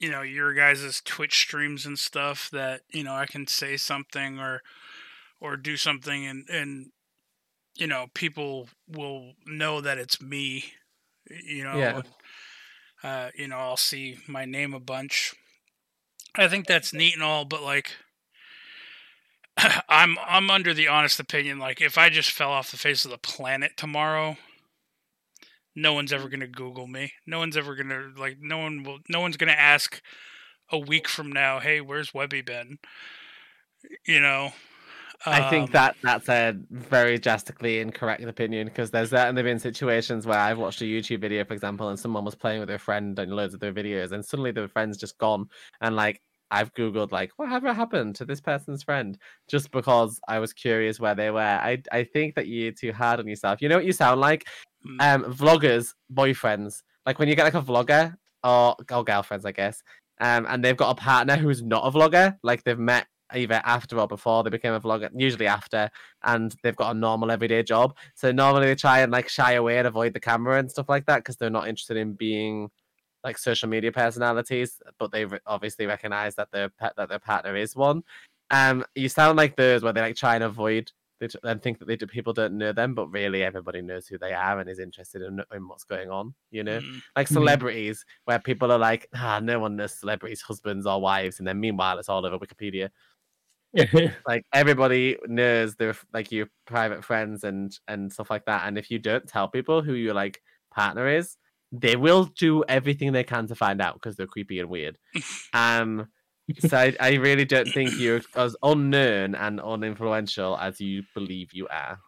you 0.00 0.10
know, 0.10 0.22
your 0.22 0.54
guys' 0.54 1.00
Twitch 1.04 1.38
streams 1.38 1.86
and 1.86 1.98
stuff, 1.98 2.48
that 2.52 2.82
you 2.92 3.04
know 3.04 3.14
I 3.14 3.26
can 3.26 3.46
say 3.46 3.76
something 3.76 4.38
or 4.38 4.62
or 5.40 5.56
do 5.56 5.76
something, 5.76 6.26
and 6.26 6.48
and 6.48 6.92
you 7.76 7.86
know 7.86 8.06
people 8.14 8.68
will 8.88 9.32
know 9.46 9.80
that 9.80 9.98
it's 9.98 10.20
me. 10.20 10.64
You 11.28 11.64
know, 11.64 11.78
Yeah. 11.78 12.02
uh, 13.02 13.30
you 13.36 13.48
know, 13.48 13.58
I'll 13.58 13.76
see 13.76 14.18
my 14.26 14.44
name 14.44 14.74
a 14.74 14.80
bunch. 14.80 15.34
I 16.36 16.48
think 16.48 16.66
that's 16.66 16.92
neat 16.92 17.14
and 17.14 17.22
all, 17.22 17.44
but 17.44 17.62
like. 17.62 17.92
I'm 19.88 20.16
I'm 20.26 20.50
under 20.50 20.72
the 20.72 20.88
honest 20.88 21.20
opinion 21.20 21.58
like 21.58 21.80
if 21.80 21.98
I 21.98 22.08
just 22.08 22.30
fell 22.30 22.50
off 22.50 22.70
the 22.70 22.76
face 22.78 23.04
of 23.04 23.10
the 23.10 23.18
planet 23.18 23.76
tomorrow, 23.76 24.36
no 25.74 25.92
one's 25.92 26.12
ever 26.12 26.28
going 26.28 26.40
to 26.40 26.46
google 26.46 26.86
me. 26.86 27.12
No 27.26 27.38
one's 27.38 27.56
ever 27.56 27.74
going 27.74 27.88
to 27.88 28.12
like 28.16 28.38
no 28.40 28.58
one 28.58 28.82
will 28.82 28.98
no 29.08 29.20
one's 29.20 29.36
going 29.36 29.52
to 29.52 29.58
ask 29.58 30.00
a 30.70 30.78
week 30.78 31.08
from 31.08 31.30
now, 31.32 31.60
"Hey, 31.60 31.80
where's 31.80 32.14
Webby 32.14 32.42
been?" 32.42 32.78
You 34.06 34.20
know. 34.20 34.52
I 35.26 35.50
think 35.50 35.68
Um, 35.68 35.72
that 35.72 35.96
that's 36.02 36.28
a 36.28 36.56
very 36.70 37.18
drastically 37.18 37.80
incorrect 37.80 38.22
opinion 38.22 38.68
because 38.68 38.90
there's 38.90 39.10
certainly 39.10 39.42
been 39.42 39.58
situations 39.58 40.26
where 40.26 40.38
I've 40.38 40.58
watched 40.58 40.80
a 40.80 40.84
YouTube 40.84 41.20
video, 41.20 41.44
for 41.44 41.52
example, 41.52 41.88
and 41.90 41.98
someone 41.98 42.24
was 42.24 42.34
playing 42.34 42.60
with 42.60 42.68
their 42.68 42.78
friend 42.78 43.18
and 43.18 43.32
loads 43.32 43.52
of 43.52 43.60
their 43.60 43.72
videos, 43.72 44.12
and 44.12 44.24
suddenly 44.24 44.50
their 44.50 44.68
friend's 44.68 44.96
just 44.96 45.18
gone, 45.18 45.48
and 45.80 45.94
like 45.94 46.22
I've 46.50 46.72
googled 46.74 47.12
like 47.12 47.32
whatever 47.36 47.72
happened 47.72 48.16
to 48.16 48.24
this 48.24 48.40
person's 48.40 48.82
friend 48.82 49.18
just 49.46 49.70
because 49.70 50.20
I 50.26 50.38
was 50.38 50.52
curious 50.52 50.98
where 50.98 51.14
they 51.14 51.30
were. 51.30 51.40
I 51.40 51.82
I 51.92 52.04
think 52.04 52.34
that 52.36 52.48
you're 52.48 52.72
too 52.72 52.92
hard 52.92 53.20
on 53.20 53.28
yourself. 53.28 53.60
You 53.60 53.68
know 53.68 53.76
what 53.76 53.84
you 53.84 53.92
sound 53.92 54.20
like? 54.20 54.46
Mm. 54.86 55.02
Um, 55.02 55.32
vloggers, 55.32 55.94
boyfriends. 56.12 56.82
Like 57.06 57.18
when 57.18 57.28
you 57.28 57.36
get 57.36 57.44
like 57.44 57.54
a 57.54 57.62
vlogger 57.62 58.16
or 58.42 58.74
or 58.90 59.04
girlfriends, 59.04 59.44
I 59.44 59.52
guess. 59.52 59.82
Um, 60.20 60.46
and 60.48 60.64
they've 60.64 60.76
got 60.76 60.90
a 60.90 61.00
partner 61.00 61.36
who's 61.36 61.62
not 61.62 61.86
a 61.86 61.90
vlogger. 61.90 62.36
Like 62.42 62.64
they've 62.64 62.78
met 62.78 63.06
either 63.32 63.60
after 63.64 63.98
or 63.98 64.06
before 64.08 64.42
they 64.42 64.50
became 64.50 64.74
a 64.74 64.80
vlogger, 64.80 65.10
usually 65.14 65.46
after, 65.46 65.90
and 66.24 66.54
they've 66.62 66.76
got 66.76 66.94
a 66.94 66.98
normal 66.98 67.30
everyday 67.30 67.62
job. 67.62 67.96
So 68.14 68.32
normally 68.32 68.66
they 68.66 68.74
try 68.74 69.00
and 69.00 69.12
like 69.12 69.28
shy 69.28 69.52
away 69.52 69.78
and 69.78 69.86
avoid 69.86 70.14
the 70.14 70.20
camera 70.20 70.58
and 70.58 70.70
stuff 70.70 70.88
like 70.88 71.06
that 71.06 71.18
because 71.18 71.36
they're 71.36 71.50
not 71.50 71.68
interested 71.68 71.96
in 71.96 72.14
being 72.14 72.70
like 73.24 73.36
social 73.38 73.68
media 73.68 73.92
personalities, 73.92 74.80
but 74.98 75.12
they 75.12 75.24
re- 75.26 75.38
obviously 75.46 75.86
recognize 75.86 76.34
that 76.36 76.50
their 76.52 76.68
pet 76.70 76.94
that 76.96 77.08
their 77.08 77.18
partner 77.18 77.56
is 77.56 77.76
one. 77.76 78.02
Um, 78.50 78.84
you 78.94 79.08
sound 79.08 79.36
like 79.36 79.56
those 79.56 79.82
where 79.82 79.92
they 79.92 80.00
like 80.00 80.16
try 80.16 80.34
and 80.34 80.44
avoid 80.44 80.90
they 81.20 81.28
t- 81.28 81.38
and 81.42 81.62
think 81.62 81.78
that 81.78 81.84
they 81.86 81.96
do, 81.96 82.06
people 82.06 82.32
don't 82.32 82.56
know 82.56 82.72
them, 82.72 82.94
but 82.94 83.06
really 83.08 83.42
everybody 83.42 83.82
knows 83.82 84.06
who 84.06 84.16
they 84.16 84.32
are 84.32 84.58
and 84.58 84.70
is 84.70 84.78
interested 84.78 85.20
in, 85.20 85.42
in 85.52 85.68
what's 85.68 85.84
going 85.84 86.10
on. 86.10 86.34
You 86.50 86.64
know, 86.64 86.80
Mm. 86.80 87.02
like 87.14 87.28
Mhm. 87.28 87.32
celebrities 87.34 88.04
where 88.24 88.38
people 88.38 88.72
are 88.72 88.78
like, 88.78 89.06
ah, 89.14 89.38
no 89.38 89.58
one 89.60 89.76
knows 89.76 89.92
celebrities' 90.00 90.40
husbands 90.40 90.86
or 90.86 90.98
wives, 91.00 91.38
and 91.38 91.46
then 91.46 91.60
meanwhile 91.60 91.98
it's 91.98 92.08
all 92.08 92.24
over 92.24 92.38
Wikipedia. 92.38 92.88
Like 94.26 94.44
everybody 94.52 95.16
knows 95.26 95.76
their 95.76 95.94
like 96.12 96.32
your 96.32 96.48
private 96.66 97.04
friends 97.04 97.44
and 97.44 97.76
and 97.86 98.12
stuff 98.12 98.30
like 98.30 98.46
that. 98.46 98.66
And 98.66 98.78
if 98.78 98.90
you 98.90 98.98
don't 98.98 99.26
tell 99.26 99.48
people 99.48 99.82
who 99.82 99.94
your 99.94 100.14
like 100.14 100.42
partner 100.74 101.08
is, 101.08 101.36
they 101.72 101.96
will 101.96 102.24
do 102.24 102.64
everything 102.68 103.12
they 103.12 103.24
can 103.24 103.46
to 103.48 103.54
find 103.54 103.80
out 103.80 103.94
because 103.94 104.16
they're 104.16 104.26
creepy 104.26 104.60
and 104.60 104.68
weird. 104.68 104.98
Um, 105.52 106.08
so 106.58 106.76
I, 106.76 106.96
I 107.00 107.14
really 107.14 107.44
don't 107.44 107.68
think 107.68 107.98
you're 107.98 108.22
as 108.34 108.56
unknown 108.62 109.34
and 109.34 109.60
uninfluential 109.60 110.60
as 110.60 110.80
you 110.80 111.04
believe 111.14 111.52
you 111.52 111.68
are. 111.68 111.98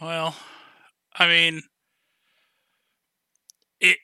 Well, 0.00 0.34
I 1.14 1.26
mean, 1.28 1.62
it 3.80 3.98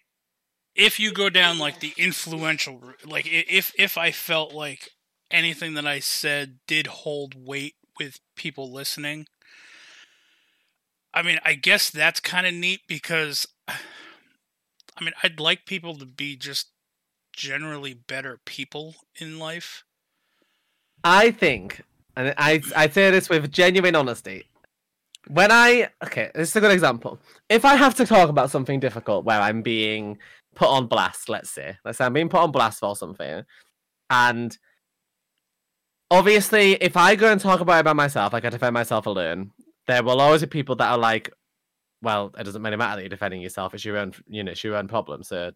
if 0.74 1.00
you 1.00 1.12
go 1.12 1.30
down 1.30 1.58
like 1.58 1.80
the 1.80 1.92
influential 1.96 2.78
route, 2.78 3.06
like 3.06 3.26
if 3.26 3.72
if 3.78 3.98
I 3.98 4.10
felt 4.12 4.52
like 4.52 4.90
anything 5.30 5.74
that 5.74 5.86
I 5.86 6.00
said 6.00 6.58
did 6.66 6.86
hold 6.86 7.34
weight 7.34 7.74
with 7.98 8.20
people 8.36 8.72
listening, 8.72 9.26
I 11.12 11.22
mean, 11.22 11.38
I 11.44 11.54
guess 11.54 11.90
that's 11.90 12.20
kind 12.20 12.46
of 12.46 12.54
neat 12.54 12.80
because 12.86 13.46
I 13.68 15.04
mean, 15.04 15.14
I'd 15.22 15.40
like 15.40 15.64
people 15.64 15.96
to 15.96 16.06
be 16.06 16.36
just 16.36 16.70
generally 17.32 17.94
better 17.94 18.38
people 18.44 18.96
in 19.18 19.38
life. 19.38 19.84
I 21.02 21.30
think, 21.30 21.82
and 22.16 22.34
I 22.36 22.60
I 22.76 22.88
say 22.88 23.10
this 23.10 23.28
with 23.28 23.50
genuine 23.50 23.94
honesty. 23.94 24.44
When 25.28 25.50
I 25.50 25.88
okay, 26.04 26.30
this 26.34 26.50
is 26.50 26.56
a 26.56 26.60
good 26.60 26.72
example. 26.72 27.18
If 27.48 27.64
I 27.64 27.76
have 27.76 27.94
to 27.96 28.06
talk 28.06 28.28
about 28.28 28.50
something 28.50 28.80
difficult 28.80 29.24
where 29.24 29.40
I'm 29.40 29.62
being 29.62 30.18
put 30.54 30.68
on 30.68 30.86
blast, 30.86 31.28
let's 31.28 31.50
say, 31.50 31.78
let's 31.84 31.98
say 31.98 32.04
I'm 32.04 32.12
being 32.12 32.28
put 32.28 32.40
on 32.40 32.52
blast 32.52 32.80
for 32.80 32.94
something, 32.94 33.44
and 34.10 34.58
obviously, 36.10 36.74
if 36.74 36.96
I 36.96 37.14
go 37.16 37.30
and 37.32 37.40
talk 37.40 37.60
about 37.60 37.80
it 37.80 37.84
by 37.84 37.92
myself, 37.92 38.32
like 38.32 38.44
I 38.44 38.50
defend 38.50 38.74
myself 38.74 39.06
alone, 39.06 39.52
there 39.86 40.02
will 40.02 40.20
always 40.20 40.42
be 40.42 40.46
people 40.46 40.76
that 40.76 40.90
are 40.90 40.98
like, 40.98 41.30
"Well, 42.02 42.32
it 42.38 42.44
doesn't 42.44 42.62
really 42.62 42.76
matter 42.76 42.96
that 42.96 43.02
you're 43.02 43.08
defending 43.10 43.40
yourself. 43.42 43.74
It's 43.74 43.84
your 43.84 43.98
own, 43.98 44.12
you 44.28 44.44
know, 44.44 44.52
it's 44.52 44.64
your 44.64 44.76
own 44.76 44.88
problem." 44.88 45.22
So, 45.22 45.52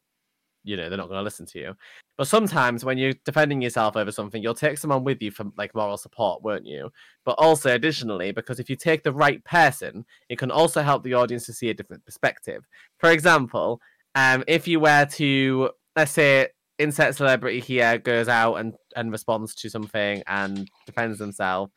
you 0.64 0.76
know, 0.76 0.88
they're 0.88 0.98
not 0.98 1.08
going 1.08 1.18
to 1.18 1.24
listen 1.24 1.46
to 1.46 1.58
you. 1.58 1.74
But 2.16 2.28
sometimes 2.28 2.84
when 2.84 2.98
you're 2.98 3.14
defending 3.24 3.60
yourself 3.62 3.96
over 3.96 4.12
something, 4.12 4.42
you'll 4.42 4.54
take 4.54 4.78
someone 4.78 5.04
with 5.04 5.20
you 5.22 5.30
for 5.30 5.46
like 5.56 5.74
moral 5.74 5.96
support, 5.96 6.42
won't 6.42 6.66
you? 6.66 6.90
But 7.24 7.36
also 7.38 7.74
additionally, 7.74 8.32
because 8.32 8.60
if 8.60 8.70
you 8.70 8.76
take 8.76 9.02
the 9.02 9.12
right 9.12 9.44
person, 9.44 10.04
it 10.28 10.38
can 10.38 10.50
also 10.50 10.82
help 10.82 11.02
the 11.02 11.14
audience 11.14 11.46
to 11.46 11.52
see 11.52 11.70
a 11.70 11.74
different 11.74 12.04
perspective. 12.04 12.64
For 12.98 13.10
example, 13.10 13.80
um, 14.14 14.44
if 14.46 14.68
you 14.68 14.80
were 14.80 15.06
to 15.12 15.70
let's 15.96 16.12
say 16.12 16.48
insert 16.78 17.14
celebrity 17.14 17.60
here 17.60 17.98
goes 17.98 18.28
out 18.28 18.56
and, 18.56 18.74
and 18.96 19.12
responds 19.12 19.54
to 19.56 19.70
something 19.70 20.22
and 20.26 20.68
defends 20.86 21.18
themselves, 21.18 21.72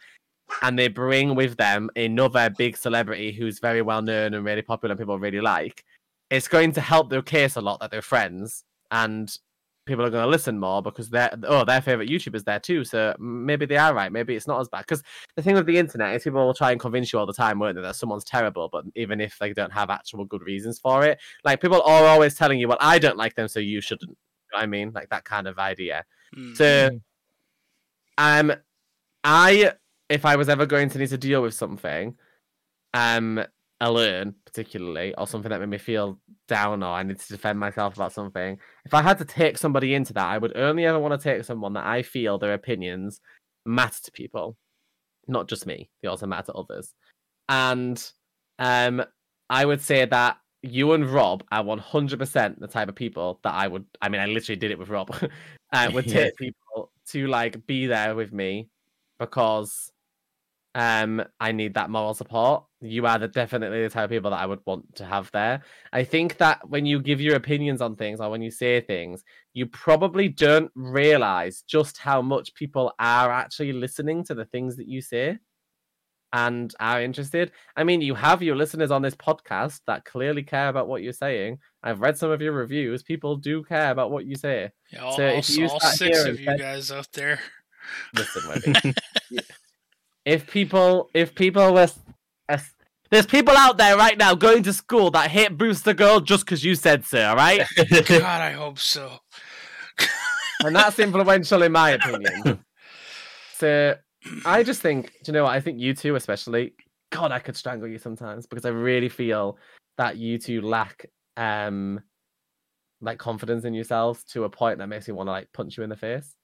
and 0.62 0.77
they 0.77 0.88
bring 0.88 1.36
with 1.36 1.57
them 1.57 1.89
another 1.95 2.49
big 2.49 2.77
celebrity 2.77 3.31
who's 3.31 3.60
very 3.60 3.81
well 3.81 4.01
known 4.01 4.33
and 4.33 4.45
really 4.45 4.62
popular 4.62 4.93
and 4.93 4.99
people 4.99 5.19
really 5.19 5.41
like, 5.41 5.83
it's 6.29 6.47
going 6.47 6.71
to 6.73 6.81
help 6.81 7.10
their 7.10 7.21
case 7.21 7.55
a 7.55 7.62
lot 7.62 7.79
that 7.79 7.91
they're 7.91 8.01
friends 8.01 8.63
and 8.91 9.38
people 9.86 10.05
are 10.05 10.10
going 10.10 10.23
to 10.23 10.29
listen 10.29 10.60
more 10.60 10.81
because 10.81 11.10
their 11.10 11.31
oh 11.43 11.63
their 11.63 11.81
favorite 11.81 12.10
YouTubers 12.10 12.43
there 12.43 12.60
too. 12.60 12.83
So 12.83 13.15
maybe 13.19 13.65
they 13.65 13.77
are 13.77 13.93
right. 13.93 14.12
Maybe 14.12 14.36
it's 14.36 14.47
not 14.47 14.60
as 14.60 14.67
bad. 14.67 14.81
Because 14.81 15.01
the 15.36 15.41
thing 15.41 15.55
with 15.55 15.65
the 15.65 15.77
internet 15.77 16.13
is 16.13 16.23
people 16.23 16.45
will 16.45 16.53
try 16.53 16.71
and 16.71 16.79
convince 16.79 17.12
you 17.12 17.19
all 17.19 17.25
the 17.25 17.33
time, 17.33 17.57
won't 17.57 17.75
they, 17.75 17.81
that 17.81 17.95
someone's 17.95 18.25
terrible, 18.25 18.69
but 18.71 18.83
even 18.95 19.21
if 19.21 19.38
they 19.39 19.53
don't 19.53 19.71
have 19.71 19.89
actual 19.89 20.25
good 20.25 20.43
reasons 20.43 20.77
for 20.77 21.03
it, 21.05 21.19
like 21.43 21.62
people 21.62 21.81
are 21.81 22.05
always 22.05 22.36
telling 22.36 22.60
you, 22.60 22.67
well, 22.67 22.77
I 22.81 22.99
don't 22.99 23.17
like 23.17 23.36
them, 23.36 23.47
so 23.47 23.60
you 23.60 23.81
shouldn't. 23.81 24.17
You 24.51 24.57
know 24.57 24.60
what 24.60 24.63
I 24.63 24.67
mean, 24.67 24.91
like 24.93 25.10
that 25.10 25.25
kind 25.25 25.47
of 25.47 25.60
idea. 25.60 26.05
Mm. 26.36 26.55
So, 26.55 26.89
um, 28.17 28.53
I 29.23 29.73
if 30.10 30.25
I 30.25 30.36
was 30.38 30.47
ever 30.47 30.65
going 30.65 30.89
to 30.89 30.97
need 30.97 31.10
to 31.10 31.17
deal 31.17 31.41
with 31.41 31.53
something, 31.53 32.15
um, 32.93 33.43
alone 33.81 34.36
particularly, 34.45 35.13
or 35.15 35.27
something 35.27 35.49
that 35.49 35.60
made 35.60 35.69
me 35.69 35.77
feel 35.77 36.19
down, 36.47 36.81
or 36.81 36.93
I 36.93 37.03
need 37.03 37.19
to 37.19 37.27
defend 37.27 37.60
myself 37.60 37.95
about 37.95 38.13
something, 38.13 38.57
if 38.86 38.93
I 38.93 39.01
had 39.01 39.17
to 39.17 39.25
take 39.25 39.57
somebody 39.57 39.93
into 39.93 40.13
that, 40.13 40.27
I 40.27 40.38
would 40.38 40.55
only 40.55 40.86
ever 40.86 40.99
want 40.99 41.19
to 41.19 41.23
take 41.23 41.43
someone 41.43 41.73
that 41.73 41.86
I 41.86 42.03
feel 42.03 42.38
their 42.38 42.53
opinions 42.53 43.19
matter 43.65 43.99
to 44.03 44.12
people, 44.12 44.55
not 45.27 45.49
just 45.49 45.65
me. 45.67 45.89
They 46.01 46.07
also 46.07 46.25
matter 46.25 46.51
to 46.51 46.53
others, 46.53 46.93
and 47.49 48.12
um, 48.60 49.03
I 49.49 49.65
would 49.65 49.81
say 49.81 50.05
that 50.05 50.38
you 50.62 50.93
and 50.93 51.06
Rob 51.06 51.43
are 51.52 51.63
one 51.63 51.80
hundred 51.80 52.20
percent 52.20 52.60
the 52.60 52.67
type 52.67 52.89
of 52.89 52.96
people 52.96 53.39
that 53.43 53.54
I 53.54 53.67
would. 53.67 53.86
I 54.02 54.10
mean, 54.10 54.22
I 54.22 54.26
literally 54.26 54.58
did 54.58 54.72
it 54.72 54.80
with 54.80 54.89
Rob. 54.89 55.15
uh, 55.74 55.89
would 55.93 56.06
Yeah. 56.12 56.30
people 56.38 56.91
to 57.08 57.28
like 57.28 57.65
be 57.67 57.88
there 57.88 58.15
with 58.15 58.34
me 58.34 58.70
because 59.20 59.91
um 60.76 61.24
I 61.39 61.52
need 61.52 61.74
that 61.76 61.89
moral 61.89 62.13
support. 62.13 62.63
You 62.82 63.06
are 63.08 63.17
the 63.17 63.28
definitely 63.28 63.82
the 63.84 63.89
type 63.89 64.06
of 64.06 64.10
people 64.10 64.32
that 64.32 64.39
I 64.39 64.46
would 64.46 64.60
want 64.65 64.96
to 64.98 65.06
have 65.06 65.32
there. 65.32 65.63
I 65.91 66.04
think 66.04 66.38
that 66.38 66.67
when 66.70 66.86
you 66.86 67.02
give 67.02 67.22
your 67.22 67.36
opinions 67.36 67.82
on 67.82 67.96
things 67.96 68.20
or 68.20 68.30
when 68.30 68.41
you 68.41 68.52
say 68.52 68.82
things, 68.82 69.24
you 69.54 69.65
probably 69.65 70.30
don't 70.30 70.72
realize 70.76 71.63
just 71.63 71.98
how 71.98 72.22
much 72.22 72.54
people 72.54 72.93
are 73.00 73.32
actually 73.32 73.74
listening 73.74 74.24
to 74.26 74.36
the 74.36 74.46
things 74.46 74.76
that 74.78 74.88
you 74.88 75.02
say 75.02 75.39
and 76.34 76.74
are 76.80 77.02
interested. 77.02 77.52
I 77.76 77.84
mean, 77.84 78.02
you 78.02 78.16
have 78.16 78.42
your 78.42 78.56
listeners 78.56 78.92
on 78.92 79.02
this 79.02 79.16
podcast 79.16 79.82
that 79.88 80.06
clearly 80.06 80.44
care 80.44 80.70
about 80.70 80.88
what 80.88 81.02
you're 81.02 81.13
saying. 81.13 81.60
I've 81.84 82.02
read 82.02 82.18
some 82.18 82.32
of 82.32 82.42
your 82.42 82.54
reviews. 82.54 83.04
People 83.04 83.38
do 83.38 83.63
care 83.63 83.92
about 83.92 84.12
what 84.12 84.26
you 84.26 84.36
say. 84.36 84.72
Yeah, 84.92 85.04
all, 85.04 85.16
so 85.16 85.24
if 85.24 85.50
you 85.50 85.68
all 85.68 85.80
six 85.80 86.24
here 86.24 86.32
of 86.34 86.40
you 86.40 86.58
guys 86.58 86.92
out 86.92 87.08
there. 87.13 87.40
Listen, 88.13 88.94
if 90.26 90.50
people, 90.50 91.10
if 91.13 91.34
people 91.34 91.74
were, 91.74 91.88
there's 93.10 93.26
people 93.26 93.56
out 93.56 93.78
there 93.78 93.96
right 93.96 94.18
now 94.18 94.36
going 94.36 94.63
to 94.63 94.74
school 94.74 95.12
that 95.12 95.32
hate 95.32 95.58
Booster 95.58 95.94
Girl 95.94 96.20
just 96.20 96.46
because 96.46 96.63
you 96.63 96.76
said 96.76 97.06
so, 97.06 97.30
all 97.30 97.36
right? 97.36 97.62
God, 98.08 98.24
I 98.24 98.52
hope 98.52 98.80
so. 98.80 99.20
and 100.60 100.76
that's 100.76 101.00
influential 101.00 101.63
in 101.63 101.72
my 101.72 101.92
opinion. 101.92 102.63
So 103.60 103.96
I 104.46 104.63
just 104.63 104.82
think, 104.82 105.12
do 105.24 105.32
you 105.32 105.34
know 105.34 105.44
what? 105.44 105.54
I 105.54 105.60
think 105.60 105.80
you 105.80 105.94
two, 105.94 106.16
especially, 106.16 106.74
God, 107.12 107.32
I 107.32 107.40
could 107.40 107.56
strangle 107.56 107.88
you 107.88 107.98
sometimes 107.98 108.46
because 108.46 108.66
I 108.66 108.70
really 108.70 109.10
feel 109.10 109.58
that 109.98 110.18
you 110.18 110.38
two 110.38 110.62
lack 110.62 111.06
um 111.38 112.00
like 113.02 113.20
confidence 113.20 113.63
in 113.63 113.74
yourselves 113.74 114.24
to 114.24 114.44
a 114.46 114.50
point 114.50 114.80
that 114.80 114.88
makes 114.88 115.08
me 115.08 115.13
want 115.13 115.28
to 115.28 115.32
like 115.32 115.52
punch 115.54 115.78
you 115.78 115.84
in 115.84 115.90
the 115.90 115.96
face. 115.96 116.36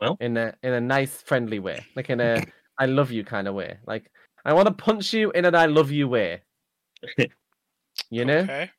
Well. 0.00 0.16
in 0.20 0.36
a 0.38 0.54
in 0.62 0.72
a 0.72 0.80
nice, 0.80 1.20
friendly 1.20 1.58
way, 1.58 1.84
like 1.94 2.08
in 2.08 2.20
a 2.20 2.42
I 2.78 2.86
love 2.86 3.10
you 3.10 3.22
kind 3.24 3.46
of 3.46 3.54
way. 3.54 3.78
Like 3.86 4.10
I 4.44 4.54
want 4.54 4.66
to 4.68 4.72
punch 4.74 5.12
you 5.12 5.30
in 5.32 5.44
an 5.44 5.54
I 5.54 5.66
love 5.66 5.90
you 5.90 6.08
way. 6.08 6.42
You 8.12 8.24
know, 8.24 8.38
Okay. 8.38 8.70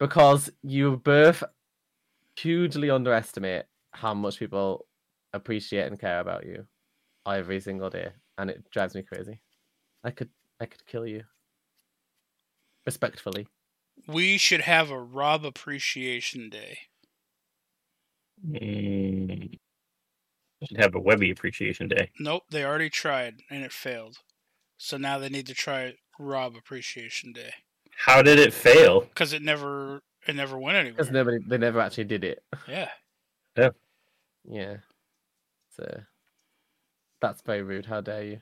because 0.00 0.50
you 0.62 0.96
both 0.96 1.44
hugely 2.36 2.90
underestimate 2.90 3.66
how 3.92 4.14
much 4.14 4.38
people 4.38 4.86
appreciate 5.36 5.86
and 5.86 5.98
care 5.98 6.20
about 6.20 6.46
you 6.46 6.66
every 7.26 7.60
single 7.60 7.90
day, 7.90 8.10
and 8.38 8.50
it 8.50 8.70
drives 8.70 8.94
me 8.94 9.02
crazy. 9.02 9.40
I 10.04 10.10
could 10.10 10.30
I 10.60 10.66
could 10.66 10.84
kill 10.86 11.06
you. 11.06 11.22
Respectfully. 12.84 13.48
We 14.06 14.38
should 14.38 14.60
have 14.60 14.90
a 14.90 15.00
Rob 15.00 15.44
Appreciation 15.44 16.48
Day. 16.50 16.78
Mm. 18.46 19.58
Should 20.68 20.78
have 20.78 20.94
a 20.94 21.00
Webby 21.00 21.30
Appreciation 21.30 21.88
Day. 21.88 22.10
Nope, 22.18 22.44
they 22.50 22.64
already 22.64 22.90
tried 22.90 23.40
and 23.50 23.64
it 23.64 23.72
failed. 23.72 24.18
So 24.78 24.96
now 24.96 25.18
they 25.18 25.28
need 25.28 25.46
to 25.46 25.54
try 25.54 25.94
Rob 26.18 26.54
Appreciation 26.56 27.32
Day 27.32 27.50
How 27.96 28.22
did 28.22 28.38
it 28.38 28.52
fail? 28.52 29.00
because 29.00 29.32
it 29.32 29.42
never 29.42 30.02
it 30.26 30.36
never 30.36 30.58
went 30.58 30.76
anywhere. 30.76 30.92
Because 30.94 31.08
anywhere. 31.08 31.24
nobody 31.24 31.44
they 31.48 31.58
never 31.58 31.80
actually 31.80 32.04
did 32.04 32.24
it. 32.24 32.42
Yeah. 32.68 32.90
Yeah. 33.56 33.70
Yeah. 34.48 34.76
So 35.76 36.00
that's 37.20 37.42
very 37.42 37.62
rude. 37.62 37.86
How 37.86 38.00
dare 38.00 38.24
you? 38.24 38.40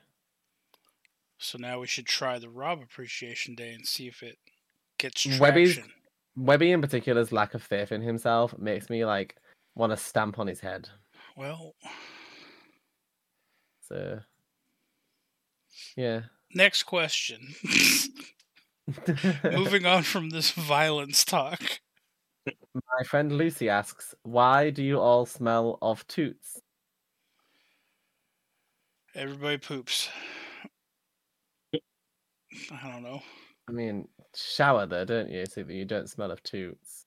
So 1.37 1.57
now 1.57 1.79
we 1.79 1.87
should 1.87 2.05
try 2.05 2.39
the 2.39 2.49
Rob 2.49 2.81
Appreciation 2.81 3.55
Day 3.55 3.73
and 3.73 3.85
see 3.85 4.07
if 4.07 4.23
it 4.23 4.37
gets 4.97 5.25
Webby's- 5.39 5.75
traction. 5.75 5.93
Webby 6.37 6.71
in 6.71 6.81
particular's 6.81 7.31
lack 7.31 7.53
of 7.53 7.63
faith 7.63 7.91
in 7.93 8.01
himself 8.01 8.57
makes 8.57 8.89
me 8.89 9.05
like 9.05 9.35
want 9.73 9.91
to 9.91 9.97
stamp 9.97 10.37
on 10.37 10.47
his 10.47 10.59
head. 10.59 10.89
Well, 11.37 11.75
So, 13.81 14.19
yeah. 15.95 16.21
next 16.53 16.83
question. 16.83 17.53
Moving 19.43 19.85
on 19.85 20.03
from 20.03 20.29
this 20.29 20.51
violence 20.51 21.23
talk. 21.25 21.61
My 22.45 23.03
friend 23.05 23.31
Lucy 23.31 23.69
asks, 23.69 24.13
"Why 24.23 24.69
do 24.69 24.83
you 24.83 24.99
all 24.99 25.25
smell 25.25 25.77
of 25.81 26.05
toots?" 26.07 26.59
Everybody 29.15 29.57
poops. 29.57 30.09
I 31.73 31.79
don't 32.91 33.03
know. 33.03 33.21
I 33.67 33.71
mean, 33.71 34.09
shower 34.35 34.85
though, 34.85 35.05
don't 35.05 35.29
you? 35.29 35.45
So 35.45 35.63
that 35.63 35.73
you 35.73 35.85
don't 35.85 36.09
smell 36.09 36.31
of 36.31 36.43
toots. 36.43 37.05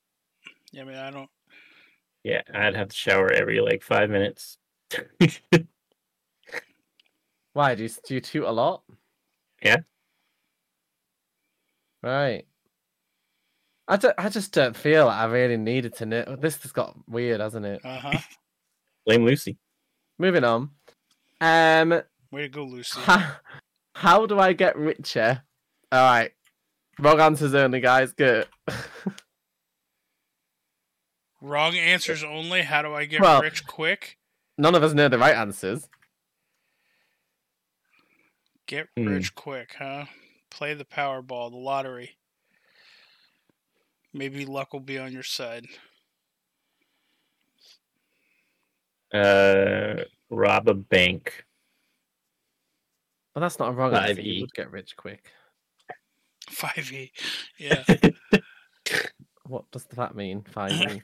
Yeah, 0.71 0.81
I 0.81 0.85
mean, 0.85 0.95
I 0.97 1.11
don't. 1.11 1.29
Yeah, 2.23 2.41
I'd 2.53 2.75
have 2.75 2.89
to 2.89 2.95
shower 2.95 3.31
every 3.31 3.61
like 3.61 3.83
five 3.83 4.09
minutes. 4.09 4.57
Why 7.53 7.75
do 7.75 7.83
you 7.83 7.89
do 8.07 8.15
you 8.15 8.21
toot 8.21 8.43
a 8.43 8.51
lot? 8.51 8.83
Yeah. 9.61 9.77
Right. 12.01 12.45
I, 13.87 13.97
don't, 13.97 14.15
I 14.17 14.29
just 14.29 14.51
don't 14.51 14.75
feel 14.75 15.07
like 15.07 15.17
I 15.17 15.25
really 15.25 15.57
needed 15.57 15.95
to 15.95 16.05
know. 16.05 16.37
This 16.39 16.61
has 16.61 16.71
got 16.71 16.95
weird, 17.07 17.41
hasn't 17.41 17.65
it? 17.65 17.81
Uh 17.83 17.99
huh. 17.99 18.19
Blame 19.05 19.25
Lucy. 19.25 19.57
Moving 20.17 20.43
on. 20.43 20.69
Um, 21.41 22.01
Way 22.31 22.41
to 22.43 22.49
go, 22.49 22.63
Lucy. 22.65 22.99
how, 23.01 23.35
how 23.95 24.25
do 24.25 24.39
I 24.39 24.53
get 24.53 24.75
richer? 24.77 25.43
All 25.91 26.03
right. 26.03 26.31
Wrong 26.99 27.19
answers 27.19 27.53
only, 27.55 27.79
guys. 27.79 28.11
Good. 28.13 28.47
Wrong 31.41 31.75
answers 31.75 32.23
only. 32.23 32.61
How 32.61 32.81
do 32.81 32.93
I 32.93 33.05
get 33.05 33.21
Well- 33.21 33.41
rich 33.41 33.65
quick? 33.65 34.17
None 34.57 34.75
of 34.75 34.83
us 34.83 34.93
know 34.93 35.07
the 35.07 35.17
right 35.17 35.35
answers. 35.35 35.87
Get 38.67 38.89
Hmm. 38.97 39.07
rich 39.07 39.33
quick, 39.33 39.75
huh? 39.79 40.05
Play 40.51 40.73
the 40.73 40.83
Powerball, 40.85 41.49
the 41.49 41.55
lottery. 41.57 42.17
Maybe 44.13 44.45
luck 44.45 44.73
will 44.73 44.79
be 44.81 44.97
on 44.99 45.13
your 45.13 45.23
side. 45.23 45.65
Uh, 49.13 50.03
rob 50.29 50.67
a 50.67 50.73
bank. 50.73 51.45
Well, 53.33 53.41
that's 53.41 53.59
not 53.59 53.69
a 53.69 53.71
wrong 53.71 53.93
answer. 53.93 54.15
5E. 54.15 54.23
You 54.23 54.41
would 54.41 54.53
get 54.53 54.71
rich 54.71 54.95
quick. 54.95 55.31
5e. 56.51 57.11
Yeah. 57.57 57.83
What 59.45 59.69
does 59.71 59.85
that 59.85 60.15
mean? 60.15 60.41
5e? 60.41 61.01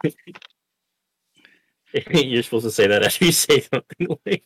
You're 2.25 2.43
supposed 2.43 2.65
to 2.65 2.71
say 2.71 2.87
that 2.87 3.03
after 3.03 3.25
you 3.25 3.31
say 3.31 3.61
something 3.61 4.17
like. 4.25 4.43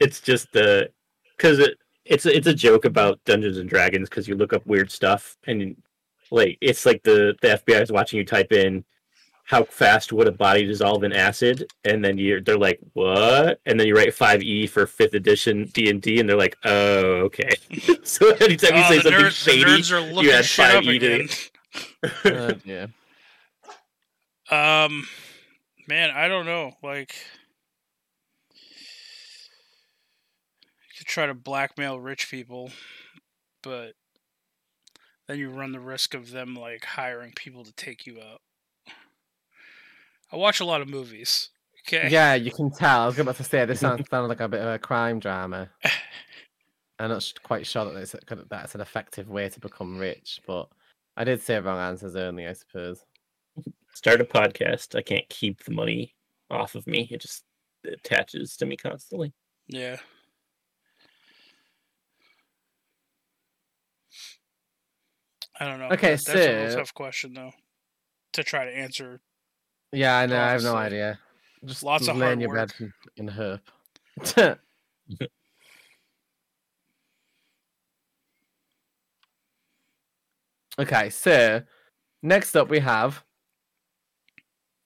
It's 0.00 0.20
just 0.20 0.54
uh, 0.56 0.84
because 1.36 1.58
it 1.58 1.78
it's 2.04 2.26
it's 2.26 2.46
a 2.46 2.54
joke 2.54 2.84
about 2.84 3.20
Dungeons 3.24 3.58
and 3.58 3.68
Dragons 3.68 4.08
because 4.08 4.28
you 4.28 4.34
look 4.34 4.52
up 4.52 4.66
weird 4.66 4.90
stuff 4.90 5.36
and 5.46 5.76
like 6.30 6.58
it's 6.60 6.86
like 6.86 7.02
the 7.02 7.34
the 7.42 7.60
FBI 7.66 7.82
is 7.82 7.92
watching 7.92 8.18
you 8.18 8.24
type 8.24 8.52
in 8.52 8.84
how 9.44 9.62
fast 9.64 10.12
would 10.12 10.26
a 10.26 10.32
body 10.32 10.64
dissolve 10.64 11.04
in 11.04 11.12
acid 11.12 11.70
and 11.84 12.04
then 12.04 12.16
you're 12.18 12.40
they're 12.40 12.58
like 12.58 12.80
what 12.94 13.60
and 13.66 13.78
then 13.78 13.86
you 13.86 13.94
write 13.94 14.08
5e 14.08 14.68
for 14.70 14.86
fifth 14.86 15.14
edition 15.14 15.66
d&d 15.72 16.18
and 16.18 16.28
they're 16.28 16.36
like 16.36 16.56
oh 16.64 17.20
okay 17.26 17.50
so 18.04 18.30
anytime 18.36 18.74
you 18.76 18.84
Oh, 18.84 18.88
say 18.88 19.00
the, 19.00 19.02
something 19.02 19.12
nerds, 19.12 19.44
the 19.44 19.52
shady 19.52 19.64
nerds 19.64 19.92
are 19.92 20.00
looking 20.00 20.30
add 20.30 20.44
5e 20.44 21.00
to 21.00 21.14
again. 21.14 21.28
oh, 22.24 22.52
dear. 22.64 22.88
Um, 24.50 25.06
man, 25.88 26.10
I 26.10 26.28
don't 26.28 26.46
know. 26.46 26.72
Like, 26.82 27.14
you 30.88 30.98
could 30.98 31.06
try 31.06 31.26
to 31.26 31.34
blackmail 31.34 31.98
rich 31.98 32.30
people, 32.30 32.70
but 33.62 33.94
then 35.26 35.38
you 35.38 35.50
run 35.50 35.72
the 35.72 35.80
risk 35.80 36.14
of 36.14 36.30
them 36.30 36.54
like 36.54 36.84
hiring 36.84 37.32
people 37.34 37.64
to 37.64 37.72
take 37.72 38.06
you 38.06 38.20
out. 38.20 38.40
I 40.34 40.36
watch 40.36 40.58
a 40.58 40.64
lot 40.64 40.80
of 40.80 40.88
movies. 40.88 41.50
Okay. 41.86 42.08
Yeah, 42.10 42.34
you 42.34 42.50
can 42.50 42.70
tell. 42.72 43.02
I 43.02 43.06
was 43.06 43.18
about 43.18 43.36
to 43.36 43.44
say 43.44 43.64
this 43.66 43.78
sounds, 43.80 44.08
sounds 44.10 44.28
like 44.28 44.40
a 44.40 44.48
bit 44.48 44.60
of 44.60 44.66
a 44.68 44.78
crime 44.80 45.20
drama. 45.20 45.70
I'm 46.98 47.10
not 47.10 47.32
quite 47.44 47.66
sure 47.66 47.84
that 47.84 47.94
it's, 47.96 48.14
a- 48.14 48.44
that's 48.50 48.74
an 48.74 48.80
effective 48.80 49.28
way 49.28 49.48
to 49.48 49.60
become 49.60 49.96
rich, 49.98 50.40
but 50.46 50.68
I 51.16 51.22
did 51.24 51.40
say 51.40 51.58
wrong 51.60 51.78
answers 51.78 52.16
only, 52.16 52.46
I 52.48 52.52
suppose. 52.52 53.04
start 53.94 54.20
a 54.20 54.24
podcast 54.24 54.96
i 54.98 55.02
can't 55.02 55.28
keep 55.28 55.62
the 55.64 55.70
money 55.72 56.14
off 56.50 56.74
of 56.74 56.84
me 56.86 57.06
it 57.12 57.20
just 57.20 57.44
attaches 57.86 58.56
to 58.56 58.66
me 58.66 58.76
constantly 58.76 59.32
Yeah. 59.68 59.98
I 65.60 65.66
don't 65.66 65.78
know. 65.78 65.88
Okay, 65.90 66.16
That- 66.16 66.24
that's 66.26 66.74
a 66.74 66.78
tough 66.78 66.94
question 66.94 67.34
though 67.34 67.52
to 68.32 68.42
try 68.42 68.64
to 68.64 68.70
answer. 68.76 69.20
Yeah, 69.94 70.18
I 70.18 70.26
know. 70.26 70.40
I 70.40 70.50
have 70.52 70.62
no 70.62 70.74
idea. 70.74 71.18
Just 71.64 71.82
Lots 71.82 72.08
of 72.08 72.16
hard 72.16 72.32
in 72.34 72.40
your 72.40 72.54
bed 72.54 72.72
work. 72.78 72.92
and, 73.16 73.30
and 73.30 73.30
herp. 73.30 73.60
okay, 80.78 81.10
so 81.10 81.62
next 82.22 82.56
up 82.56 82.68
we 82.68 82.80
have. 82.80 83.24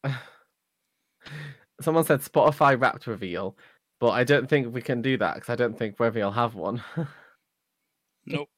Someone 1.80 2.04
said 2.04 2.20
Spotify 2.20 2.80
Wrapped 2.80 3.06
reveal, 3.06 3.56
but 4.00 4.10
I 4.10 4.24
don't 4.24 4.48
think 4.48 4.74
we 4.74 4.82
can 4.82 5.00
do 5.02 5.16
that 5.18 5.36
because 5.36 5.50
I 5.50 5.56
don't 5.56 5.78
think 5.78 5.98
Webby 5.98 6.20
will 6.20 6.32
have 6.32 6.54
one. 6.54 6.82
Nope. 8.30 8.50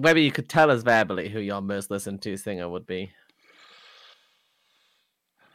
Maybe 0.00 0.22
you 0.22 0.30
could 0.30 0.48
tell 0.48 0.70
us 0.70 0.82
verbally 0.82 1.28
who 1.28 1.40
your 1.40 1.60
most 1.60 1.90
listened 1.90 2.22
to 2.22 2.36
singer 2.36 2.68
would 2.68 2.86
be. 2.86 3.10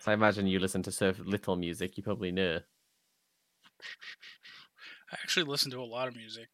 So 0.06 0.12
I 0.12 0.14
imagine 0.14 0.45
you 0.45 0.60
listen 0.60 0.84
to 0.84 0.91
so 0.91 1.16
little 1.18 1.56
music, 1.56 1.97
you 1.97 2.03
probably 2.03 2.32
know. 2.32 2.60
I 5.12 5.18
actually 5.24 5.45
listen 5.45 5.72
to 5.72 5.80
a 5.80 5.84
lot 5.84 6.08
of 6.08 6.16
music. 6.16 6.49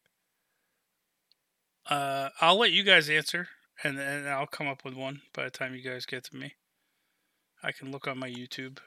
Uh, 1.90 2.30
I'll 2.40 2.58
let 2.58 2.72
you 2.72 2.82
guys 2.82 3.10
answer, 3.10 3.48
and 3.84 3.98
then 3.98 4.26
I'll 4.26 4.46
come 4.46 4.68
up 4.68 4.86
with 4.86 4.94
one 4.94 5.20
by 5.34 5.44
the 5.44 5.50
time 5.50 5.74
you 5.74 5.82
guys 5.82 6.06
get 6.06 6.24
to 6.24 6.36
me. 6.36 6.54
I 7.62 7.72
can 7.72 7.92
look 7.92 8.08
on 8.08 8.18
my 8.18 8.30
YouTube. 8.30 8.78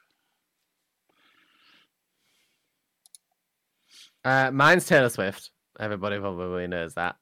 Uh, 4.24 4.50
mine's 4.50 4.88
Taylor 4.88 5.10
Swift. 5.10 5.52
Everybody 5.80 6.18
probably 6.18 6.66
knows 6.66 6.96
that. 6.96 7.18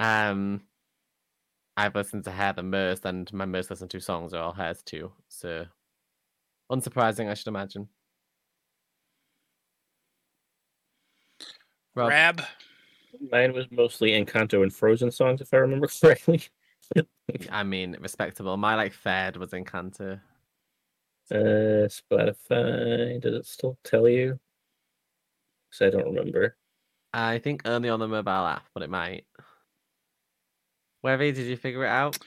Um, 0.00 0.62
I've 1.76 1.94
listened 1.94 2.24
to 2.24 2.32
Hair 2.32 2.54
the 2.54 2.64
most, 2.64 3.06
and 3.06 3.32
my 3.32 3.44
most 3.44 3.70
listened 3.70 3.90
to 3.90 4.00
songs 4.00 4.34
are 4.34 4.42
all 4.42 4.54
hers 4.54 4.82
too. 4.82 5.12
So, 5.28 5.66
unsurprising, 6.70 7.28
I 7.30 7.34
should 7.34 7.48
imagine. 7.48 7.88
Rob, 11.94 12.10
Rab, 12.10 12.42
mine 13.30 13.52
was 13.52 13.66
mostly 13.70 14.10
encanto 14.10 14.62
and 14.62 14.74
frozen 14.74 15.10
songs 15.12 15.40
if 15.40 15.54
i 15.54 15.58
remember 15.58 15.86
correctly 16.00 16.42
I 17.50 17.62
mean, 17.62 17.96
respectable. 18.00 18.56
My 18.58 18.74
like 18.74 18.92
third 18.92 19.36
was 19.38 19.52
Encanto. 19.52 20.20
uh 21.30 21.88
spotify 21.88 23.18
does 23.20 23.34
it 23.34 23.46
still 23.46 23.78
tell 23.82 24.06
you 24.06 24.38
because 25.70 25.86
i 25.86 25.90
don't 25.90 26.04
remember 26.04 26.56
I 27.14 27.38
think 27.38 27.62
only 27.64 27.88
on 27.88 28.00
the 28.00 28.08
mobile 28.08 28.28
app, 28.32 28.66
but 28.74 28.82
it 28.82 28.90
might. 28.90 29.24
Webby, 31.04 31.30
did 31.30 31.46
you 31.46 31.56
figure 31.56 31.84
it 31.84 31.88
out? 31.88 32.18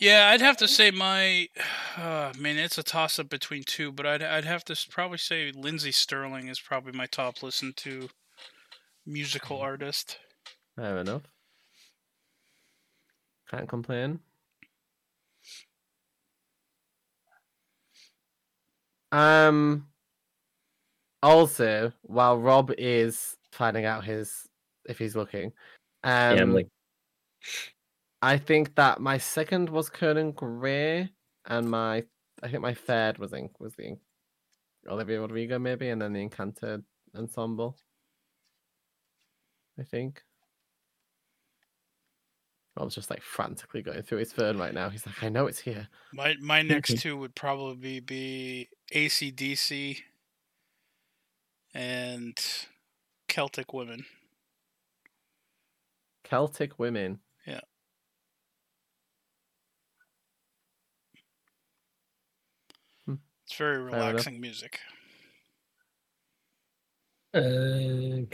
Yeah, 0.00 0.30
I'd 0.30 0.40
have 0.40 0.56
to 0.58 0.68
say 0.68 0.90
my. 0.90 1.48
Uh, 1.96 2.32
man, 2.38 2.58
it's 2.58 2.78
a 2.78 2.82
toss 2.82 3.18
up 3.18 3.28
between 3.28 3.62
two, 3.64 3.92
but 3.92 4.06
I'd 4.06 4.22
I'd 4.22 4.44
have 4.44 4.64
to 4.64 4.76
probably 4.90 5.18
say 5.18 5.52
Lindsey 5.54 5.92
Stirling 5.92 6.48
is 6.48 6.60
probably 6.60 6.92
my 6.92 7.06
top 7.06 7.42
listened 7.42 7.76
to 7.78 8.08
musical 9.06 9.60
artist. 9.60 10.18
Fair 10.76 10.98
enough. 10.98 11.22
Can't 13.50 13.68
complain. 13.68 14.20
Um. 19.12 19.86
Also, 21.22 21.92
while 22.02 22.38
Rob 22.38 22.72
is 22.76 23.36
finding 23.50 23.84
out 23.84 24.04
his 24.04 24.46
if 24.88 24.98
he's 24.98 25.16
looking, 25.16 25.46
um, 26.04 26.36
yeah 26.36 26.42
i'm 26.42 26.52
like 26.52 26.68
I 28.22 28.38
think 28.38 28.74
that 28.76 29.00
my 29.00 29.18
second 29.18 29.68
was 29.68 29.88
Conan 29.88 30.32
Gray, 30.32 31.10
and 31.46 31.70
my 31.70 32.04
I 32.42 32.48
think 32.48 32.62
my 32.62 32.74
third 32.74 33.18
was 33.18 33.32
in, 33.32 33.50
was 33.58 33.74
the 33.76 33.96
Olivia 34.88 35.20
Rodrigo 35.20 35.58
maybe, 35.58 35.88
and 35.88 36.00
then 36.00 36.12
the 36.12 36.26
Encanto 36.26 36.82
ensemble. 37.16 37.76
I 39.78 39.82
think. 39.82 40.22
I 42.78 42.84
was 42.84 42.94
just 42.94 43.08
like 43.08 43.22
frantically 43.22 43.80
going 43.80 44.02
through 44.02 44.18
his 44.18 44.32
phone 44.32 44.58
right 44.58 44.74
now. 44.74 44.90
He's 44.90 45.06
like, 45.06 45.22
I 45.22 45.30
know 45.30 45.46
it's 45.46 45.60
here. 45.60 45.88
My 46.12 46.34
my 46.40 46.60
next 46.60 46.98
two 46.98 47.16
would 47.16 47.34
probably 47.34 48.00
be 48.00 48.68
ACDC 48.92 50.02
and 51.72 52.38
Celtic 53.28 53.72
women. 53.72 54.04
Celtic 56.24 56.78
women. 56.78 57.20
It's 63.46 63.56
very 63.56 63.78
relaxing 63.78 64.40
music. 64.40 64.80
Uh, 67.32 68.26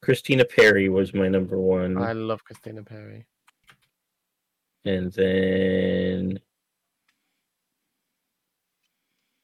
Christina 0.00 0.46
Perri 0.46 0.88
was 0.88 1.12
my 1.12 1.28
number 1.28 1.58
one, 1.60 1.98
I 1.98 2.12
love 2.12 2.42
Christina 2.44 2.82
Perri. 2.82 3.26
and 4.86 5.12
then 5.12 6.38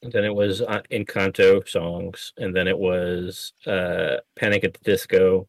and 0.02 0.12
then 0.12 0.24
it 0.24 0.34
was 0.34 0.62
uh, 0.62 0.80
Encanto 0.90 1.68
songs, 1.68 2.32
and 2.38 2.56
then 2.56 2.68
it 2.68 2.78
was 2.78 3.52
uh, 3.66 4.16
Panic 4.34 4.64
at 4.64 4.72
the 4.72 4.80
Disco, 4.82 5.46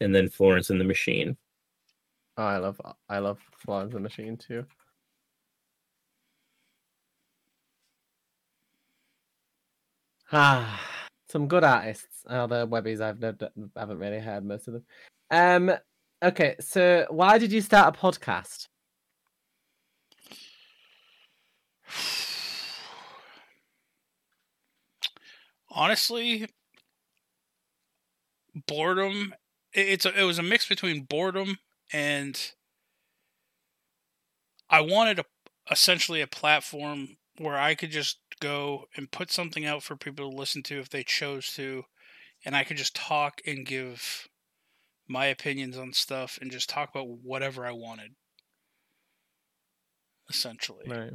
and 0.00 0.14
then 0.14 0.28
Florence 0.28 0.70
and 0.70 0.80
the 0.80 0.84
Machine. 0.84 1.36
Oh, 2.36 2.44
I 2.44 2.58
love 2.58 2.80
I 3.08 3.18
love 3.18 3.40
Florence 3.58 3.94
and 3.94 4.04
the 4.04 4.08
Machine 4.08 4.36
too. 4.36 4.64
Ah, 10.32 10.80
some 11.28 11.48
good 11.48 11.64
artists. 11.64 12.24
Other 12.28 12.66
webbies 12.66 13.00
I've 13.00 13.20
never, 13.20 13.50
haven't 13.76 13.98
really 13.98 14.20
heard 14.20 14.44
most 14.44 14.68
of 14.68 14.74
them. 14.74 14.84
Um, 15.30 15.72
okay, 16.22 16.56
so 16.60 17.06
why 17.10 17.38
did 17.38 17.52
you 17.52 17.60
start 17.60 17.96
a 17.96 17.98
podcast? 17.98 18.68
Honestly, 25.70 26.46
boredom. 28.66 29.34
It's 29.72 30.06
a, 30.06 30.18
it 30.18 30.24
was 30.24 30.38
a 30.38 30.42
mix 30.42 30.66
between 30.66 31.02
boredom 31.04 31.58
and 31.92 32.52
I 34.70 34.80
wanted 34.80 35.18
a 35.18 35.24
essentially 35.70 36.20
a 36.20 36.26
platform 36.26 37.16
where 37.38 37.58
I 37.58 37.74
could 37.74 37.90
just 37.90 38.18
go 38.40 38.84
and 38.96 39.10
put 39.10 39.30
something 39.30 39.64
out 39.64 39.82
for 39.82 39.96
people 39.96 40.30
to 40.30 40.36
listen 40.36 40.62
to 40.64 40.78
if 40.78 40.88
they 40.88 41.02
chose 41.02 41.52
to, 41.54 41.84
and 42.44 42.56
I 42.56 42.64
could 42.64 42.76
just 42.76 42.94
talk 42.94 43.40
and 43.46 43.66
give 43.66 44.28
my 45.08 45.26
opinions 45.26 45.78
on 45.78 45.92
stuff 45.92 46.38
and 46.40 46.50
just 46.50 46.68
talk 46.68 46.90
about 46.90 47.08
whatever 47.08 47.66
I 47.66 47.72
wanted. 47.72 48.12
Essentially. 50.28 50.84
Right. 50.88 51.12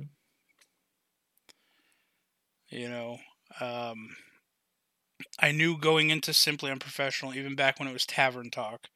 you 2.69 2.87
know 2.87 3.17
um, 3.59 4.15
i 5.39 5.51
knew 5.51 5.77
going 5.77 6.09
into 6.09 6.33
simply 6.33 6.71
unprofessional 6.71 7.35
even 7.35 7.53
back 7.55 7.77
when 7.77 7.87
it 7.89 7.93
was 7.93 8.05
tavern 8.05 8.49
talk 8.49 8.87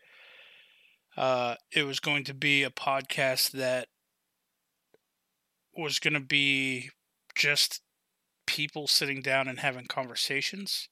uh, 1.17 1.55
it 1.71 1.84
was 1.84 1.99
going 2.01 2.23
to 2.26 2.34
be 2.34 2.63
a 2.63 2.69
podcast 2.69 3.51
that 3.51 3.88
was 5.78 5.99
going 5.99 6.13
to 6.13 6.19
be 6.19 6.89
just 7.36 7.82
people 8.45 8.87
sitting 8.87 9.21
down 9.21 9.47
and 9.47 9.59
having 9.59 9.85
conversations 9.85 10.89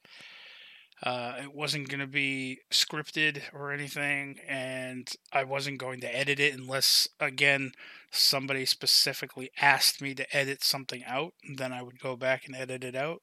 uh, 1.04 1.36
it 1.42 1.54
wasn't 1.54 1.90
going 1.90 2.00
to 2.00 2.08
be 2.08 2.60
scripted 2.72 3.42
or 3.54 3.72
anything, 3.72 4.40
and 4.48 5.10
I 5.34 5.44
wasn't 5.44 5.78
going 5.80 6.00
to 6.02 6.16
edit 6.16 6.40
it 6.40 6.54
unless, 6.54 7.10
again, 7.20 7.74
somebody 8.12 8.66
specifically 8.66 9.52
asked 9.60 10.02
me 10.02 10.14
to 10.16 10.36
edit 10.36 10.64
something 10.64 11.04
out. 11.04 11.34
Then 11.56 11.74
I 11.74 11.82
would 11.82 12.00
go 12.00 12.16
back 12.16 12.46
and 12.46 12.56
edit 12.56 12.84
it 12.86 12.96
out. 12.96 13.22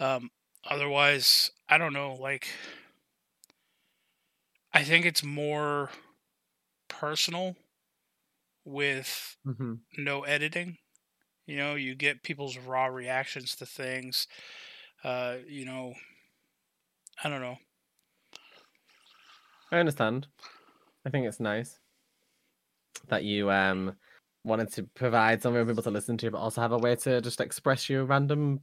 Um, 0.00 0.30
otherwise, 0.68 1.50
I 1.68 1.78
don't 1.78 1.92
know. 1.92 2.14
Like, 2.14 2.48
I 4.72 4.82
think 4.82 5.06
it's 5.06 5.22
more 5.22 5.90
personal 6.88 7.56
with 8.64 9.36
hmm 9.44 9.74
no 9.98 10.22
editing. 10.24 10.78
You 11.46 11.56
know, 11.56 11.74
you 11.74 11.94
get 11.94 12.22
people's 12.22 12.56
raw 12.58 12.86
reactions 12.86 13.56
to 13.56 13.66
things. 13.66 14.28
Uh, 15.02 15.36
you 15.48 15.64
know, 15.64 15.94
I 17.22 17.28
don't 17.28 17.40
know. 17.40 17.58
I 19.72 19.78
understand. 19.78 20.26
I 21.06 21.10
think 21.10 21.26
it's 21.26 21.40
nice 21.40 21.78
that 23.08 23.24
you 23.24 23.50
um 23.50 23.96
wanted 24.44 24.72
to 24.72 24.82
provide 24.82 25.42
something 25.42 25.62
for 25.62 25.68
people 25.68 25.82
to 25.82 25.90
listen 25.90 26.16
to, 26.18 26.30
but 26.30 26.38
also 26.38 26.60
have 26.60 26.72
a 26.72 26.78
way 26.78 26.96
to 26.96 27.20
just 27.20 27.40
express 27.40 27.88
your 27.88 28.04
random 28.04 28.60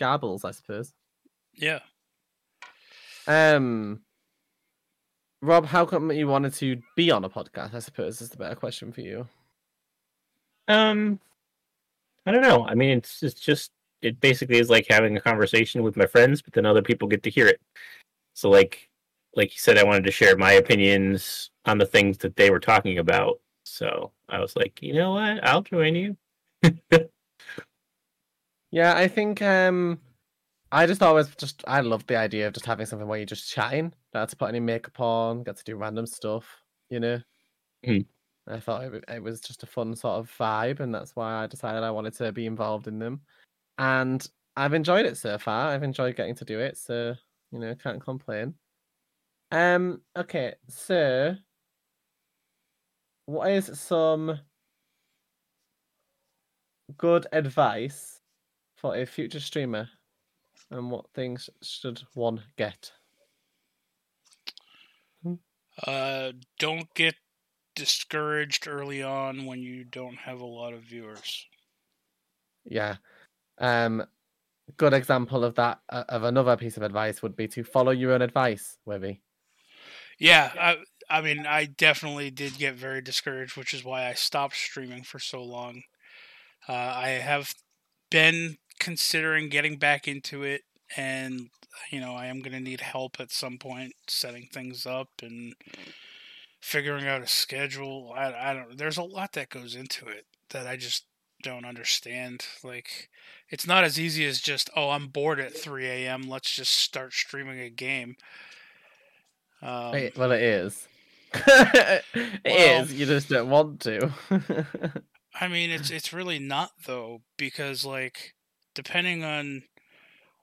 garbles, 0.00 0.44
I 0.44 0.50
suppose. 0.50 0.92
Yeah. 1.54 1.80
Um, 3.26 4.00
Rob, 5.42 5.66
how 5.66 5.86
come 5.86 6.10
you 6.10 6.26
wanted 6.26 6.54
to 6.54 6.80
be 6.96 7.10
on 7.10 7.24
a 7.24 7.30
podcast? 7.30 7.74
I 7.74 7.78
suppose 7.78 8.20
is 8.20 8.30
the 8.30 8.36
better 8.36 8.56
question 8.56 8.92
for 8.92 9.02
you. 9.02 9.28
Um, 10.68 11.20
I 12.26 12.32
don't 12.32 12.42
know. 12.42 12.66
I 12.66 12.74
mean, 12.74 12.98
it's 12.98 13.22
it's 13.22 13.40
just 13.40 13.72
it 14.02 14.20
basically 14.20 14.58
is 14.58 14.70
like 14.70 14.86
having 14.88 15.16
a 15.16 15.20
conversation 15.20 15.82
with 15.82 15.96
my 15.96 16.06
friends, 16.06 16.42
but 16.42 16.52
then 16.54 16.66
other 16.66 16.82
people 16.82 17.08
get 17.08 17.22
to 17.24 17.30
hear 17.30 17.46
it. 17.46 17.60
So 18.34 18.50
like 18.50 18.88
like 19.36 19.52
you 19.54 19.58
said, 19.60 19.78
I 19.78 19.84
wanted 19.84 20.04
to 20.04 20.10
share 20.10 20.36
my 20.36 20.52
opinions 20.52 21.50
on 21.64 21.78
the 21.78 21.86
things 21.86 22.18
that 22.18 22.36
they 22.36 22.50
were 22.50 22.60
talking 22.60 22.98
about. 22.98 23.40
So 23.64 24.12
I 24.28 24.40
was 24.40 24.56
like, 24.56 24.82
you 24.82 24.94
know 24.94 25.12
what? 25.12 25.44
I'll 25.46 25.62
join 25.62 25.94
you. 25.94 26.16
Yeah, 28.70 28.94
I 28.94 29.08
think 29.08 29.42
um 29.42 30.00
I 30.72 30.86
just 30.86 31.02
always 31.02 31.34
just 31.36 31.64
I 31.66 31.80
love 31.80 32.06
the 32.06 32.16
idea 32.16 32.46
of 32.46 32.54
just 32.54 32.66
having 32.66 32.86
something 32.86 33.08
where 33.08 33.18
you're 33.18 33.26
just 33.26 33.50
chatting, 33.50 33.92
not 34.14 34.28
to 34.28 34.36
put 34.36 34.48
any 34.48 34.60
makeup 34.60 35.00
on, 35.00 35.42
get 35.42 35.56
to 35.56 35.64
do 35.64 35.76
random 35.76 36.06
stuff, 36.06 36.46
you 36.88 37.00
know. 37.00 37.20
Mhm. 37.84 38.06
I 38.46 38.60
thought 38.60 38.84
it, 38.84 39.04
it 39.08 39.22
was 39.22 39.40
just 39.40 39.62
a 39.62 39.66
fun 39.66 39.94
sort 39.94 40.18
of 40.18 40.30
vibe, 40.38 40.80
and 40.80 40.94
that's 40.94 41.14
why 41.14 41.42
I 41.42 41.46
decided 41.46 41.82
I 41.82 41.90
wanted 41.90 42.14
to 42.14 42.32
be 42.32 42.46
involved 42.46 42.88
in 42.88 42.98
them. 42.98 43.20
And 43.78 44.26
I've 44.56 44.74
enjoyed 44.74 45.06
it 45.06 45.16
so 45.16 45.38
far. 45.38 45.68
I've 45.70 45.82
enjoyed 45.82 46.16
getting 46.16 46.34
to 46.36 46.44
do 46.44 46.58
it, 46.58 46.76
so 46.76 47.14
you 47.52 47.58
know, 47.58 47.74
can't 47.74 48.00
complain. 48.00 48.54
Um, 49.52 50.02
okay, 50.16 50.54
so 50.68 51.36
what 53.26 53.50
is 53.50 53.78
some 53.78 54.38
good 56.96 57.26
advice 57.32 58.20
for 58.76 58.96
a 58.96 59.06
future 59.06 59.40
streamer 59.40 59.88
and 60.70 60.90
what 60.90 61.10
things 61.14 61.50
should 61.62 62.00
one 62.14 62.42
get? 62.56 62.92
Uh, 65.86 66.32
don't 66.58 66.92
get 66.94 67.14
discouraged 67.80 68.68
early 68.68 69.02
on 69.02 69.46
when 69.46 69.60
you 69.60 69.84
don't 69.84 70.16
have 70.16 70.40
a 70.40 70.46
lot 70.46 70.74
of 70.74 70.82
viewers. 70.82 71.46
Yeah. 72.64 72.96
Um 73.58 74.04
good 74.76 74.92
example 74.92 75.44
of 75.44 75.54
that 75.56 75.80
uh, 75.88 76.04
of 76.08 76.22
another 76.24 76.56
piece 76.56 76.76
of 76.76 76.82
advice 76.82 77.22
would 77.22 77.34
be 77.34 77.48
to 77.48 77.64
follow 77.64 77.90
your 77.90 78.12
own 78.12 78.22
advice, 78.22 78.76
Webby. 78.84 79.22
Yeah, 80.18 80.52
I, 80.60 80.76
I 81.08 81.22
mean, 81.22 81.46
I 81.46 81.64
definitely 81.64 82.30
did 82.30 82.58
get 82.58 82.74
very 82.74 83.00
discouraged, 83.00 83.56
which 83.56 83.72
is 83.72 83.82
why 83.82 84.06
I 84.06 84.12
stopped 84.12 84.54
streaming 84.54 85.02
for 85.02 85.18
so 85.18 85.42
long. 85.42 85.82
Uh, 86.68 86.74
I 86.74 87.08
have 87.08 87.54
been 88.10 88.58
considering 88.78 89.48
getting 89.48 89.78
back 89.78 90.06
into 90.06 90.42
it, 90.42 90.62
and 90.94 91.48
you 91.90 92.00
know, 92.00 92.14
I 92.14 92.26
am 92.26 92.40
going 92.40 92.52
to 92.52 92.60
need 92.60 92.82
help 92.82 93.18
at 93.18 93.32
some 93.32 93.56
point 93.56 93.94
setting 94.08 94.48
things 94.52 94.86
up 94.86 95.08
and 95.22 95.54
figuring 96.60 97.06
out 97.06 97.22
a 97.22 97.26
schedule. 97.26 98.12
I, 98.16 98.32
I 98.32 98.54
don't. 98.54 98.76
There's 98.78 98.98
a 98.98 99.02
lot 99.02 99.32
that 99.32 99.48
goes 99.50 99.74
into 99.74 100.06
it 100.08 100.26
that 100.50 100.66
I 100.66 100.76
just 100.76 101.06
don't 101.42 101.64
understand. 101.64 102.44
Like, 102.62 103.08
it's 103.48 103.66
not 103.66 103.84
as 103.84 103.98
easy 103.98 104.26
as 104.26 104.40
just, 104.40 104.68
oh, 104.76 104.90
I'm 104.90 105.08
bored 105.08 105.40
at 105.40 105.56
3 105.56 105.86
a.m. 105.86 106.28
Let's 106.28 106.54
just 106.54 106.72
start 106.74 107.12
streaming 107.14 107.58
a 107.60 107.70
game. 107.70 108.16
Um, 109.62 109.94
It- 109.94 110.16
well 110.16 110.32
it 110.32 110.42
is. 110.42 110.86
It 111.34 112.04
is. 112.44 112.44
Well- 112.44 112.86
you 112.86 113.06
just 113.06 113.28
don't 113.28 113.48
want 113.50 113.80
to. 113.80 114.10
I 115.40 115.46
mean, 115.48 115.70
it's 115.70 115.90
it's 115.90 116.12
really 116.12 116.38
not 116.40 116.70
though, 116.86 117.22
because 117.36 117.84
like 117.84 118.34
depending 118.74 119.22
on 119.22 119.62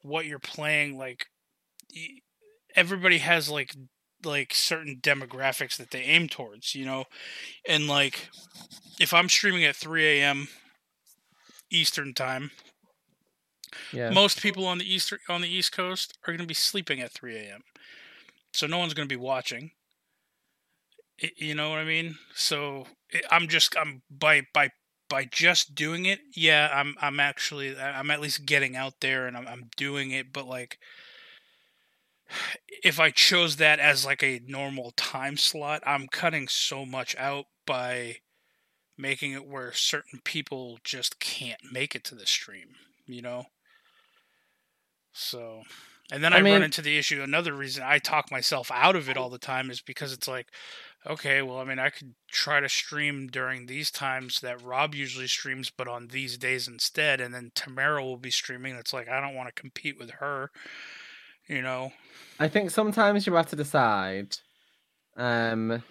what 0.01 0.25
you're 0.25 0.39
playing, 0.39 0.97
like 0.97 1.27
y- 1.93 2.21
everybody 2.75 3.17
has 3.17 3.49
like 3.49 3.75
like 4.27 4.53
certain 4.53 4.97
demographics 5.01 5.77
that 5.77 5.91
they 5.91 6.01
aim 6.03 6.29
towards, 6.29 6.75
you 6.75 6.85
know, 6.85 7.05
and 7.67 7.87
like 7.87 8.29
if 8.99 9.13
I'm 9.13 9.29
streaming 9.29 9.65
at 9.65 9.75
3 9.75 10.05
a.m. 10.21 10.49
Eastern 11.71 12.13
time, 12.13 12.51
yeah. 13.91 14.09
most 14.11 14.41
people 14.41 14.65
on 14.65 14.77
the 14.79 14.93
eastern 14.93 15.19
on 15.29 15.41
the 15.41 15.49
East 15.49 15.71
Coast 15.73 16.17
are 16.27 16.33
going 16.33 16.41
to 16.41 16.47
be 16.47 16.53
sleeping 16.53 17.01
at 17.01 17.11
3 17.11 17.35
a.m. 17.37 17.63
So 18.53 18.67
no 18.67 18.77
one's 18.79 18.93
going 18.93 19.07
to 19.07 19.13
be 19.13 19.19
watching. 19.21 19.71
You 21.37 21.55
know 21.55 21.69
what 21.69 21.79
I 21.79 21.85
mean? 21.85 22.17
So 22.35 22.87
I- 23.13 23.21
I'm 23.31 23.47
just 23.47 23.75
I'm 23.77 24.03
by 24.09 24.43
by 24.53 24.71
by 25.09 25.25
just 25.25 25.75
doing 25.75 26.05
it. 26.05 26.19
Yeah, 26.35 26.69
I'm 26.73 26.95
I'm 27.01 27.19
actually 27.19 27.77
I'm 27.79 28.11
at 28.11 28.21
least 28.21 28.45
getting 28.45 28.75
out 28.75 29.01
there 29.01 29.27
and 29.27 29.35
I'm 29.37 29.47
I'm 29.47 29.69
doing 29.77 30.11
it. 30.11 30.31
But 30.31 30.47
like 30.47 30.79
if 32.83 32.99
I 32.99 33.11
chose 33.11 33.57
that 33.57 33.79
as 33.79 34.05
like 34.05 34.23
a 34.23 34.41
normal 34.47 34.91
time 34.91 35.37
slot, 35.37 35.83
I'm 35.85 36.07
cutting 36.07 36.47
so 36.47 36.85
much 36.85 37.15
out 37.17 37.45
by 37.65 38.17
making 38.97 39.33
it 39.33 39.47
where 39.47 39.71
certain 39.73 40.19
people 40.23 40.79
just 40.83 41.19
can't 41.19 41.61
make 41.71 41.95
it 41.95 42.03
to 42.05 42.15
the 42.15 42.25
stream, 42.25 42.69
you 43.05 43.21
know? 43.21 43.45
So, 45.13 45.63
and 46.11 46.23
then 46.23 46.33
I, 46.33 46.37
I 46.37 46.41
run 46.41 46.63
into 46.63 46.81
the 46.81 46.97
issue. 46.97 47.21
Another 47.21 47.53
reason 47.53 47.83
I 47.85 47.99
talk 47.99 48.31
myself 48.31 48.71
out 48.73 48.95
of 48.95 49.09
it 49.09 49.17
all 49.17 49.29
the 49.29 49.37
time 49.37 49.69
is 49.69 49.81
because 49.81 50.13
it's 50.13 50.27
like, 50.27 50.47
okay, 51.05 51.41
well, 51.41 51.59
I 51.59 51.63
mean, 51.63 51.79
I 51.79 51.89
could 51.89 52.13
try 52.29 52.59
to 52.59 52.69
stream 52.69 53.27
during 53.27 53.65
these 53.65 53.91
times 53.91 54.41
that 54.41 54.61
Rob 54.61 54.93
usually 54.95 55.27
streams, 55.27 55.69
but 55.69 55.87
on 55.87 56.07
these 56.07 56.37
days 56.37 56.67
instead, 56.67 57.21
and 57.21 57.33
then 57.33 57.51
Tamara 57.55 58.03
will 58.03 58.17
be 58.17 58.31
streaming. 58.31 58.75
It's 58.75 58.93
like 58.93 59.07
I 59.07 59.21
don't 59.21 59.35
want 59.35 59.53
to 59.53 59.61
compete 59.61 59.97
with 59.97 60.11
her, 60.11 60.51
you 61.47 61.61
know. 61.61 61.91
I 62.39 62.47
think 62.47 62.71
sometimes 62.71 63.25
you 63.25 63.33
have 63.33 63.47
to 63.47 63.55
decide 63.55 64.37
um 65.15 65.83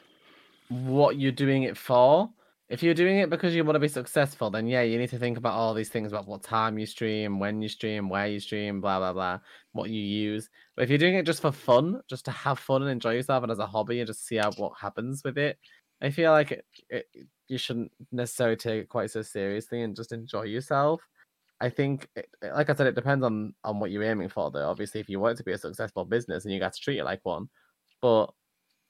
what 0.69 1.19
you're 1.19 1.33
doing 1.33 1.65
it 1.65 1.77
for. 1.77 2.31
If 2.69 2.83
you're 2.83 2.95
doing 2.95 3.19
it 3.19 3.31
because 3.31 3.55
you 3.55 3.65
want 3.65 3.77
to 3.77 3.81
be 3.81 3.87
successful, 3.89 4.51
then 4.51 4.67
yeah, 4.67 4.83
you 4.83 4.99
need 4.99 5.11
to 5.11 5.19
think 5.19 5.39
about 5.39 5.55
all 5.55 5.73
these 5.73 5.89
things 5.89 6.11
about 6.11 6.27
what 6.27 6.43
time 6.43 6.79
you 6.79 6.87
stream, 6.87 7.39
when 7.39 7.63
you 7.63 7.69
stream, 7.69 8.09
where 8.09 8.27
you 8.27 8.41
stream, 8.41 8.81
blah 8.81 8.99
blah 8.99 9.13
blah, 9.13 9.39
what 9.73 9.91
you 9.91 10.01
use. 10.01 10.51
But 10.75 10.83
if 10.83 10.91
you're 10.91 10.99
doing 10.99 11.15
it 11.15 11.27
just 11.27 11.43
for 11.43 11.53
fun, 11.53 12.01
just 12.09 12.25
to 12.25 12.33
have 12.33 12.59
fun 12.59 12.83
and 12.83 12.91
enjoy 12.91 13.13
yourself 13.13 13.45
and 13.45 13.53
as 13.53 13.61
a 13.61 13.67
hobby 13.67 14.01
and 14.01 14.07
just 14.07 14.27
see 14.27 14.37
how 14.37 14.51
what 14.53 14.73
happens 14.81 15.23
with 15.25 15.39
it, 15.39 15.59
I 16.03 16.11
feel 16.11 16.33
like 16.33 16.51
it, 16.51 16.65
it, 16.91 17.07
you 17.49 17.59
shouldn't 17.59 17.93
necessarily 18.11 18.57
take 18.57 18.83
it 18.83 18.89
quite 18.89 19.11
so 19.11 19.23
seriously 19.23 19.83
and 19.83 19.95
just 19.95 20.13
enjoy 20.13 20.43
yourself. 20.43 21.07
I 21.61 21.71
think, 21.71 22.09
it, 22.15 22.29
like 22.43 22.69
I 22.69 22.75
said, 22.75 22.87
it 22.87 22.95
depends 22.95 23.25
on 23.25 23.55
on 23.65 23.81
what 23.81 23.91
you're 23.91 24.03
aiming 24.03 24.29
for. 24.29 24.51
Though, 24.51 24.69
obviously, 24.69 25.01
if 25.01 25.09
you 25.09 25.21
want 25.21 25.33
it 25.33 25.37
to 25.39 25.45
be 25.45 25.53
a 25.53 25.59
successful 25.59 26.05
business, 26.05 26.45
and 26.45 26.53
you 26.53 26.61
got 26.61 26.75
to 26.75 26.81
treat 26.81 26.99
it 26.99 27.05
like 27.05 27.25
one. 27.25 27.49
But 28.03 28.27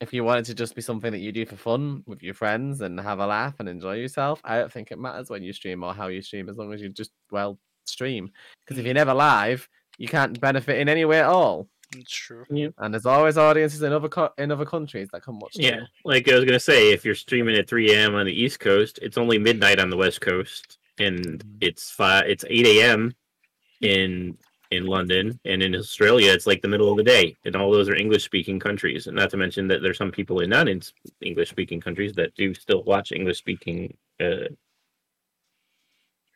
if 0.00 0.12
you 0.12 0.24
want 0.24 0.40
it 0.40 0.44
to 0.46 0.54
just 0.54 0.74
be 0.74 0.82
something 0.82 1.12
that 1.12 1.20
you 1.20 1.32
do 1.32 1.46
for 1.46 1.56
fun 1.56 2.02
with 2.06 2.22
your 2.22 2.34
friends 2.34 2.80
and 2.82 3.00
have 3.00 3.18
a 3.18 3.26
laugh 3.26 3.54
and 3.60 3.68
enjoy 3.68 3.94
yourself, 3.94 4.40
I 4.44 4.58
don't 4.58 4.72
think 4.72 4.90
it 4.90 4.98
matters 4.98 5.30
when 5.30 5.42
you 5.42 5.52
stream 5.52 5.82
or 5.82 5.94
how 5.94 6.08
you 6.08 6.20
stream, 6.22 6.48
as 6.48 6.58
long 6.58 6.72
as 6.72 6.82
you 6.82 6.88
just 6.88 7.12
well 7.30 7.58
stream. 7.84 8.30
Because 8.64 8.78
if 8.78 8.84
you're 8.84 8.94
never 8.94 9.14
live, 9.14 9.68
you 9.98 10.08
can't 10.08 10.38
benefit 10.40 10.78
in 10.78 10.88
any 10.88 11.04
way 11.04 11.20
at 11.20 11.26
all. 11.26 11.68
It's 11.94 12.12
true. 12.12 12.44
And 12.50 12.92
there's 12.92 13.06
always 13.06 13.38
audiences 13.38 13.82
in 13.82 13.92
other 13.92 14.08
co- 14.08 14.32
in 14.38 14.50
other 14.50 14.66
countries 14.66 15.08
that 15.12 15.22
come 15.22 15.38
watch. 15.38 15.54
too. 15.54 15.62
Yeah, 15.62 15.82
like 16.04 16.28
I 16.28 16.34
was 16.34 16.44
gonna 16.44 16.58
say, 16.58 16.92
if 16.92 17.04
you're 17.04 17.14
streaming 17.14 17.56
at 17.56 17.68
3 17.68 17.92
a.m. 17.94 18.14
on 18.16 18.26
the 18.26 18.32
East 18.32 18.60
Coast, 18.60 18.98
it's 19.02 19.16
only 19.16 19.38
midnight 19.38 19.78
on 19.78 19.88
the 19.88 19.96
West 19.96 20.20
Coast, 20.20 20.78
and 20.98 21.18
Mhm. 21.44 21.58
it's 21.60 21.90
five. 21.90 22.28
It's 22.28 22.44
8 22.48 22.66
a.m. 22.66 23.14
in 23.80 24.36
in 24.72 24.84
London, 24.84 25.38
and 25.44 25.62
in 25.62 25.76
Australia, 25.76 26.32
it's 26.32 26.46
like 26.46 26.60
the 26.60 26.66
middle 26.66 26.90
of 26.90 26.96
the 26.96 27.04
day, 27.04 27.36
and 27.44 27.54
all 27.54 27.70
those 27.70 27.88
are 27.88 27.94
English-speaking 27.94 28.58
countries. 28.58 29.06
And 29.06 29.14
not 29.14 29.30
to 29.30 29.36
mention 29.36 29.68
that 29.68 29.80
there's 29.80 29.96
some 29.96 30.10
people 30.10 30.40
in 30.40 30.50
non-English-speaking 30.50 31.80
countries 31.80 32.14
that 32.14 32.34
do 32.34 32.52
still 32.52 32.82
watch 32.82 33.12
English-speaking 33.12 33.96
uh, 34.20 34.48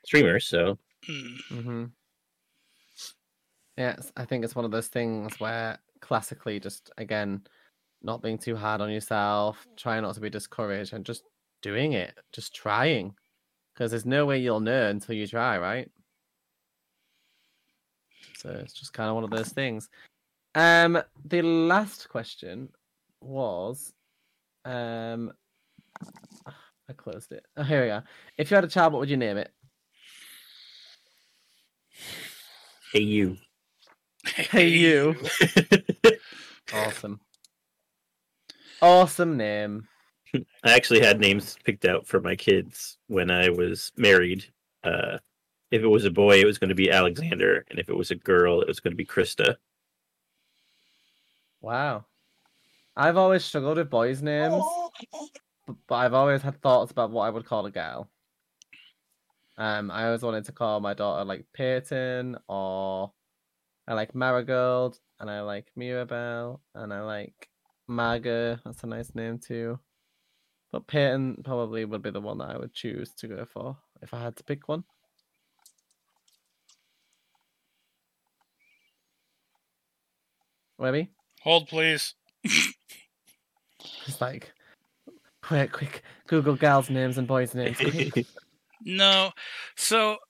streamers. 0.04 0.46
So 0.46 0.78
Mm. 1.08 1.36
Mm-hmm. 1.50 1.84
Yeah, 3.78 3.96
I 4.16 4.24
think 4.26 4.44
it's 4.44 4.54
one 4.54 4.64
of 4.66 4.70
those 4.70 4.88
things 4.88 5.40
where 5.40 5.78
classically, 6.00 6.60
just 6.60 6.90
again, 6.98 7.42
not 8.02 8.22
being 8.22 8.38
too 8.38 8.54
hard 8.54 8.80
on 8.80 8.90
yourself, 8.92 9.66
trying 9.76 10.02
not 10.02 10.14
to 10.14 10.20
be 10.20 10.30
discouraged, 10.30 10.92
and 10.92 11.04
just 11.04 11.24
doing 11.62 11.94
it, 11.94 12.16
just 12.32 12.54
trying, 12.54 13.14
because 13.80 13.92
there's 13.92 14.04
no 14.04 14.26
way 14.26 14.36
you'll 14.36 14.60
know 14.60 14.90
until 14.90 15.14
you 15.14 15.26
try, 15.26 15.56
right? 15.56 15.90
So 18.36 18.50
it's 18.50 18.74
just 18.74 18.92
kind 18.92 19.08
of 19.08 19.14
one 19.14 19.24
of 19.24 19.30
those 19.30 19.48
things. 19.48 19.88
Um, 20.54 21.02
the 21.24 21.40
last 21.40 22.10
question 22.10 22.68
was, 23.22 23.94
um, 24.66 25.32
I 26.46 26.92
closed 26.94 27.32
it. 27.32 27.46
Oh, 27.56 27.62
here 27.62 27.84
we 27.84 27.90
are. 27.90 28.04
If 28.36 28.50
you 28.50 28.56
had 28.56 28.64
a 28.64 28.68
child, 28.68 28.92
what 28.92 28.98
would 29.00 29.08
you 29.08 29.16
name 29.16 29.38
it? 29.38 29.50
hey, 32.92 33.00
you. 33.00 33.38
Hey, 34.26 34.68
you. 34.68 35.16
Awesome. 36.72 37.18
Awesome 38.80 39.36
name. 39.36 39.88
I 40.64 40.74
actually 40.74 41.00
had 41.00 41.20
names 41.20 41.56
picked 41.64 41.84
out 41.84 42.06
for 42.06 42.20
my 42.20 42.36
kids 42.36 42.98
when 43.08 43.30
I 43.30 43.48
was 43.48 43.92
married. 43.96 44.44
Uh, 44.84 45.18
if 45.70 45.82
it 45.82 45.88
was 45.88 46.04
a 46.04 46.10
boy, 46.10 46.40
it 46.40 46.46
was 46.46 46.58
going 46.58 46.68
to 46.70 46.74
be 46.74 46.90
Alexander, 46.90 47.64
and 47.70 47.78
if 47.78 47.88
it 47.88 47.96
was 47.96 48.10
a 48.10 48.16
girl, 48.16 48.60
it 48.60 48.68
was 48.68 48.80
going 48.80 48.92
to 48.92 48.96
be 48.96 49.06
Krista. 49.06 49.56
Wow. 51.60 52.06
I've 52.96 53.16
always 53.16 53.44
struggled 53.44 53.76
with 53.76 53.90
boys' 53.90 54.22
names, 54.22 54.62
but 55.86 55.94
I've 55.94 56.14
always 56.14 56.42
had 56.42 56.60
thoughts 56.60 56.90
about 56.90 57.10
what 57.10 57.22
I 57.22 57.30
would 57.30 57.46
call 57.46 57.66
a 57.66 57.70
girl. 57.70 58.10
Um, 59.56 59.90
I 59.90 60.06
always 60.06 60.22
wanted 60.22 60.46
to 60.46 60.52
call 60.52 60.80
my 60.80 60.94
daughter 60.94 61.24
like 61.24 61.46
Peyton, 61.52 62.36
or 62.48 63.12
I 63.86 63.94
like 63.94 64.14
Marigold, 64.14 64.98
and 65.20 65.30
I 65.30 65.42
like 65.42 65.70
Mirabelle, 65.76 66.60
and 66.74 66.92
I 66.92 67.02
like 67.02 67.48
Maga. 67.86 68.60
That's 68.64 68.82
a 68.82 68.86
nice 68.86 69.14
name 69.14 69.38
too. 69.38 69.78
But 70.72 70.86
Peyton 70.86 71.42
probably 71.44 71.84
would 71.84 72.02
be 72.02 72.10
the 72.10 72.20
one 72.20 72.38
that 72.38 72.50
I 72.50 72.58
would 72.58 72.72
choose 72.72 73.12
to 73.14 73.28
go 73.28 73.44
for 73.44 73.76
if 74.02 74.14
I 74.14 74.20
had 74.20 74.36
to 74.36 74.44
pick 74.44 74.68
one. 74.68 74.84
Webby? 80.78 81.10
Hold, 81.42 81.68
please. 81.68 82.14
It's 84.06 84.20
like, 84.20 84.52
quick, 85.42 85.72
quick, 85.72 86.02
Google 86.26 86.54
gals' 86.54 86.90
names 86.90 87.16
and 87.16 87.26
boys' 87.26 87.54
names. 87.54 87.78
No. 88.82 89.32
So 89.76 90.16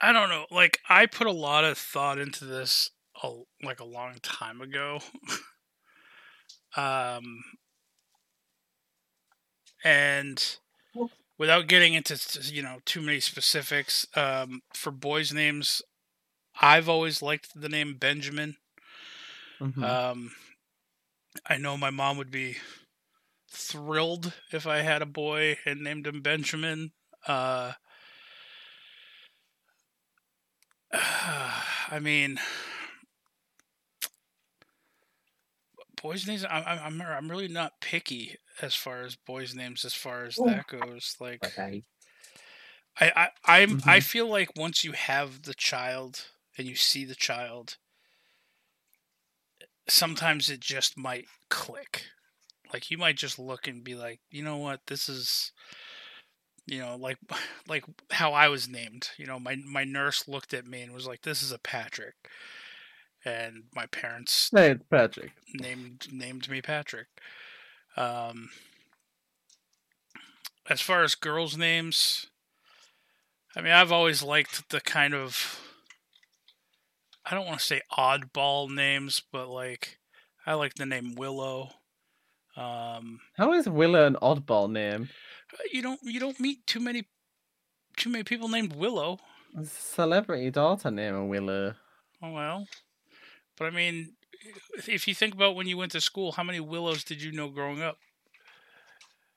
I 0.00 0.12
don't 0.12 0.28
know. 0.28 0.46
Like 0.50 0.78
I 0.88 1.06
put 1.06 1.26
a 1.26 1.32
lot 1.32 1.64
of 1.64 1.78
thought 1.78 2.18
into 2.18 2.44
this 2.44 2.90
a, 3.24 3.66
like 3.66 3.80
a 3.80 3.84
long 3.84 4.16
time 4.22 4.60
ago. 4.60 5.00
um 6.76 7.42
and 9.84 10.56
without 11.38 11.66
getting 11.68 11.94
into 11.94 12.18
you 12.52 12.62
know 12.62 12.78
too 12.84 13.00
many 13.00 13.20
specifics 13.20 14.06
um 14.16 14.62
for 14.74 14.90
boys 14.90 15.32
names 15.32 15.82
I've 16.60 16.88
always 16.88 17.22
liked 17.22 17.60
the 17.60 17.68
name 17.68 17.94
Benjamin. 17.96 18.56
Mhm. 19.60 19.82
Um, 19.82 20.32
I 21.46 21.56
know 21.56 21.76
my 21.76 21.90
mom 21.90 22.16
would 22.16 22.30
be 22.30 22.56
thrilled 23.50 24.32
if 24.52 24.66
I 24.66 24.78
had 24.78 25.02
a 25.02 25.06
boy 25.06 25.58
and 25.64 25.82
named 25.82 26.06
him 26.06 26.22
Benjamin. 26.22 26.92
Uh, 27.26 27.72
I 30.92 31.98
mean, 32.00 32.38
boys' 36.04 36.26
names. 36.28 36.44
I'm 36.44 36.64
I'm 36.66 37.02
I'm 37.02 37.30
really 37.30 37.48
not 37.48 37.80
picky 37.80 38.36
as 38.60 38.74
far 38.74 39.02
as 39.02 39.16
boys' 39.16 39.54
names, 39.54 39.86
as 39.86 39.94
far 39.94 40.24
as 40.26 40.40
that 40.42 40.66
goes. 40.66 41.16
Like, 41.18 41.54
Okay. 41.56 41.84
I, 43.00 43.30
I 43.44 43.60
I'm 43.62 43.78
I 43.86 44.00
Mhm. 44.00 44.00
feel 44.00 44.28
like 44.28 44.56
once 44.56 44.84
you 44.84 44.92
have 44.92 45.42
the 45.42 45.54
child 45.54 46.26
and 46.58 46.66
you 46.66 46.76
see 46.76 47.04
the 47.04 47.14
child, 47.14 47.78
sometimes 49.88 50.50
it 50.50 50.60
just 50.60 50.96
might 50.96 51.26
click. 51.48 52.06
Like 52.72 52.90
you 52.90 52.98
might 52.98 53.16
just 53.16 53.38
look 53.38 53.66
and 53.68 53.84
be 53.84 53.94
like, 53.94 54.20
you 54.30 54.42
know 54.44 54.58
what, 54.58 54.82
this 54.86 55.08
is 55.08 55.52
you 56.66 56.78
know, 56.78 56.96
like 56.96 57.18
like 57.68 57.84
how 58.10 58.32
I 58.32 58.48
was 58.48 58.68
named. 58.68 59.10
You 59.16 59.26
know, 59.26 59.38
my 59.38 59.56
my 59.56 59.84
nurse 59.84 60.28
looked 60.28 60.54
at 60.54 60.66
me 60.66 60.82
and 60.82 60.92
was 60.92 61.06
like, 61.06 61.22
This 61.22 61.42
is 61.42 61.52
a 61.52 61.58
Patrick 61.58 62.14
and 63.24 63.64
my 63.74 63.86
parents 63.86 64.50
Hey, 64.54 64.72
it's 64.72 64.84
Patrick. 64.90 65.32
named 65.54 66.08
named 66.12 66.48
me 66.48 66.60
Patrick. 66.62 67.06
Um, 67.96 68.50
as 70.68 70.80
far 70.80 71.02
as 71.04 71.14
girls' 71.14 71.56
names, 71.56 72.26
I 73.56 73.60
mean, 73.60 73.72
I've 73.72 73.92
always 73.92 74.22
liked 74.22 74.70
the 74.70 74.80
kind 74.80 75.14
of 75.14 75.60
I 77.26 77.34
don't 77.34 77.46
want 77.46 77.58
to 77.60 77.64
say 77.64 77.80
oddball 77.96 78.68
names, 78.70 79.22
but 79.32 79.48
like 79.48 79.98
I 80.46 80.54
like 80.54 80.74
the 80.74 80.86
name 80.86 81.14
Willow. 81.14 81.70
Um, 82.56 83.20
How 83.36 83.52
is 83.54 83.68
Willow 83.68 84.06
an 84.06 84.16
oddball 84.22 84.70
name? 84.70 85.08
you 85.72 85.82
don't 85.82 86.00
you 86.02 86.20
don't 86.20 86.40
meet 86.40 86.66
too 86.66 86.80
many 86.80 87.04
too 87.96 88.10
many 88.10 88.24
people 88.24 88.48
named 88.48 88.74
Willow. 88.74 89.18
Celebrity 89.64 90.50
daughter 90.50 90.90
named 90.90 91.28
Willow. 91.30 91.74
Oh 92.22 92.32
well, 92.32 92.66
but 93.56 93.66
I 93.66 93.70
mean, 93.70 94.12
if 94.86 95.06
you 95.08 95.14
think 95.14 95.34
about 95.34 95.54
when 95.56 95.66
you 95.66 95.76
went 95.76 95.92
to 95.92 96.00
school, 96.00 96.32
how 96.32 96.42
many 96.42 96.60
Willows 96.60 97.04
did 97.04 97.22
you 97.22 97.32
know 97.32 97.48
growing 97.48 97.82
up? 97.82 97.98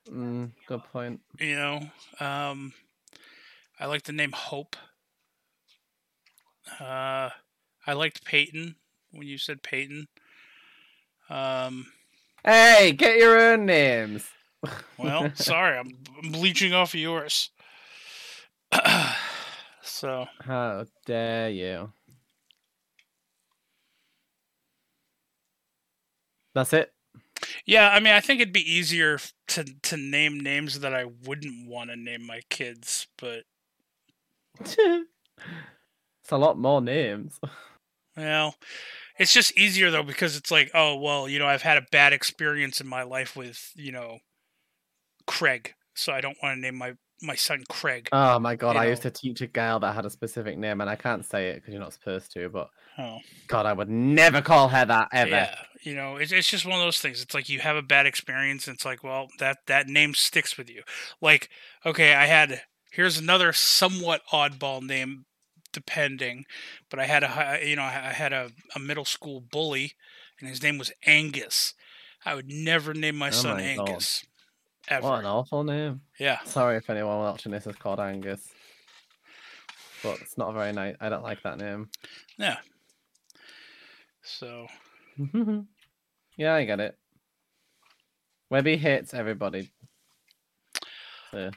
Mm, 0.09 0.51
good 0.67 0.83
point. 0.85 1.19
you 1.37 1.55
know 1.55 1.81
um 2.21 2.71
i 3.77 3.85
like 3.85 4.03
the 4.03 4.13
name 4.13 4.31
hope 4.31 4.77
Uh, 6.79 7.29
I 7.85 7.93
liked 7.93 8.25
Peyton 8.25 8.75
when 9.11 9.27
you 9.27 9.37
said 9.37 9.63
Peyton. 9.63 10.07
Um, 11.29 11.87
Hey, 12.43 12.91
get 12.91 13.17
your 13.17 13.39
own 13.39 13.65
names. 13.65 14.29
well, 14.97 15.31
sorry, 15.35 15.77
I'm, 15.77 15.97
I'm 16.21 16.31
bleaching 16.31 16.73
off 16.73 16.93
of 16.93 16.99
yours. 16.99 17.51
so 19.81 20.27
How 20.41 20.85
dare 21.05 21.49
you? 21.49 21.91
That's 26.57 26.73
it. 26.73 26.91
yeah, 27.67 27.89
I 27.89 27.99
mean, 27.99 28.13
I 28.13 28.19
think 28.19 28.41
it'd 28.41 28.51
be 28.51 28.73
easier 28.73 29.19
to 29.49 29.63
to 29.83 29.95
name 29.95 30.39
names 30.39 30.79
that 30.79 30.91
I 30.91 31.05
wouldn't 31.05 31.67
want 31.67 31.91
to 31.91 31.95
name 31.95 32.25
my 32.25 32.41
kids, 32.49 33.05
but 33.19 33.43
it's 34.59 35.05
a 36.31 36.37
lot 36.37 36.57
more 36.57 36.81
names. 36.81 37.39
well, 38.17 38.55
it's 39.19 39.31
just 39.31 39.55
easier 39.55 39.91
though 39.91 40.01
because 40.01 40.35
it's 40.35 40.49
like, 40.49 40.71
oh 40.73 40.95
well, 40.95 41.29
you 41.29 41.37
know, 41.37 41.45
I've 41.45 41.61
had 41.61 41.77
a 41.77 41.85
bad 41.91 42.11
experience 42.11 42.81
in 42.81 42.87
my 42.87 43.03
life 43.03 43.35
with 43.35 43.71
you 43.75 43.91
know 43.91 44.17
Craig, 45.27 45.75
so 45.93 46.11
I 46.11 46.21
don't 46.21 46.37
want 46.41 46.57
to 46.57 46.59
name 46.59 46.75
my 46.75 46.93
my 47.21 47.35
son 47.35 47.63
Craig. 47.69 48.09
Oh 48.11 48.39
my 48.39 48.55
god, 48.55 48.75
I 48.75 48.85
used 48.87 49.01
to 49.03 49.11
teach 49.11 49.41
a 49.41 49.47
girl 49.47 49.79
that 49.79 49.95
had 49.95 50.05
a 50.05 50.09
specific 50.09 50.57
name, 50.57 50.81
and 50.81 50.89
I 50.89 50.95
can't 50.95 51.25
say 51.25 51.49
it 51.49 51.55
because 51.55 51.73
you're 51.73 51.81
not 51.81 51.93
supposed 51.93 52.31
to. 52.33 52.49
But 52.49 52.69
Oh. 52.99 53.19
God, 53.47 53.67
I 53.67 53.73
would 53.73 53.89
never 53.89 54.41
call 54.41 54.69
her 54.69 54.83
that 54.83 55.09
ever. 55.13 55.29
Yeah, 55.29 55.55
you 55.83 55.93
know, 55.93 56.17
it's 56.17 56.31
it's 56.31 56.49
just 56.49 56.65
one 56.65 56.79
of 56.79 56.85
those 56.85 56.99
things. 56.99 57.21
It's 57.21 57.33
like 57.35 57.47
you 57.47 57.59
have 57.59 57.75
a 57.75 57.83
bad 57.83 58.07
experience, 58.07 58.67
and 58.67 58.75
it's 58.75 58.85
like, 58.85 59.03
well, 59.03 59.27
that 59.39 59.57
that 59.67 59.87
name 59.87 60.15
sticks 60.15 60.57
with 60.57 60.69
you. 60.69 60.81
Like, 61.21 61.49
okay, 61.85 62.15
I 62.15 62.25
had 62.25 62.61
here's 62.91 63.19
another 63.19 63.53
somewhat 63.53 64.21
oddball 64.33 64.81
name, 64.81 65.25
depending, 65.71 66.45
but 66.89 66.99
I 66.99 67.05
had 67.05 67.23
a 67.23 67.59
you 67.63 67.75
know 67.75 67.83
I 67.83 67.91
had 68.13 68.33
a, 68.33 68.49
a 68.75 68.79
middle 68.79 69.05
school 69.05 69.41
bully, 69.41 69.93
and 70.39 70.49
his 70.49 70.63
name 70.63 70.79
was 70.79 70.91
Angus. 71.05 71.75
I 72.25 72.33
would 72.33 72.51
never 72.51 72.95
name 72.95 73.15
my 73.15 73.27
Oh 73.27 73.31
son 73.31 73.57
my. 73.57 73.61
Angus. 73.61 74.23
Ever. 74.89 75.05
What 75.05 75.19
an 75.19 75.25
awful 75.25 75.63
name. 75.63 76.01
Yeah. 76.19 76.39
Sorry 76.45 76.77
if 76.77 76.89
anyone 76.89 77.17
watching 77.19 77.51
this 77.51 77.67
is 77.67 77.75
called 77.75 77.99
Angus, 77.99 78.47
but 80.01 80.19
it's 80.21 80.37
not 80.37 80.53
very 80.53 80.71
nice. 80.71 80.95
I 81.01 81.09
don't 81.09 81.23
like 81.23 81.43
that 81.43 81.57
name. 81.57 81.89
Yeah. 82.37 82.57
So 84.21 84.67
yeah, 86.37 86.53
I 86.53 86.65
get 86.65 86.79
it. 86.79 86.97
Webby 88.49 88.77
hates 88.77 89.13
everybody. 89.13 89.71
So, 91.31 91.51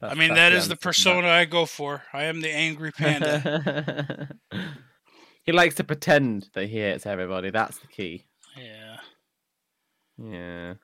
I 0.00 0.14
mean 0.14 0.34
that 0.34 0.50
the 0.50 0.56
is 0.56 0.68
the 0.68 0.76
persona 0.76 1.28
I 1.28 1.44
go 1.44 1.66
for. 1.66 2.04
I 2.12 2.24
am 2.24 2.40
the 2.40 2.50
angry 2.50 2.92
panda. 2.92 4.28
he 5.42 5.50
likes 5.52 5.74
to 5.76 5.84
pretend 5.84 6.48
that 6.54 6.68
he 6.68 6.78
hates 6.78 7.06
everybody. 7.06 7.50
That's 7.50 7.78
the 7.78 7.88
key. 7.88 8.26
yeah. 8.56 8.96
Yeah. 10.18 10.74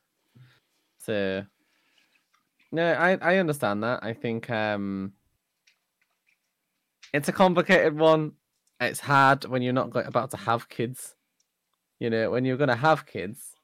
So 0.98 1.44
no, 2.72 2.92
I 2.92 3.18
I 3.20 3.36
understand 3.36 3.82
that. 3.84 4.02
I 4.02 4.12
think 4.14 4.50
um 4.50 5.12
it's 7.12 7.28
a 7.28 7.32
complicated 7.32 7.96
one. 7.98 8.32
It's 8.80 9.00
hard 9.00 9.44
when 9.44 9.62
you're 9.62 9.72
not 9.72 9.94
about 9.94 10.30
to 10.32 10.36
have 10.36 10.68
kids. 10.68 11.14
You 12.00 12.10
know, 12.10 12.30
when 12.30 12.44
you're 12.44 12.56
going 12.56 12.68
to 12.68 12.74
have 12.74 13.06
kids, 13.06 13.54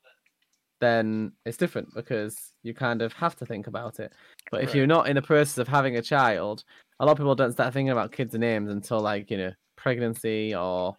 then 0.80 1.32
it's 1.44 1.56
different 1.56 1.92
because 1.94 2.52
you 2.62 2.72
kind 2.74 3.02
of 3.02 3.12
have 3.14 3.34
to 3.36 3.46
think 3.46 3.66
about 3.66 3.98
it. 3.98 4.12
But 4.50 4.62
if 4.62 4.74
you're 4.74 4.86
not 4.86 5.08
in 5.08 5.16
the 5.16 5.22
process 5.22 5.58
of 5.58 5.66
having 5.66 5.96
a 5.96 6.02
child, 6.02 6.62
a 7.00 7.06
lot 7.06 7.12
of 7.12 7.18
people 7.18 7.34
don't 7.34 7.52
start 7.52 7.72
thinking 7.74 7.90
about 7.90 8.12
kids' 8.12 8.34
names 8.34 8.70
until 8.70 9.00
like, 9.00 9.30
you 9.30 9.38
know, 9.38 9.52
pregnancy 9.76 10.54
or 10.54 10.96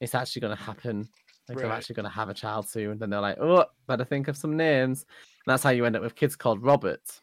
it's 0.00 0.14
actually 0.14 0.40
going 0.40 0.56
to 0.56 0.62
happen. 0.62 1.08
Like 1.48 1.58
they're 1.58 1.68
Right. 1.68 1.76
actually 1.78 1.96
going 1.96 2.04
to 2.04 2.10
have 2.10 2.28
a 2.28 2.34
child 2.34 2.68
soon. 2.68 2.92
And 2.92 3.00
then 3.00 3.10
they're 3.10 3.20
like, 3.20 3.38
oh, 3.40 3.64
better 3.88 4.04
think 4.04 4.28
of 4.28 4.36
some 4.36 4.56
names. 4.56 5.06
And 5.44 5.52
that's 5.52 5.62
how 5.62 5.70
you 5.70 5.84
end 5.84 5.96
up 5.96 6.02
with 6.02 6.14
kids 6.14 6.36
called 6.36 6.62
Robert. 6.62 7.20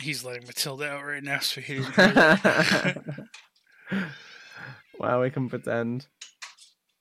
He's 0.00 0.24
letting 0.24 0.46
Matilda 0.46 0.90
out 0.90 1.04
right 1.04 1.22
now, 1.22 1.38
so 1.38 1.60
he 1.60 1.74
didn't 1.74 1.96
well, 4.98 5.20
we 5.20 5.30
can 5.30 5.48
pretend. 5.48 6.08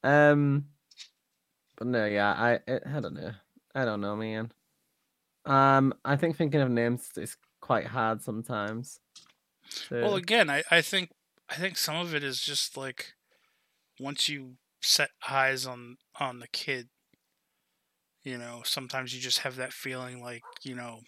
Um, 0.04 0.66
but 1.76 1.88
no, 1.88 2.06
yeah, 2.06 2.34
I, 2.34 2.60
it, 2.68 2.84
I 2.86 3.00
don't 3.00 3.16
know, 3.16 3.32
I 3.74 3.86
don't 3.86 4.02
know, 4.02 4.16
man. 4.16 4.52
Um, 5.46 5.94
I 6.06 6.16
think 6.16 6.38
thinking 6.38 6.62
of 6.62 6.70
names 6.70 7.10
is 7.18 7.36
quite 7.62 7.88
hard 7.88 8.22
sometimes. 8.22 9.00
Well, 9.90 10.16
again, 10.16 10.50
I, 10.50 10.64
I 10.70 10.82
think 10.82 11.12
I 11.50 11.56
think 11.56 11.78
some 11.78 11.96
of 11.96 12.14
it 12.14 12.24
is 12.24 12.40
just 12.40 12.78
like 12.78 13.14
once 14.00 14.30
you 14.30 14.58
set 14.82 15.10
eyes 15.28 15.66
on 15.66 15.98
on 16.20 16.40
the 16.40 16.48
kid, 16.48 16.90
you 18.24 18.38
know, 18.38 18.62
sometimes 18.66 19.14
you 19.14 19.22
just 19.22 19.40
have 19.40 19.56
that 19.58 19.74
feeling 19.74 20.22
like 20.24 20.44
you 20.64 20.76
know 20.76 21.00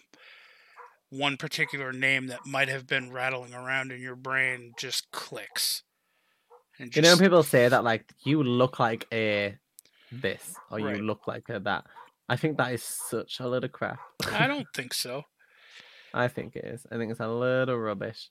one 1.10 1.36
particular 1.36 1.92
name 1.92 2.26
that 2.26 2.40
might 2.46 2.68
have 2.68 2.86
been 2.86 3.12
rattling 3.12 3.54
around 3.54 3.92
in 3.92 4.00
your 4.00 4.16
brain 4.16 4.72
just 4.78 5.10
clicks. 5.12 5.82
And 6.78 6.94
you 6.94 7.00
know, 7.02 7.10
just- 7.10 7.22
people 7.22 7.42
say 7.42 7.68
that 7.68 7.84
like 7.84 8.12
you 8.24 8.42
look 8.42 8.78
like 8.78 9.06
a 9.12 9.56
this 10.12 10.54
or 10.70 10.78
Right. 10.80 10.96
you 10.96 11.02
look 11.02 11.26
like 11.26 11.48
a 11.48 11.58
that. 11.60 11.84
I 12.28 12.36
think 12.36 12.58
that 12.58 12.72
is 12.72 12.82
such 12.82 13.38
a 13.40 13.46
load 13.48 13.64
of 13.64 13.72
crap. 13.72 13.98
I 14.32 14.46
don't 14.52 14.66
think 14.74 14.92
so. 14.94 15.22
I 16.12 16.28
think 16.28 16.56
it 16.56 16.64
is. 16.64 16.86
I 16.90 16.96
think 16.96 17.10
it's 17.12 17.20
a 17.20 17.28
little 17.28 17.76
rubbish. 17.78 18.30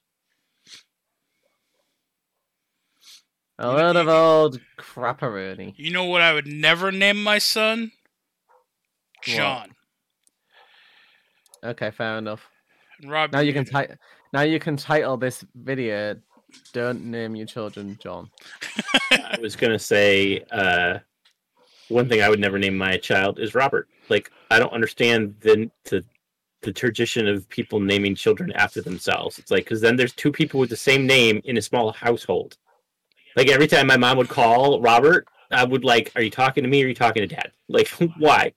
A 3.58 3.68
You- 3.68 3.74
load 3.74 3.96
of 3.96 4.08
old 4.10 4.60
crapperoni. 4.78 5.74
You 5.78 5.92
know 5.92 6.04
what 6.04 6.22
I 6.22 6.34
would 6.34 6.48
never 6.48 6.92
name 6.92 7.24
my 7.24 7.38
son? 7.38 7.92
What? 9.28 9.36
John. 9.36 9.76
Okay, 11.64 11.92
fair 11.92 12.18
enough. 12.18 12.48
And 13.02 13.12
Rob, 13.12 13.32
Now 13.32 13.40
you 13.40 13.54
can 13.54 13.66
ti- 13.66 13.94
now 14.34 14.42
you 14.42 14.60
can 14.60 14.78
title 14.78 15.18
this 15.18 15.44
video 15.56 16.16
"Don't 16.74 17.06
name 17.06 17.36
your 17.36 17.48
children 17.48 17.98
John." 18.02 18.30
I 19.12 19.38
was 19.42 19.56
gonna 19.56 19.80
say 19.80 20.44
uh, 20.52 21.00
one 21.90 22.08
thing 22.08 22.22
I 22.22 22.30
would 22.30 22.40
never 22.40 22.60
name 22.60 22.78
my 22.78 22.98
child 22.98 23.40
is 23.40 23.56
Robert. 23.56 23.88
Like 24.10 24.32
I 24.52 24.60
don't 24.60 24.74
understand 24.74 25.36
the 25.42 25.70
the, 25.86 26.04
the 26.62 26.72
tradition 26.72 27.28
of 27.28 27.50
people 27.50 27.80
naming 27.80 28.16
children 28.16 28.52
after 28.54 28.82
themselves. 28.82 29.40
It's 29.40 29.52
like 29.52 29.64
because 29.66 29.82
then 29.82 29.96
there's 29.96 30.14
two 30.14 30.32
people 30.32 30.60
with 30.60 30.70
the 30.70 30.78
same 30.78 31.06
name 31.08 31.42
in 31.46 31.58
a 31.58 31.62
small 31.62 31.92
household. 31.92 32.58
Like 33.36 33.50
every 33.50 33.68
time 33.68 33.88
my 33.88 33.98
mom 33.98 34.18
would 34.18 34.30
call 34.30 34.80
Robert, 34.82 35.28
I 35.52 35.64
would 35.64 35.84
like, 35.84 36.12
"Are 36.16 36.22
you 36.22 36.32
talking 36.32 36.64
to 36.64 36.70
me? 36.70 36.84
or 36.84 36.86
Are 36.86 36.90
you 36.90 36.96
talking 36.96 37.28
to 37.28 37.36
Dad?" 37.36 37.52
Like 37.68 37.88
why? 38.20 38.54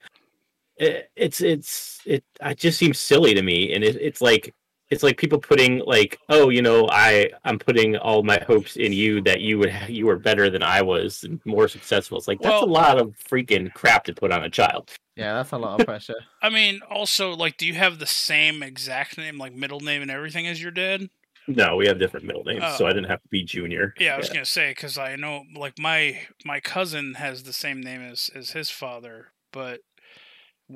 It, 0.79 1.11
it's 1.17 1.41
it's 1.41 2.01
it. 2.07 2.25
It 2.41 2.59
just 2.59 2.79
seems 2.79 2.99
silly 2.99 3.35
to 3.35 3.43
me, 3.43 3.73
and 3.75 3.83
it, 3.85 3.97
it's 3.97 4.21
like 4.21 4.55
it's 4.91 5.03
like 5.03 5.19
people 5.19 5.39
putting 5.39 5.81
like 5.81 6.19
oh 6.31 6.49
you 6.49 6.63
know 6.63 6.89
i 6.91 7.29
i'm 7.45 7.59
putting 7.59 7.95
all 7.99 8.23
my 8.23 8.39
hopes 8.47 8.77
in 8.77 8.91
you 8.91 9.21
that 9.21 9.43
you 9.43 9.59
would 9.59 9.71
you 9.89 10.07
were 10.07 10.19
better 10.19 10.49
than 10.49 10.63
i 10.63 10.81
was 10.81 11.25
and 11.25 11.39
more 11.45 11.69
successful 11.69 12.17
it's 12.17 12.27
like 12.27 12.41
that's 12.41 12.53
Well- 12.63 12.65
a 12.65 12.73
lot 12.83 12.99
of 12.99 13.15
freaking 13.31 13.71
crap 13.75 14.05
to 14.05 14.15
put 14.15 14.33
on 14.33 14.45
a 14.45 14.49
child 14.49 14.91
Yeah, 15.15 15.35
that's 15.35 15.53
a 15.53 15.59
lot 15.59 15.79
of 15.81 15.85
pressure. 15.87 16.15
I 16.43 16.49
mean, 16.49 16.81
also, 16.89 17.33
like, 17.35 17.59
do 17.59 17.67
you 17.67 17.75
have 17.75 17.99
the 17.99 18.07
same 18.07 18.63
exact 18.63 19.19
name, 19.19 19.37
like 19.37 19.53
middle 19.55 19.81
name 19.81 20.01
and 20.01 20.11
everything, 20.11 20.47
as 20.47 20.63
your 20.63 20.71
dad? 20.73 21.11
no 21.47 21.77
we 21.77 21.87
have 21.87 21.99
different 21.99 22.25
middle 22.25 22.45
names 22.45 22.63
so 22.79 22.85
Oh. 22.85 22.89
i 22.89 22.93
didn't 22.95 23.11
have 23.11 23.21
to 23.23 23.29
be 23.29 23.45
junior 23.45 23.93
Yeah, 23.99 24.15
I 24.15 24.19
was 24.19 24.31
gonna 24.31 24.45
say 24.47 24.71
because 24.71 24.97
I 24.97 25.17
know, 25.17 25.43
like, 25.55 25.79
my 25.79 26.21
my 26.47 26.61
cousin 26.61 27.15
has 27.15 27.43
the 27.43 27.53
same 27.53 27.83
name 27.83 28.01
as 28.01 28.31
as 28.35 28.53
his 28.53 28.71
father, 28.71 29.33
but 29.53 29.81
w- 29.81 29.81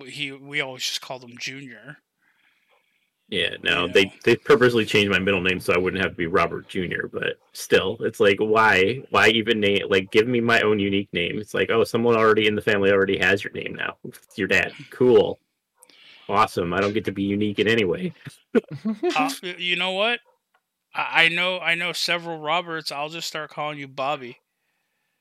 he 0.06 0.32
we 0.32 0.60
always 0.60 0.84
just 0.84 1.00
called 1.00 1.22
him 1.24 1.36
Junior. 1.38 1.98
yeah 3.28 3.56
no 3.62 3.86
You 3.86 3.92
they 3.92 4.04
know. 4.04 4.12
they 4.24 4.36
purposely 4.36 4.84
changed 4.84 5.10
my 5.10 5.18
middle 5.18 5.40
name 5.40 5.60
so 5.60 5.72
i 5.72 5.78
wouldn't 5.78 6.02
have 6.02 6.12
to 6.12 6.16
be 6.16 6.26
robert 6.26 6.68
junior 6.68 7.08
but 7.12 7.36
still 7.52 7.96
it's 8.00 8.20
like 8.20 8.38
why 8.38 9.02
why 9.10 9.28
even 9.28 9.60
name 9.60 9.86
like 9.88 10.10
give 10.10 10.26
me 10.26 10.40
my 10.40 10.60
own 10.62 10.78
unique 10.78 11.08
name 11.12 11.38
it's 11.38 11.54
like 11.54 11.70
oh 11.70 11.84
someone 11.84 12.16
already 12.16 12.46
in 12.46 12.54
the 12.54 12.62
family 12.62 12.90
already 12.90 13.18
has 13.18 13.42
your 13.44 13.52
name 13.52 13.74
now 13.74 13.96
it's 14.04 14.36
your 14.38 14.48
dad 14.48 14.72
cool 14.90 15.38
awesome 16.28 16.72
i 16.72 16.80
don't 16.80 16.94
get 16.94 17.04
to 17.04 17.12
be 17.12 17.22
unique 17.22 17.58
in 17.58 17.68
any 17.68 17.84
way 17.84 18.12
Uh, 19.16 19.30
you 19.56 19.76
know 19.76 19.92
what? 19.92 20.20
I, 20.94 21.24
I 21.24 21.28
know 21.28 21.58
I 21.58 21.74
know 21.74 21.92
several 21.92 22.38
Roberts. 22.38 22.92
I'll 22.92 23.08
just 23.08 23.26
start 23.28 23.50
calling 23.50 23.78
you 23.78 23.88
Bobby. 23.88 24.38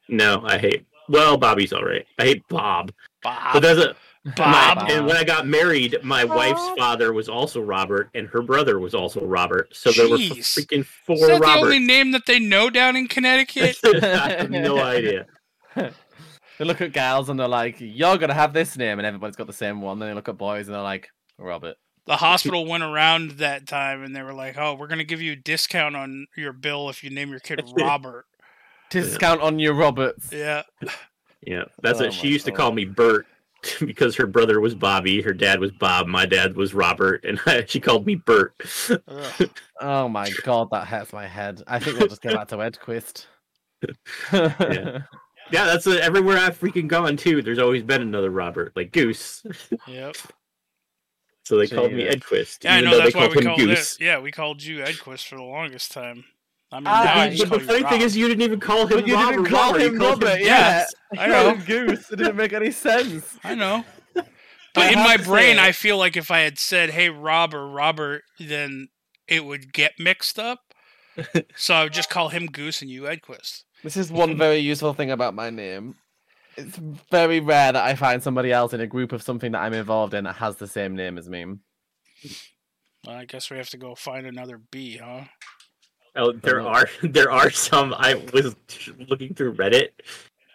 No, 0.09 0.41
I 0.45 0.57
hate. 0.57 0.85
Well, 1.07 1.37
Bobby's 1.37 1.71
all 1.71 1.83
right. 1.85 2.05
I 2.19 2.23
hate 2.25 2.43
Bob. 2.49 2.91
Bob. 3.23 3.53
But 3.53 3.53
Bob. 3.53 3.63
there's 3.63 3.77
a 3.79 3.95
Bob. 4.23 4.77
my, 4.77 4.87
and 4.91 5.07
when 5.07 5.17
I 5.17 5.23
got 5.23 5.47
married, 5.47 5.97
my 6.03 6.23
wife's 6.23 6.69
father 6.77 7.11
was 7.11 7.27
also 7.27 7.59
Robert, 7.61 8.11
and 8.13 8.27
her 8.27 8.43
brother 8.43 8.77
was 8.79 8.93
also 8.93 9.25
Robert. 9.25 9.75
So 9.75 9.91
there 9.91 10.07
were 10.07 10.15
f- 10.15 10.21
Jeez. 10.21 10.59
freaking 10.59 10.81
Is 10.81 10.87
four 11.05 11.27
that 11.27 11.41
the 11.41 11.47
only 11.47 11.79
name 11.79 12.11
that 12.11 12.27
they 12.27 12.37
know 12.37 12.69
down 12.69 12.95
in 12.95 13.07
Connecticut? 13.07 13.77
I 13.83 14.35
have 14.37 14.51
no 14.51 14.77
idea. 14.79 15.25
they 15.75 15.91
look 16.59 16.81
at 16.81 16.93
girls 16.93 17.29
and 17.29 17.39
they're 17.39 17.47
like, 17.47 17.77
"You're 17.79 18.17
gonna 18.19 18.35
have 18.35 18.53
this 18.53 18.77
name," 18.77 18.99
and 18.99 19.05
everybody's 19.07 19.35
got 19.35 19.47
the 19.47 19.53
same 19.53 19.81
one. 19.81 19.97
Then 19.97 20.09
they 20.09 20.13
look 20.13 20.29
at 20.29 20.37
boys 20.37 20.67
and 20.67 20.75
they're 20.75 20.83
like, 20.83 21.09
"Robert." 21.39 21.77
The 22.05 22.17
hospital 22.17 22.65
went 22.67 22.83
around 22.83 23.31
that 23.31 23.67
time 23.67 24.03
and 24.03 24.15
they 24.15 24.21
were 24.21 24.33
like, 24.33 24.55
"Oh, 24.57 24.75
we're 24.75 24.87
gonna 24.87 25.03
give 25.03 25.21
you 25.21 25.31
a 25.31 25.35
discount 25.35 25.95
on 25.95 26.27
your 26.37 26.53
bill 26.53 26.89
if 26.89 27.03
you 27.03 27.09
name 27.09 27.29
your 27.31 27.39
kid 27.39 27.59
Robert." 27.75 28.25
Discount 28.91 29.41
on 29.41 29.57
your 29.57 29.73
Roberts. 29.73 30.31
yeah, 30.31 30.63
Yeah, 31.41 31.63
that's 31.81 31.99
Oh 32.01 32.03
what 32.05 32.13
she 32.13 32.27
my 32.27 32.33
used 32.33 32.45
to 32.45 32.51
call 32.51 32.71
me 32.71 32.85
Bert 32.85 33.25
because 33.85 34.15
her 34.15 34.27
brother 34.27 34.59
was 34.59 34.75
Bobby, 34.75 35.21
her 35.21 35.33
dad 35.33 35.59
was 35.59 35.71
Bob, 35.71 36.07
my 36.07 36.25
dad 36.25 36.55
was 36.55 36.73
Robert, 36.73 37.23
and 37.25 37.39
she 37.69 37.79
called 37.79 38.05
me 38.05 38.15
Bert. 38.15 38.55
Oh 39.83 40.07
my 40.07 40.29
god, 40.43 40.69
that 40.71 40.85
hurts 40.87 41.11
my 41.11 41.25
head. 41.27 41.63
I 41.65 41.79
think 41.79 41.97
we'll 41.97 42.07
just 42.07 42.21
go 42.21 42.35
back 42.35 42.47
to 42.49 42.57
Edquist. 42.57 43.25
Yeah. 44.31 45.01
Yeah, 45.51 45.65
that's 45.65 45.85
uh, 45.87 45.97
everywhere 46.01 46.37
I've 46.37 46.57
freaking 46.59 46.87
gone 46.87 47.17
too. 47.17 47.41
There's 47.41 47.57
always 47.59 47.81
been 47.83 48.01
another 48.01 48.29
Robert, 48.29 48.73
like 48.75 48.91
Goose. 48.91 49.43
yep. 49.87 50.15
So 51.43 51.57
they 51.57 51.67
called 51.67 51.91
me 51.91 52.03
Jesus. 52.05 52.15
Edquist, 52.15 52.63
Yeah, 52.63 52.75
I 52.75 52.81
know. 52.81 52.91
though 52.91 52.97
they 52.97 53.03
That's 53.05 53.15
why 53.15 53.21
called 53.25 53.35
we 53.35 53.41
him 53.41 53.47
called 53.47 53.59
Goose. 53.59 53.95
it. 53.95 54.01
Yeah, 54.05 54.19
we 54.19 54.31
called 54.31 54.63
you 54.63 54.77
Edquist 54.83 55.27
for 55.27 55.35
the 55.35 55.43
longest 55.43 55.91
time. 55.91 56.25
I 56.73 56.77
mean, 56.79 56.87
ah, 56.87 57.03
now 57.03 57.15
but 57.15 57.29
just 57.31 57.41
but 57.43 57.49
call 57.49 57.57
the 57.59 57.63
you 57.63 57.83
funny 57.83 57.97
thing 57.97 58.01
is, 58.05 58.15
you 58.15 58.27
didn't 58.27 58.43
even 58.43 58.59
call 58.59 58.87
him 58.87 58.97
But 58.99 59.07
you 59.07 59.15
Robert. 59.15 59.31
didn't 59.35 59.45
call 59.49 59.71
Robert, 59.73 59.81
him 59.81 59.99
Robert, 59.99 60.37
Goose. 60.37 60.45
yeah. 60.47 60.85
I 61.17 61.27
know. 61.27 61.53
called 61.53 61.65
Goose. 61.65 62.11
It 62.11 62.15
didn't 62.15 62.35
make 62.37 62.53
any 62.53 62.71
sense. 62.71 63.37
I 63.43 63.55
know. 63.55 63.83
I 64.15 64.23
But 64.73 64.93
in 64.93 64.99
my 64.99 65.17
brain, 65.17 65.59
I 65.59 65.73
feel 65.73 65.97
like 65.97 66.15
if 66.15 66.31
I 66.31 66.39
had 66.39 66.57
said, 66.57 66.91
"Hey, 66.91 67.09
Rob" 67.09 67.53
or 67.53 67.67
Robert, 67.67 68.23
then 68.39 68.87
it 69.27 69.43
would 69.45 69.73
get 69.73 69.93
mixed 69.99 70.39
up. 70.39 70.59
so 71.57 71.73
I 71.75 71.83
would 71.83 71.93
just 71.93 72.09
call 72.09 72.29
him 72.29 72.45
Goose 72.47 72.81
and 72.81 72.89
you 72.89 73.03
Edquist. 73.03 73.63
This 73.83 73.97
is 73.97 74.09
one 74.11 74.37
very 74.37 74.59
useful 74.59 74.93
thing 74.93 75.11
about 75.11 75.33
my 75.33 75.49
name. 75.49 75.95
It's 76.55 76.77
very 77.09 77.39
rare 77.41 77.73
that 77.73 77.83
I 77.83 77.95
find 77.95 78.23
somebody 78.23 78.51
else 78.51 78.71
in 78.73 78.79
a 78.79 78.87
group 78.87 79.11
of 79.11 79.21
something 79.23 79.51
that 79.53 79.59
I'm 79.61 79.73
involved 79.73 80.13
in 80.13 80.23
that 80.23 80.35
has 80.37 80.55
the 80.57 80.67
same 80.67 80.95
name 80.95 81.17
as 81.17 81.27
me. 81.27 81.45
Well, 83.05 83.15
I 83.15 83.25
guess 83.25 83.49
we 83.49 83.57
have 83.57 83.69
to 83.71 83.77
go 83.77 83.95
find 83.95 84.25
another 84.27 84.57
Bea, 84.57 84.97
huh? 84.97 85.23
Oh, 86.15 86.31
there 86.31 86.61
are 86.61 86.89
there 87.03 87.31
are 87.31 87.49
some. 87.49 87.93
I 87.97 88.15
was 88.33 88.55
looking 89.07 89.33
through 89.33 89.55
Reddit, 89.55 89.89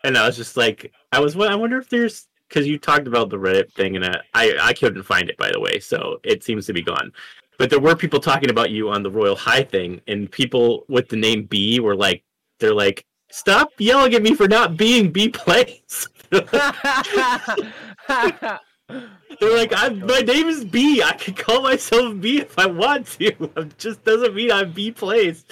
and 0.04 0.16
I 0.16 0.26
was 0.26 0.36
just 0.36 0.56
like, 0.56 0.92
I 1.12 1.20
was. 1.20 1.36
I 1.36 1.54
wonder 1.54 1.78
if 1.78 1.88
there's 1.88 2.28
because 2.48 2.66
you 2.66 2.78
talked 2.78 3.06
about 3.06 3.30
the 3.30 3.38
Reddit 3.38 3.72
thing, 3.72 3.96
and 3.96 4.04
I, 4.04 4.20
I 4.34 4.56
I 4.60 4.72
couldn't 4.72 5.02
find 5.02 5.28
it 5.28 5.36
by 5.36 5.50
the 5.50 5.60
way, 5.60 5.80
so 5.80 6.20
it 6.22 6.44
seems 6.44 6.66
to 6.66 6.72
be 6.72 6.82
gone. 6.82 7.12
But 7.58 7.70
there 7.70 7.80
were 7.80 7.96
people 7.96 8.20
talking 8.20 8.50
about 8.50 8.70
you 8.70 8.90
on 8.90 9.02
the 9.02 9.10
Royal 9.10 9.36
High 9.36 9.64
thing, 9.64 10.00
and 10.08 10.30
people 10.30 10.84
with 10.88 11.08
the 11.08 11.16
name 11.16 11.44
Bea 11.44 11.80
were 11.80 11.96
like, 11.96 12.22
they're 12.60 12.74
like, 12.74 13.06
stop 13.30 13.70
yelling 13.78 14.14
at 14.14 14.22
me 14.22 14.34
for 14.34 14.46
not 14.46 14.76
being 14.76 15.10
Bea 15.10 15.30
plays. 15.30 16.08
They're 18.88 19.56
like, 19.56 19.72
I'm, 19.74 20.06
my 20.06 20.20
name 20.20 20.48
is 20.48 20.64
Bea. 20.64 21.02
I 21.02 21.12
can 21.12 21.34
call 21.34 21.62
myself 21.62 22.20
Bea 22.20 22.40
if 22.40 22.58
I 22.58 22.66
want 22.66 23.06
to. 23.18 23.32
It 23.56 23.78
just 23.78 24.04
doesn't 24.04 24.34
mean 24.34 24.50
I'm 24.52 24.72
Bea 24.72 24.92
plays. 24.92 25.44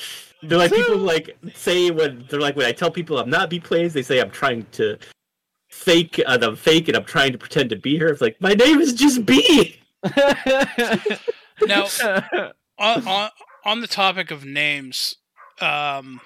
They're 0.42 0.58
like 0.58 0.72
people 0.72 0.96
like 1.12 1.36
say 1.54 1.90
when 1.90 2.24
they're 2.28 2.40
like 2.40 2.56
when 2.56 2.66
I 2.66 2.72
tell 2.72 2.90
people 2.90 3.18
I'm 3.18 3.30
not 3.30 3.50
Bea 3.50 3.60
plays, 3.60 3.92
they 3.92 4.02
say 4.02 4.20
I'm 4.20 4.30
trying 4.30 4.66
to 4.72 4.98
fake. 5.68 6.20
Uh, 6.26 6.38
I'm 6.40 6.56
fake 6.56 6.88
and 6.88 6.96
I'm 6.96 7.04
trying 7.04 7.32
to 7.32 7.38
pretend 7.38 7.70
to 7.70 7.76
be 7.76 7.98
her. 7.98 8.08
It's 8.08 8.20
like 8.20 8.40
my 8.40 8.54
name 8.54 8.80
is 8.80 8.94
just 8.94 9.26
Bea. 9.26 9.80
Now, 11.66 11.86
on, 12.78 13.06
on 13.06 13.30
on 13.64 13.80
the 13.80 13.86
topic 13.86 14.32
of 14.32 14.44
names, 14.44 15.16
um, 15.60 16.20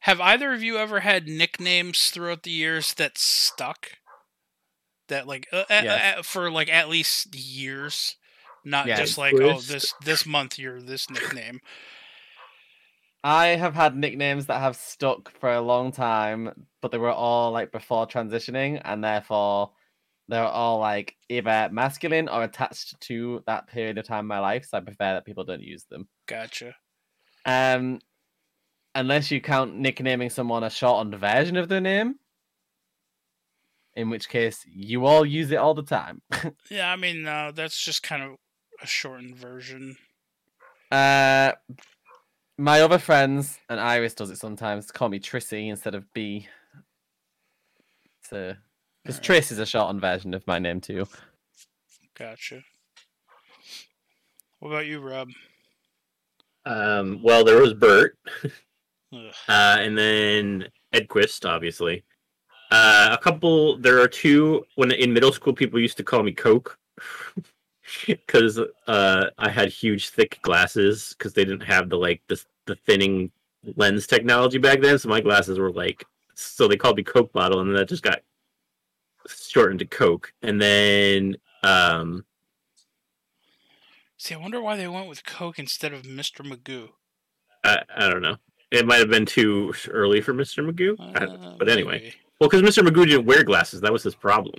have 0.00 0.20
either 0.20 0.52
of 0.52 0.62
you 0.62 0.78
ever 0.78 1.00
had 1.00 1.26
nicknames 1.26 2.10
throughout 2.10 2.44
the 2.44 2.52
years 2.52 2.94
that 2.94 3.18
stuck? 3.18 3.92
That 5.08 5.26
like 5.26 5.48
uh, 5.52 5.64
a- 5.68 5.84
Yes. 5.84 6.18
a- 6.18 6.22
for 6.22 6.50
like 6.50 6.68
at 6.70 6.88
least 6.88 7.34
years, 7.34 8.16
not 8.64 8.86
Yes. 8.86 8.98
just 8.98 9.18
like 9.18 9.34
oh 9.34 9.60
this 9.60 9.92
this 10.02 10.24
month 10.26 10.58
you're 10.58 10.80
this 10.80 11.10
nickname. 11.10 11.60
I 13.22 13.48
have 13.48 13.74
had 13.74 13.96
nicknames 13.96 14.46
that 14.46 14.60
have 14.60 14.76
stuck 14.76 15.30
for 15.38 15.52
a 15.52 15.60
long 15.60 15.92
time, 15.92 16.66
but 16.82 16.90
they 16.92 16.98
were 16.98 17.10
all 17.12 17.52
like 17.52 17.72
before 17.72 18.06
transitioning, 18.06 18.80
and 18.84 19.02
therefore 19.02 19.72
they're 20.28 20.44
all 20.44 20.78
like 20.78 21.16
either 21.28 21.68
masculine 21.72 22.28
or 22.28 22.42
attached 22.42 22.98
to 23.00 23.42
that 23.46 23.66
period 23.66 23.96
of 23.98 24.06
time 24.06 24.20
in 24.20 24.26
my 24.26 24.40
life. 24.40 24.66
So 24.66 24.76
I 24.78 24.80
prefer 24.80 25.14
that 25.14 25.24
people 25.26 25.44
don't 25.44 25.62
use 25.62 25.84
them. 25.84 26.08
Gotcha. 26.26 26.74
Um, 27.46 28.00
unless 28.94 29.30
you 29.30 29.40
count 29.40 29.74
nicknaming 29.76 30.30
someone 30.30 30.64
a 30.64 30.70
shortened 30.70 31.14
version 31.16 31.56
of 31.56 31.68
their 31.68 31.80
name, 31.80 32.16
in 33.96 34.10
which 34.10 34.28
case 34.28 34.64
you 34.66 35.06
all 35.06 35.24
use 35.24 35.50
it 35.50 35.56
all 35.56 35.74
the 35.74 35.82
time. 35.82 36.22
Yeah, 36.70 36.90
I 36.90 36.96
mean 36.96 37.26
uh, 37.26 37.52
that's 37.54 37.82
just 37.82 38.02
kind 38.02 38.22
of 38.22 38.36
a 38.82 38.86
shortened 38.86 39.36
version. 39.36 39.96
Uh, 40.90 41.52
my 42.58 42.80
other 42.80 42.98
friends 42.98 43.58
and 43.68 43.80
Iris 43.80 44.14
does 44.14 44.30
it 44.30 44.38
sometimes. 44.38 44.90
Call 44.90 45.08
me 45.08 45.18
Trissy 45.18 45.68
instead 45.68 45.94
of 45.94 46.12
Bea. 46.12 46.48
So, 48.22 48.54
because 49.02 49.16
Alright. 49.16 49.42
Triss 49.42 49.52
is 49.52 49.58
a 49.58 49.66
shortened 49.66 50.00
version 50.00 50.34
of 50.34 50.46
my 50.46 50.58
name 50.58 50.80
too. 50.80 51.06
Gotcha. 52.16 52.62
What 54.60 54.70
about 54.70 54.86
you, 54.86 55.00
Rob? 55.00 55.28
Um, 56.64 57.20
well, 57.22 57.44
there 57.44 57.60
was 57.60 57.74
Bert, 57.74 58.16
uh, 59.12 59.28
and 59.48 59.98
then 59.98 60.68
Edquist, 60.94 61.46
obviously. 61.46 62.04
Uh, 62.74 63.10
a 63.12 63.18
couple. 63.18 63.78
There 63.78 64.00
are 64.00 64.08
two. 64.08 64.64
When 64.74 64.90
in 64.90 65.12
middle 65.12 65.32
school, 65.32 65.52
people 65.52 65.78
used 65.78 65.96
to 65.98 66.02
call 66.02 66.24
me 66.24 66.32
Coke 66.32 66.76
because 68.06 68.58
uh, 68.88 69.26
I 69.38 69.48
had 69.48 69.68
huge, 69.68 70.08
thick 70.08 70.40
glasses 70.42 71.14
because 71.16 71.34
they 71.34 71.44
didn't 71.44 71.62
have 71.62 71.88
the 71.88 71.96
like 71.96 72.20
the 72.26 72.42
the 72.66 72.74
thinning 72.74 73.30
lens 73.76 74.08
technology 74.08 74.58
back 74.58 74.80
then. 74.80 74.98
So 74.98 75.08
my 75.08 75.20
glasses 75.20 75.56
were 75.56 75.70
like, 75.70 76.04
so 76.34 76.66
they 76.66 76.76
called 76.76 76.96
me 76.96 77.04
Coke 77.04 77.32
bottle, 77.32 77.60
and 77.60 77.70
then 77.70 77.76
that 77.76 77.88
just 77.88 78.02
got 78.02 78.22
shortened 79.28 79.78
to 79.78 79.86
Coke. 79.86 80.32
And 80.42 80.60
then 80.60 81.36
um, 81.62 82.24
See, 84.16 84.34
I 84.34 84.38
wonder 84.38 84.60
why 84.60 84.76
they 84.76 84.88
went 84.88 85.08
with 85.08 85.24
Coke 85.24 85.60
instead 85.60 85.92
of 85.92 86.02
Mr. 86.02 86.44
Magoo. 86.44 86.88
I, 87.62 87.82
I 87.94 88.08
don't 88.08 88.22
know. 88.22 88.36
It 88.72 88.84
might 88.84 88.98
have 88.98 89.10
been 89.10 89.26
too 89.26 89.72
early 89.88 90.20
for 90.20 90.34
Mr. 90.34 90.68
Magoo. 90.68 90.96
Uh, 90.98 91.56
but 91.56 91.68
anyway. 91.68 92.12
Well, 92.44 92.50
because 92.50 92.76
Mr. 92.76 92.86
Magoo 92.86 93.06
didn't 93.06 93.24
wear 93.24 93.42
glasses, 93.42 93.80
that 93.80 93.92
was 93.92 94.02
his 94.02 94.14
problem. 94.14 94.54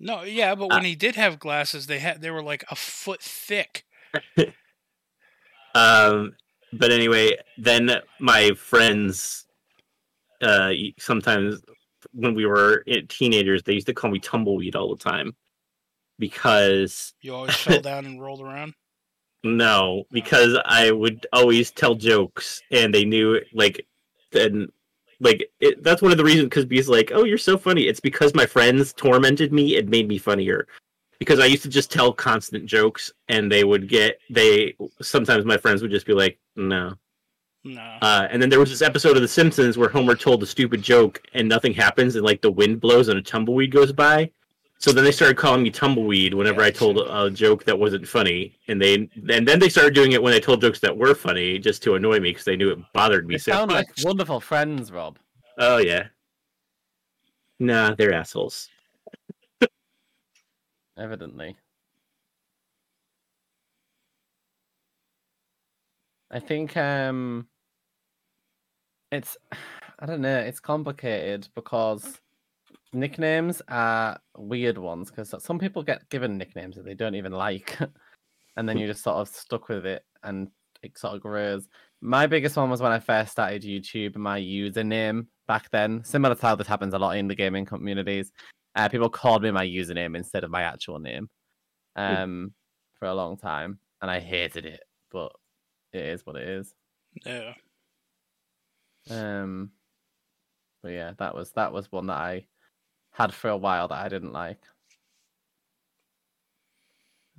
No, 0.00 0.22
yeah, 0.22 0.54
but 0.54 0.70
Uh 0.70 0.76
when 0.76 0.84
he 0.86 0.94
did 0.94 1.14
have 1.16 1.38
glasses, 1.38 1.86
they 1.86 1.98
had 1.98 2.22
they 2.22 2.30
were 2.30 2.42
like 2.42 2.64
a 2.70 2.74
foot 2.74 3.20
thick. 3.22 3.84
um, 5.74 6.34
but 6.72 6.90
anyway, 6.92 7.36
then 7.58 7.90
my 8.18 8.52
friends, 8.52 9.46
uh, 10.40 10.72
sometimes 10.98 11.60
when 12.12 12.34
we 12.34 12.46
were 12.46 12.84
teenagers, 13.08 13.62
they 13.62 13.74
used 13.74 13.86
to 13.88 13.94
call 13.94 14.10
me 14.10 14.18
Tumbleweed 14.18 14.76
all 14.76 14.94
the 14.94 15.02
time 15.02 15.36
because 16.18 17.12
You 17.20 17.34
always 17.34 17.56
fell 17.56 17.80
down 17.82 18.06
and 18.06 18.20
rolled 18.20 18.40
around. 18.40 18.72
no, 19.44 20.04
because 20.10 20.58
I 20.64 20.90
would 20.90 21.26
always 21.34 21.70
tell 21.70 21.96
jokes, 21.96 22.62
and 22.70 22.94
they 22.94 23.04
knew 23.04 23.40
like 23.52 23.86
then. 24.32 24.68
Like 25.20 25.50
it, 25.60 25.82
that's 25.82 26.02
one 26.02 26.12
of 26.12 26.18
the 26.18 26.24
reasons 26.24 26.44
because 26.44 26.66
Bea's 26.66 26.88
like, 26.88 27.10
oh, 27.14 27.24
you're 27.24 27.38
so 27.38 27.56
funny. 27.56 27.82
It's 27.82 28.00
because 28.00 28.34
my 28.34 28.46
friends 28.46 28.92
tormented 28.92 29.52
me. 29.52 29.76
It 29.76 29.88
made 29.88 30.08
me 30.08 30.18
funnier 30.18 30.66
because 31.18 31.40
I 31.40 31.46
used 31.46 31.62
to 31.62 31.70
just 31.70 31.90
tell 31.90 32.12
constant 32.12 32.66
jokes, 32.66 33.12
and 33.28 33.50
they 33.50 33.64
would 33.64 33.88
get 33.88 34.18
they. 34.30 34.74
Sometimes 35.00 35.44
my 35.44 35.56
friends 35.56 35.82
would 35.82 35.90
just 35.90 36.06
be 36.06 36.12
like, 36.12 36.38
no, 36.56 36.94
No. 37.66 37.80
Uh, 38.00 38.28
and 38.30 38.40
then 38.40 38.48
there 38.48 38.60
was 38.60 38.70
this 38.70 38.82
episode 38.82 39.16
of 39.16 39.22
The 39.22 39.28
Simpsons 39.28 39.76
where 39.76 39.88
Homer 39.88 40.14
told 40.14 40.42
a 40.42 40.46
stupid 40.46 40.82
joke 40.82 41.20
and 41.34 41.48
nothing 41.48 41.74
happens, 41.74 42.14
and 42.14 42.24
like 42.24 42.40
the 42.40 42.50
wind 42.50 42.80
blows 42.80 43.08
and 43.08 43.18
a 43.18 43.22
tumbleweed 43.22 43.72
goes 43.72 43.92
by. 43.92 44.30
So 44.78 44.92
then 44.92 45.04
they 45.04 45.12
started 45.12 45.36
calling 45.36 45.62
me 45.62 45.70
tumbleweed 45.70 46.34
whenever 46.34 46.60
I 46.60 46.70
told 46.70 46.98
a, 46.98 47.30
joke 47.30 47.64
that 47.64 47.78
wasn't 47.78 48.06
funny, 48.06 48.58
and 48.68 48.80
they 48.80 49.08
and 49.28 49.48
then 49.48 49.58
they 49.58 49.68
started 49.68 49.94
doing 49.94 50.12
it 50.12 50.22
when 50.22 50.34
I 50.34 50.38
told 50.38 50.60
jokes 50.60 50.80
that 50.80 50.96
were 50.96 51.14
funny 51.14 51.58
just 51.58 51.82
to 51.84 51.94
annoy 51.94 52.20
me 52.20 52.30
because 52.30 52.44
they 52.44 52.56
knew 52.56 52.70
it 52.70 52.78
bothered 52.92 53.26
me 53.26 53.34
We 53.34 53.38
so 53.38 53.52
sound 53.52 53.70
much. 53.70 53.86
like 53.86 54.04
wonderful 54.04 54.38
friends, 54.40 54.92
Rob. 54.92 55.18
Oh 55.58 55.78
yeah. 55.78 56.08
Nah, 57.58 57.94
they're 57.94 58.12
assholes. 58.12 58.68
Evidently. 60.98 61.56
I 66.30 66.38
think 66.40 66.76
um 66.76 67.48
it's 69.10 69.36
I 69.98 70.04
don't 70.04 70.20
know, 70.20 70.38
it's 70.38 70.60
complicated 70.60 71.48
because 71.54 72.20
nicknames 72.92 73.60
are 73.68 74.18
weird 74.36 74.78
ones 74.78 75.10
because 75.10 75.34
some 75.42 75.58
people 75.58 75.82
get 75.82 76.08
given 76.08 76.38
nicknames 76.38 76.76
that 76.76 76.84
they 76.84 76.94
don't 76.94 77.14
even 77.14 77.32
like 77.32 77.78
and 78.56 78.68
then 78.68 78.78
you're 78.78 78.88
just 78.88 79.02
sort 79.02 79.16
of 79.16 79.28
stuck 79.28 79.68
with 79.68 79.84
it 79.86 80.02
and 80.22 80.48
it 80.82 80.96
sort 80.98 81.14
of 81.14 81.20
grows. 81.20 81.68
My 82.00 82.26
biggest 82.26 82.56
one 82.56 82.70
was 82.70 82.80
when 82.80 82.92
I 82.92 82.98
first 82.98 83.32
started 83.32 83.62
YouTube, 83.62 84.16
my 84.16 84.40
username 84.40 85.26
back 85.48 85.70
then, 85.70 86.02
similar 86.04 86.34
to 86.34 86.42
how 86.42 86.54
this 86.54 86.66
happens 86.66 86.94
a 86.94 86.98
lot 86.98 87.16
in 87.16 87.28
the 87.28 87.34
gaming 87.34 87.64
communities. 87.64 88.32
Uh, 88.74 88.88
people 88.88 89.08
called 89.08 89.42
me 89.42 89.50
my 89.50 89.64
username 89.64 90.16
instead 90.16 90.44
of 90.44 90.50
my 90.50 90.62
actual 90.62 90.98
name. 90.98 91.28
um, 91.96 92.52
for 92.98 93.06
a 93.08 93.14
long 93.14 93.36
time, 93.36 93.78
and 94.02 94.10
I 94.10 94.20
hated 94.20 94.66
it. 94.66 94.80
But 95.10 95.32
it 95.92 96.04
is 96.04 96.26
what 96.26 96.36
it 96.36 96.48
is. 96.48 96.74
Yeah. 97.24 97.54
Um, 99.10 99.70
but 100.82 100.92
yeah, 100.92 101.12
that 101.18 101.34
was 101.34 101.52
that 101.52 101.72
was 101.72 101.90
one 101.90 102.06
that 102.08 102.18
I 102.18 102.46
had 103.16 103.32
for 103.32 103.48
a 103.48 103.56
while 103.56 103.88
that 103.88 104.04
I 104.04 104.08
didn't 104.08 104.32
like. 104.32 104.58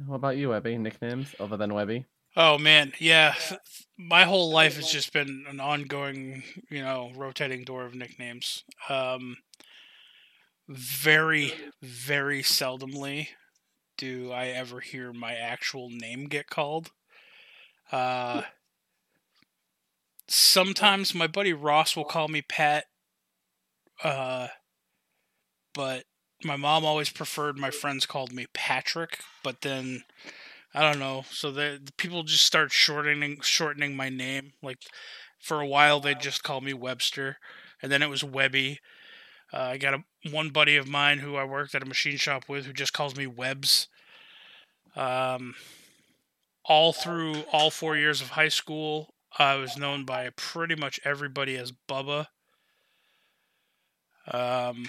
What 0.06 0.16
about 0.16 0.38
you, 0.38 0.50
Webby? 0.50 0.78
Nicknames 0.78 1.36
other 1.40 1.56
than 1.56 1.74
Webby? 1.74 2.06
Oh 2.36 2.58
man, 2.58 2.94
yeah. 3.00 3.36
My 3.98 4.24
whole 4.24 4.52
life 4.52 4.76
has 4.76 4.92
just 4.92 5.14
been 5.14 5.46
an 5.48 5.60
ongoing, 5.60 6.44
you 6.70 6.82
know, 6.82 7.12
rotating 7.16 7.64
door 7.64 7.86
of 7.86 7.96
nicknames. 7.96 8.64
Um, 8.90 9.38
very, 10.68 11.54
very 11.82 12.42
seldomly 12.42 13.30
do 13.98 14.32
I 14.32 14.48
ever 14.48 14.80
hear 14.80 15.14
my 15.14 15.34
actual 15.34 15.90
name 15.90 16.26
get 16.26 16.48
called. 16.48 16.92
Uh, 17.92 18.44
sometimes 20.28 21.16
my 21.16 21.28
buddy 21.28 21.54
Ross 21.54 21.96
will 21.96 22.04
call 22.04 22.28
me 22.28 22.42
Pat. 22.42 22.86
Uh, 24.04 24.48
but 25.78 26.04
my 26.44 26.58
mom 26.58 26.84
always 26.84 27.10
preferred 27.10 27.58
my 27.58 27.72
friends 27.72 28.06
called 28.06 28.34
me 28.34 28.48
Patrick. 28.54 29.20
But 29.44 29.62
then 29.62 30.04
I 30.74 30.82
don't 30.82 31.00
know. 31.00 31.24
So 31.32 31.52
the, 31.52 31.80
the 31.84 31.94
people 31.94 32.24
just 32.24 32.46
start 32.46 32.72
shortening 32.74 33.40
shortening 33.42 33.96
my 33.96 34.10
name. 34.10 34.54
Like 34.62 34.80
for 35.40 35.62
a 35.62 35.68
while, 35.68 36.00
they 36.00 36.16
just 36.16 36.44
called 36.44 36.64
me 36.64 36.74
Webster, 36.74 37.38
and 37.82 37.92
then 37.92 38.02
it 38.02 38.10
was 38.10 38.24
Webby. 38.24 38.80
Uh, 39.54 39.62
I 39.62 39.78
got 39.78 39.94
a 39.94 40.04
one 40.30 40.50
buddy 40.50 40.76
of 40.76 40.90
mine 40.90 41.20
who 41.20 41.38
I 41.38 41.46
worked 41.46 41.74
at 41.74 41.84
a 41.84 41.86
machine 41.86 42.18
shop 42.18 42.46
with 42.50 42.66
who 42.66 42.74
just 42.74 42.92
calls 42.92 43.16
me 43.16 43.28
Webs. 43.28 43.88
Um, 44.96 45.56
all 46.66 46.92
through 46.92 47.44
all 47.54 47.70
four 47.70 47.96
years 47.96 48.20
of 48.20 48.32
high 48.32 48.50
school, 48.50 49.14
I 49.40 49.56
was 49.56 49.78
known 49.78 50.04
by 50.04 50.30
pretty 50.36 50.76
much 50.76 51.00
everybody 51.06 51.56
as 51.56 51.72
Bubba. 51.72 52.26
Um, 54.30 54.88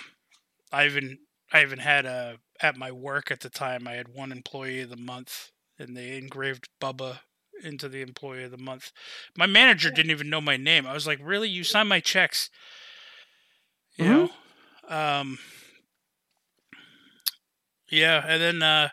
I 0.73 0.87
even 0.87 1.19
I 1.53 1.63
even 1.63 1.79
had 1.79 2.05
a 2.07 2.39
at 2.61 2.77
my 2.77 2.91
work 2.93 3.31
at 3.31 3.41
the 3.41 3.51
time. 3.51 3.87
I 3.89 3.95
had 3.95 4.09
one 4.09 4.33
employee 4.33 4.81
of 4.83 4.91
the 4.91 4.97
month, 4.97 5.51
and 5.79 5.97
they 5.97 6.17
engraved 6.19 6.69
Bubba 6.81 7.21
into 7.63 7.89
the 7.89 8.03
employee 8.03 8.45
of 8.45 8.51
the 8.51 8.59
month. 8.59 8.93
My 9.37 9.47
manager 9.47 9.91
didn't 9.91 10.11
even 10.11 10.31
know 10.31 10.41
my 10.41 10.57
name. 10.57 10.87
I 10.87 10.93
was 10.95 11.07
like, 11.07 11.21
"Really? 11.23 11.49
You 11.49 11.65
sign 11.65 11.89
my 11.89 12.01
checks?" 12.01 12.51
You 13.97 14.07
Mhm. 14.07 14.09
know. 14.09 14.31
Um. 14.89 15.39
Yeah, 17.91 18.25
and 18.27 18.41
then 18.41 18.63
uh, 18.63 18.89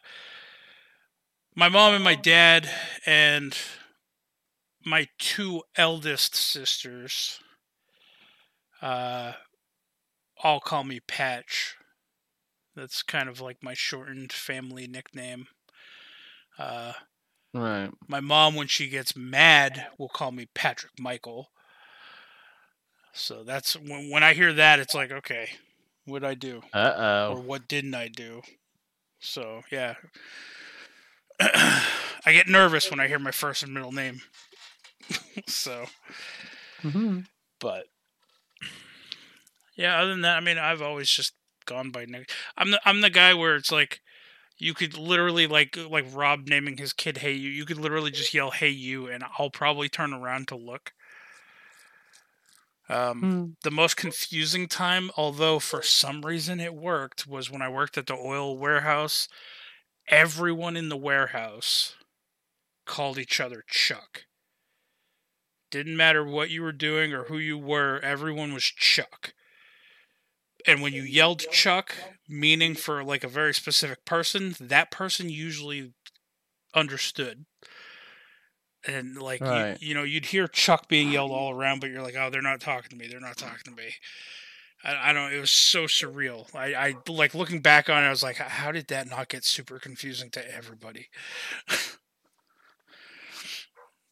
my 1.56 1.68
mom 1.70 1.94
and 1.94 2.04
my 2.04 2.16
dad 2.16 2.70
and 3.06 3.58
my 4.86 5.08
two 5.18 5.64
eldest 5.76 6.36
sisters 6.36 7.40
uh, 8.82 9.34
all 10.46 10.62
call 10.62 10.84
me 10.86 11.00
Patch. 11.02 11.76
That's 12.76 13.04
kind 13.04 13.30
of 13.30 13.42
like 13.42 13.64
my 13.64 13.74
shortened 13.74 14.32
family 14.32 14.88
nickname. 14.88 15.48
Uh, 16.60 16.94
Right. 17.54 17.92
my 18.08 18.20
mom, 18.20 18.56
when 18.56 18.68
she 18.68 18.88
gets 18.90 19.16
mad, 19.16 19.88
will 19.98 20.10
call 20.10 20.32
me 20.32 20.48
Patrick 20.54 21.00
Michael. 21.00 21.52
So 23.14 23.44
that's 23.44 23.76
when 23.76 24.10
when 24.10 24.24
I 24.24 24.34
hear 24.34 24.54
that, 24.54 24.80
it's 24.80 24.94
like, 24.96 25.12
okay, 25.12 25.50
what'd 26.06 26.28
I 26.28 26.34
do, 26.36 26.64
Uh 26.74 26.94
or 27.26 27.40
oh. 27.40 27.42
what 27.42 27.68
didn't 27.68 27.96
I 27.96 28.08
do? 28.10 28.42
So 29.20 29.64
yeah, 29.72 29.96
I 31.40 32.32
get 32.34 32.48
nervous 32.48 32.90
when 32.90 33.00
I 33.00 33.08
hear 33.08 33.20
my 33.20 33.32
first 33.32 33.64
and 33.64 33.74
middle 33.74 33.92
name. 33.92 34.22
so, 35.48 35.86
Mm-hmm. 36.84 37.22
but 37.60 37.88
yeah, 39.76 40.00
other 40.00 40.12
than 40.12 40.22
that, 40.22 40.38
I 40.38 40.40
mean, 40.40 40.58
I've 40.58 40.82
always 40.82 41.10
just 41.10 41.34
gone 41.66 41.92
by 41.92 42.06
nick. 42.06 42.32
I'm 42.58 42.72
the 42.72 42.82
I'm 42.86 43.02
the 43.02 43.10
guy 43.10 43.34
where 43.34 43.56
it's 43.56 43.72
like 43.72 44.02
you 44.58 44.74
could 44.74 44.98
literally 44.98 45.48
like 45.48 45.78
like 45.78 46.06
Rob 46.14 46.48
naming 46.48 46.78
his 46.78 46.94
kid 46.94 47.18
"Hey 47.18 47.34
you." 47.34 47.50
You 47.50 47.66
could 47.66 47.78
literally 47.78 48.12
just 48.12 48.34
yell 48.34 48.52
"Hey 48.52 48.70
you," 48.70 49.08
and 49.08 49.24
I'll 49.38 49.50
probably 49.50 49.90
turn 49.90 50.14
around 50.14 50.48
to 50.50 50.56
look. 50.56 50.94
Um, 52.88 53.32
the 53.64 53.72
most 53.72 53.98
confusing 53.98 54.68
time, 54.68 55.10
although 55.18 55.60
for 55.60 55.82
some 55.82 56.24
reason 56.24 56.60
it 56.60 56.76
worked, 56.76 57.26
was 57.26 57.50
when 57.50 57.62
I 57.62 57.70
worked 57.70 57.98
at 57.98 58.06
the 58.06 58.16
oil 58.16 58.58
warehouse. 58.58 59.28
Everyone 60.08 60.78
in 60.78 60.90
the 60.90 60.98
warehouse 60.98 61.96
called 62.86 63.18
each 63.18 63.40
other 63.40 63.64
Chuck. 63.68 64.26
Didn't 65.72 65.98
matter 65.98 66.24
what 66.24 66.52
you 66.52 66.62
were 66.62 66.72
doing 66.72 67.12
or 67.12 67.24
who 67.24 67.40
you 67.40 67.58
were, 67.58 68.00
everyone 68.02 68.54
was 68.54 68.64
Chuck. 68.64 69.34
And 70.68 70.82
when 70.82 70.94
you 70.94 71.04
yelled 71.04 71.40
Chuck, 71.52 71.96
meaning 72.28 72.76
for 72.76 73.04
like 73.04 73.24
a 73.24 73.28
very 73.28 73.54
specific 73.54 74.06
person, 74.06 74.56
that 74.60 74.92
person 74.92 75.30
usually 75.30 75.94
understood. 76.74 77.46
And 78.88 79.18
like 79.18 79.42
Right. 79.42 79.78
you, 79.82 79.90
you 79.90 79.94
know, 79.96 80.04
you'd 80.04 80.28
hear 80.28 80.48
Chuck 80.48 80.88
being 80.88 81.10
yelled 81.10 81.32
all 81.32 81.52
around, 81.52 81.82
but 81.82 81.90
you're 81.90 82.04
like, 82.04 82.16
oh, 82.16 82.30
they're 82.30 82.42
not 82.42 82.62
talking 82.62 82.90
to 82.90 82.96
me. 82.96 83.08
They're 83.08 83.20
not 83.20 83.38
talking 83.38 83.64
to 83.66 83.72
me. 83.72 83.96
I, 84.84 85.10
I 85.10 85.14
don't. 85.14 85.34
It 85.34 85.40
was 85.40 85.52
so 85.52 85.86
surreal. 85.86 86.54
I, 86.56 86.76
I 86.76 86.96
like 87.08 87.34
looking 87.34 87.62
back 87.62 87.90
on 87.90 88.04
it. 88.04 88.08
I 88.08 88.12
was 88.12 88.22
like, 88.24 88.38
how 88.38 88.72
did 88.72 88.88
that 88.90 89.10
not 89.10 89.30
get 89.30 89.44
super 89.44 89.80
confusing 89.80 90.30
to 90.32 90.56
everybody? 90.56 91.08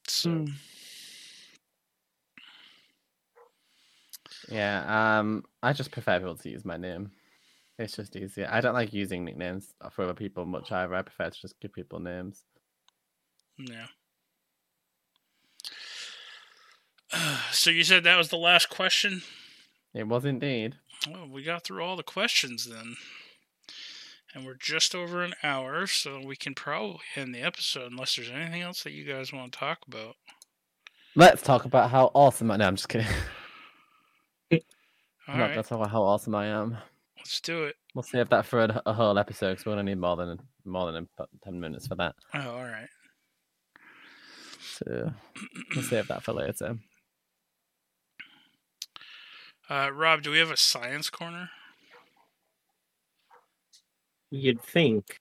so 0.08 0.30
Hmm. 0.30 0.46
Yeah. 4.54 5.20
Um. 5.20 5.44
I 5.62 5.74
just 5.74 5.92
prefer 5.92 6.20
people 6.20 6.36
to 6.38 6.50
use 6.50 6.64
my 6.64 6.78
name. 6.78 7.12
It's 7.80 7.96
just 7.96 8.16
easier. 8.16 8.48
I 8.52 8.62
don't 8.62 8.76
like 8.76 8.94
using 8.94 9.26
nicknames 9.26 9.74
for 9.92 10.04
other 10.04 10.14
people 10.14 10.46
much 10.46 10.72
either. 10.72 10.94
I 10.94 11.02
prefer 11.02 11.30
to 11.30 11.42
just 11.42 11.60
give 11.60 11.74
people 11.74 12.00
names. 12.00 12.44
yeah. 13.58 13.88
So 17.52 17.70
you 17.70 17.84
said 17.84 18.04
that 18.04 18.18
was 18.18 18.30
the 18.30 18.38
last 18.38 18.70
question. 18.70 19.22
It 19.94 20.08
was 20.08 20.26
indeed. 20.26 20.78
Well, 21.10 21.28
we 21.28 21.44
got 21.44 21.64
through 21.64 21.84
all 21.84 21.96
the 21.96 22.04
questions 22.04 22.66
then. 22.66 22.96
And 24.34 24.46
we're 24.46 24.56
just 24.56 24.96
over 24.96 25.22
an 25.24 25.36
hour, 25.44 25.86
so 25.86 26.20
we 26.26 26.36
can 26.36 26.56
probably 26.56 27.02
end 27.16 27.36
the 27.36 27.42
episode 27.42 27.92
unless 27.92 28.16
there's 28.16 28.32
anything 28.32 28.64
else 28.64 28.82
that 28.82 28.94
you 28.94 29.04
guys 29.06 29.32
want 29.32 29.54
to 29.54 29.60
talk 29.60 29.80
about. 29.88 30.16
Let's 31.16 31.44
talk 31.44 31.66
about 31.66 31.92
how 31.92 32.10
awesome 32.16 32.50
I. 32.50 32.58
No, 32.58 32.66
I'm 32.66 32.76
just 32.76 32.90
kidding. 32.90 33.08
All 35.28 35.34
I'm 35.36 35.40
not 35.40 35.56
right, 35.56 35.70
gonna 35.70 35.88
how 35.88 36.04
awesome 36.04 36.36
I 36.36 36.48
am. 36.48 36.78
let's 37.18 37.40
do 37.40 37.64
it. 37.64 37.76
We'll 37.96 38.04
save 38.04 38.30
that 38.30 38.46
for 38.46 38.64
a, 38.64 38.82
a 38.86 38.94
whole 38.94 39.18
episode 39.18 39.52
because 39.52 39.66
we're 39.66 39.72
gonna 39.74 39.84
need 39.84 40.00
more 40.00 40.16
than 40.16 40.40
more 40.66 40.92
than 40.92 41.08
ten 41.44 41.60
minutes 41.60 41.88
for 41.88 41.96
that. 41.96 42.16
Oh, 42.34 42.58
all 42.58 42.64
right. 42.64 42.90
So 44.62 45.14
we'll 45.76 45.84
save 45.84 46.08
that 46.08 46.24
for 46.24 46.34
later. 46.34 46.78
Uh, 49.70 49.90
Rob, 49.94 50.22
do 50.24 50.32
we 50.32 50.40
have 50.40 50.52
a 50.52 50.58
science 50.58 51.10
corner? 51.10 51.50
You'd 54.30 54.62
think. 54.62 55.20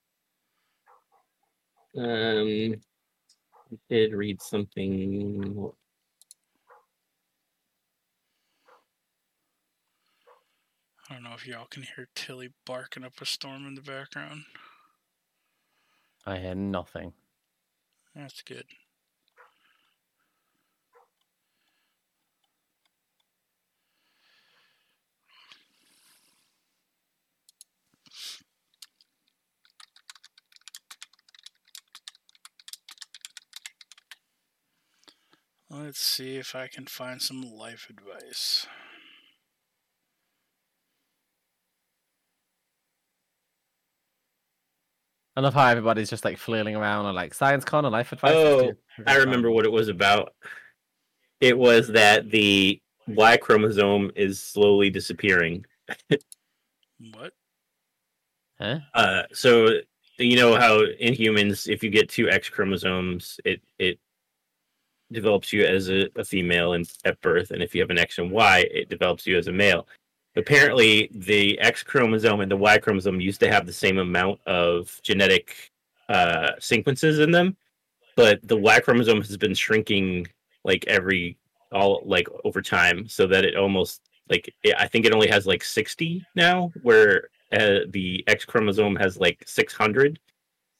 Um, 1.95 2.75
I 3.71 3.77
did 3.89 4.13
read 4.13 4.41
something. 4.41 5.71
I 11.09 11.15
don't 11.15 11.23
know 11.23 11.33
if 11.35 11.45
y'all 11.45 11.67
can 11.69 11.83
hear 11.83 12.07
Tilly 12.15 12.49
barking 12.65 13.03
up 13.03 13.21
a 13.21 13.25
storm 13.25 13.67
in 13.67 13.75
the 13.75 13.81
background. 13.81 14.45
I 16.25 16.37
hear 16.37 16.55
nothing. 16.55 17.13
That's 18.15 18.41
good. 18.41 18.65
Let's 35.69 35.99
see 35.99 36.37
if 36.37 36.55
I 36.55 36.67
can 36.67 36.85
find 36.85 37.19
some 37.19 37.41
life 37.41 37.87
advice. 37.89 38.67
I 45.35 45.41
love 45.41 45.53
how 45.53 45.67
everybody's 45.67 46.09
just 46.09 46.25
like 46.25 46.37
flailing 46.37 46.75
around 46.75 47.05
on 47.05 47.15
like 47.15 47.33
science 47.33 47.65
con 47.65 47.85
or 47.85 47.89
life 47.89 48.11
advice. 48.11 48.33
Oh, 48.35 48.73
I 49.07 49.15
remember 49.17 49.49
what 49.49 49.65
it 49.65 49.71
was 49.71 49.87
about. 49.87 50.33
It 51.41 51.57
was 51.57 51.87
that 51.89 52.29
the 52.29 52.79
Y 53.07 53.37
chromosome 53.37 54.11
is 54.15 54.41
slowly 54.41 54.89
disappearing. 54.89 55.65
What? 57.13 57.33
Huh? 58.59 58.79
Uh, 58.93 59.23
so 59.33 59.69
you 60.19 60.35
know 60.35 60.55
how 60.55 60.83
in 60.99 61.13
humans, 61.13 61.67
if 61.67 61.83
you 61.83 61.89
get 61.89 62.09
two 62.09 62.29
X 62.29 62.47
chromosomes, 62.49 63.39
it 63.43 63.61
it 63.79 63.99
develops 65.11 65.51
you 65.51 65.65
as 65.65 65.89
a, 65.89 66.07
a 66.15 66.23
female 66.23 66.73
in, 66.73 66.85
at 67.05 67.19
birth, 67.21 67.51
and 67.51 67.61
if 67.61 67.73
you 67.73 67.81
have 67.81 67.89
an 67.89 67.99
X 67.99 68.19
and 68.19 68.31
Y, 68.31 68.65
it 68.71 68.89
develops 68.89 69.25
you 69.25 69.37
as 69.37 69.47
a 69.47 69.51
male. 69.51 69.87
Apparently, 70.35 71.09
the 71.13 71.59
X 71.59 71.83
chromosome 71.83 72.41
and 72.41 72.51
the 72.51 72.57
Y 72.57 72.77
chromosome 72.79 73.21
used 73.21 73.39
to 73.41 73.51
have 73.51 73.65
the 73.65 73.73
same 73.73 73.99
amount 73.99 74.39
of 74.47 74.99
genetic 75.03 75.71
uh, 76.09 76.51
sequences 76.59 77.19
in 77.19 77.31
them, 77.31 77.55
but 78.15 78.39
the 78.47 78.57
Y 78.57 78.79
chromosome 78.79 79.21
has 79.21 79.37
been 79.37 79.53
shrinking 79.53 80.27
like 80.63 80.85
every 80.87 81.37
all 81.71 82.01
like 82.05 82.27
over 82.43 82.61
time, 82.61 83.07
so 83.07 83.27
that 83.27 83.45
it 83.45 83.55
almost 83.55 84.01
like 84.29 84.53
I 84.77 84.87
think 84.87 85.05
it 85.05 85.13
only 85.13 85.27
has 85.27 85.45
like 85.45 85.63
sixty 85.63 86.25
now, 86.35 86.71
where 86.81 87.29
uh, 87.51 87.79
the 87.89 88.23
X 88.27 88.43
chromosome 88.43 88.95
has 88.95 89.17
like 89.17 89.43
six 89.45 89.73
hundred. 89.73 90.19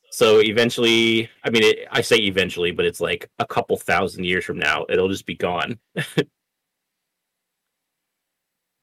So 0.10 0.42
eventually, 0.42 1.30
I 1.44 1.50
mean, 1.50 1.64
it, 1.64 1.88
I 1.92 2.02
say 2.02 2.18
eventually, 2.18 2.72
but 2.72 2.86
it's 2.86 3.02
like 3.02 3.30
a 3.40 3.46
couple 3.46 3.78
thousand 3.78 4.26
years 4.26 4.46
from 4.46 4.60
now, 4.60 4.86
it'll 4.90 5.10
just 5.10 5.26
be 5.26 5.36
gone. 5.36 5.80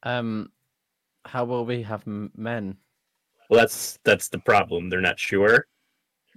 Um, 0.02 0.50
how 1.24 1.44
will 1.44 1.64
we 1.64 1.82
have 1.82 2.02
m- 2.06 2.30
men? 2.36 2.76
Well, 3.48 3.60
that's 3.60 3.98
that's 4.04 4.28
the 4.28 4.38
problem. 4.38 4.88
They're 4.88 5.00
not 5.00 5.18
sure. 5.18 5.66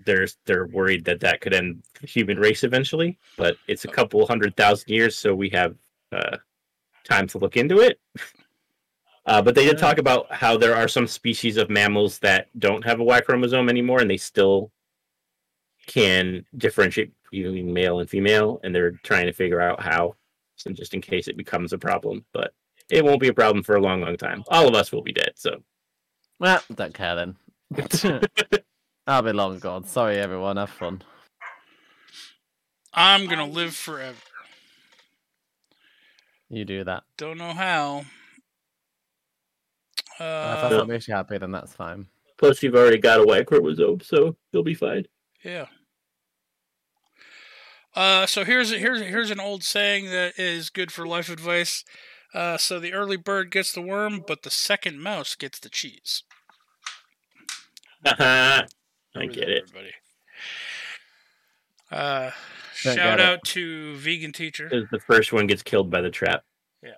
They're 0.06 0.28
they're 0.46 0.68
worried 0.68 1.06
that 1.06 1.20
that 1.22 1.42
could 1.42 1.54
end 1.54 1.84
the 2.02 2.08
human 2.08 2.40
race 2.40 2.64
eventually, 2.64 3.20
but 3.38 3.56
it's 3.68 3.86
a 3.86 3.90
couple 3.90 4.26
hundred 4.26 4.56
thousand 4.58 4.90
years, 4.90 5.18
so 5.18 5.36
we 5.36 5.50
have 5.50 5.76
uh, 6.12 6.38
time 7.04 7.28
to 7.28 7.38
look 7.38 7.58
into 7.58 7.80
it. 7.80 8.00
Uh, 9.26 9.42
but 9.42 9.56
they 9.56 9.64
did 9.64 9.78
talk 9.78 10.00
about 10.00 10.30
how 10.34 10.58
there 10.58 10.76
are 10.76 10.90
some 10.90 11.08
species 11.08 11.56
of 11.56 11.70
mammals 11.70 12.20
that 12.20 12.50
don't 12.60 12.84
have 12.84 13.00
a 13.00 13.04
Y 13.06 13.22
chromosome 13.22 13.70
anymore, 13.70 14.02
and 14.02 14.10
they 14.10 14.18
still 14.18 14.70
can 15.88 16.46
differentiate 16.58 17.14
between 17.32 17.74
male 17.74 18.00
and 18.00 18.10
female, 18.10 18.60
and 18.64 18.76
they're 18.76 18.92
trying 19.04 19.26
to 19.26 19.32
figure 19.32 19.62
out 19.62 19.82
how. 19.82 20.16
So 20.58 20.72
just 20.72 20.94
in 20.94 21.00
case 21.00 21.30
it 21.30 21.38
becomes 21.38 21.72
a 21.72 21.78
problem, 21.78 22.26
but 22.34 22.54
it 22.90 23.04
won't 23.04 23.20
be 23.22 23.28
a 23.28 23.34
problem 23.34 23.64
for 23.64 23.76
a 23.76 23.82
long, 23.82 24.02
long 24.02 24.18
time. 24.18 24.44
All 24.50 24.68
of 24.68 24.76
us 24.76 24.92
will 24.92 25.02
be 25.04 25.14
dead, 25.14 25.34
so 25.36 25.64
Well, 26.40 26.62
don't 26.74 26.94
care 26.94 27.16
then. 27.16 27.36
I'll 29.08 29.22
be 29.22 29.32
long 29.34 29.60
gone. 29.60 29.86
Sorry, 29.86 30.18
everyone. 30.18 30.58
Have 30.58 30.70
fun. 30.70 31.02
I'm 32.94 33.28
gonna 33.28 33.48
live 33.48 33.76
forever. 33.76 34.18
You 36.50 36.66
do 36.66 36.84
that. 36.84 37.04
Don't 37.18 37.38
know 37.40 37.54
how. 37.54 38.06
if 40.16 40.22
Uh, 40.22 40.70
that 40.70 40.88
makes 40.88 41.08
you 41.08 41.16
happy, 41.16 41.38
then 41.40 41.52
that's 41.52 41.74
fine. 41.74 42.08
Plus, 42.38 42.62
you've 42.62 42.76
already 42.76 43.00
got 43.00 43.20
a 43.20 43.24
Y 43.26 43.44
chromosome, 43.44 44.02
so 44.02 44.36
you'll 44.52 44.64
be 44.64 44.76
fine. 44.76 45.06
Yeah. 45.44 45.66
Uh, 47.96 48.26
so 48.26 48.44
here's 48.44 48.72
here's 48.72 49.02
here's 49.02 49.32
an 49.32 49.40
old 49.40 49.64
saying 49.64 50.06
that 50.12 50.38
is 50.38 50.70
good 50.70 50.92
for 50.92 51.08
life 51.08 51.30
advice. 51.30 51.84
Uh, 52.34 52.58
so 52.58 52.80
the 52.80 52.94
early 52.94 53.18
bird 53.18 53.52
gets 53.52 53.72
the 53.72 53.82
worm, 53.82 54.24
but 54.26 54.42
the 54.44 54.50
second 54.50 55.00
mouse 55.02 55.36
gets 55.36 55.60
the 55.60 55.70
cheese. 55.70 56.24
I 58.06 58.66
get 59.14 59.50
it. 59.50 59.64
everybody? 59.70 59.92
Uh, 61.92 62.32
shout 62.74 62.96
get 62.96 63.20
it. 63.20 63.22
out 63.22 63.44
to 63.46 63.96
vegan 63.98 64.32
teacher. 64.32 64.68
Because 64.68 64.90
the 64.92 65.00
first 65.00 65.32
one 65.32 65.46
gets 65.46 65.62
killed 65.62 65.92
by 65.92 66.02
the 66.02 66.10
trap. 66.10 66.44
Yeah. 66.82 66.98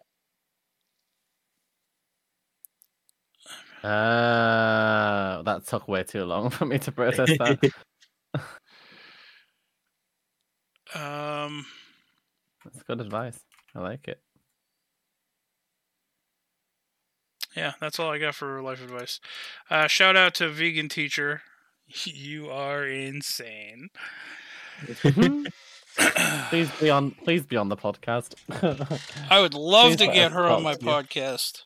Uh, 3.88 5.42
that 5.44 5.68
took 5.68 5.88
way 5.88 6.04
too 6.04 6.24
long 6.24 6.50
for 6.52 6.66
me 6.66 6.80
to 6.80 6.92
process 6.92 7.30
that. 7.38 7.60
Um, 10.94 11.66
That's 12.64 12.82
good 12.84 13.02
advice. 13.02 13.38
I 13.76 13.80
like 13.80 14.08
it. 14.08 14.22
Yeah, 17.56 17.74
that's 17.80 18.00
all 18.00 18.12
I 18.12 18.18
got 18.18 18.36
for 18.36 18.62
life 18.62 18.84
advice. 18.84 19.20
Uh, 19.70 19.88
shout 19.88 20.16
out 20.16 20.36
to 20.36 20.50
vegan 20.50 20.90
teacher. 20.90 21.42
You 22.06 22.50
are 22.50 22.88
insane. 22.88 23.90
please 26.50 26.70
be 26.82 26.90
on. 26.90 27.12
Please 27.12 27.46
be 27.46 27.56
on 27.58 27.70
the 27.70 27.78
podcast. 27.78 28.34
I 29.30 29.40
would 29.40 29.54
love 29.54 29.92
Please 29.92 29.98
to 29.98 30.08
get 30.08 30.32
her 30.32 30.46
on 30.46 30.64
my 30.64 30.74
podcast. 30.74 31.62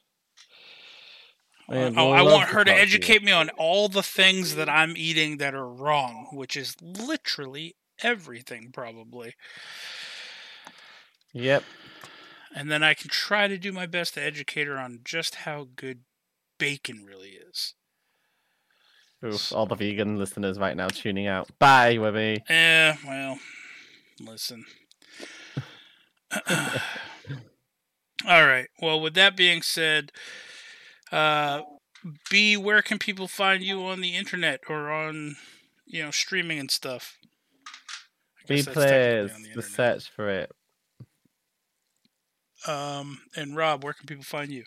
We 1.70 1.78
I, 1.78 1.88
I 1.88 2.22
want 2.24 2.50
her 2.50 2.64
to 2.64 2.72
to 2.72 2.76
you. 2.76 2.82
educate 2.82 3.24
me 3.24 3.32
on 3.32 3.50
all 3.52 3.90
the 3.90 4.04
things 4.04 4.56
that 4.56 4.68
I'm 4.68 4.96
eating 4.98 5.38
that 5.38 5.54
are 5.56 5.68
wrong, 5.68 6.28
which 6.34 6.58
is 6.58 6.76
literally 6.82 7.76
everything, 8.04 8.72
probably. 8.74 9.36
Yep. 11.34 11.64
And 12.56 12.72
then 12.72 12.84
I 12.84 12.94
can 12.94 13.10
try 13.10 13.48
to 13.48 13.58
do 13.58 13.72
my 13.72 13.86
best 13.86 14.16
to 14.16 14.24
educate 14.24 14.68
her 14.68 14.78
on 14.78 15.02
just 15.04 15.36
how 15.36 15.68
good 15.76 16.02
bacon 16.58 17.06
really 17.06 17.30
is. 17.30 17.76
Oof, 19.24 19.52
all 19.52 19.66
the 19.66 19.76
vegan 19.76 20.18
listeners 20.18 20.58
right 20.58 20.76
now 20.78 20.88
tuning 20.88 21.28
out. 21.28 21.50
Bye, 21.60 21.98
Webby. 21.98 22.42
Yeah, 22.50 22.96
well, 23.06 23.38
listen. 24.20 24.66
All 28.28 28.46
right. 28.46 28.68
Well, 28.82 29.00
with 29.00 29.14
that 29.16 29.36
being 29.36 29.62
said, 29.62 30.12
uh, 31.12 31.62
Bea, 32.30 32.58
where 32.58 32.82
can 32.82 33.00
people 33.00 33.28
find 33.28 33.64
you 33.64 33.84
on 33.84 34.02
the 34.02 34.16
internet 34.16 34.62
or 34.70 34.90
on, 34.90 35.36
you 35.86 36.04
know, 36.04 36.12
streaming 36.12 36.60
and 36.60 36.72
stuff? 36.72 37.18
I 38.38 38.48
Be 38.48 38.56
guess 38.58 38.66
that's 38.66 38.76
technically 38.76 39.28
players. 39.28 39.32
the 39.32 39.56
The 39.56 39.62
search 39.62 40.10
for 40.10 40.30
it. 40.30 40.52
Um, 42.68 43.22
and 43.36 43.56
Rob, 43.56 43.84
where 43.84 43.94
can 43.94 44.06
people 44.06 44.24
find 44.24 44.52
you? 44.52 44.66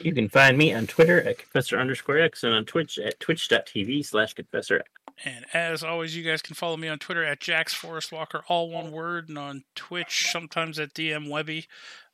You 0.00 0.12
can 0.12 0.28
find 0.28 0.58
me 0.58 0.74
on 0.74 0.86
Twitter 0.86 1.22
at 1.22 1.38
Confessor 1.38 1.78
underscore 1.78 2.18
X 2.18 2.44
and 2.44 2.52
on 2.52 2.64
Twitch 2.66 2.98
at 2.98 3.18
twitch.tv 3.18 4.04
slash 4.04 4.34
Confessor 4.34 4.80
X. 4.80 4.90
And 5.24 5.46
as 5.54 5.82
always, 5.82 6.14
you 6.14 6.22
guys 6.22 6.42
can 6.42 6.54
follow 6.54 6.76
me 6.76 6.88
on 6.88 6.98
Twitter 6.98 7.24
at 7.24 7.40
Jax 7.40 7.72
Forest 7.72 8.12
Walker, 8.12 8.44
all 8.48 8.68
one 8.68 8.92
word, 8.92 9.30
and 9.30 9.38
on 9.38 9.64
Twitch 9.74 10.30
sometimes 10.30 10.78
at 10.78 10.92
DM 10.92 11.30
Webby. 11.30 11.66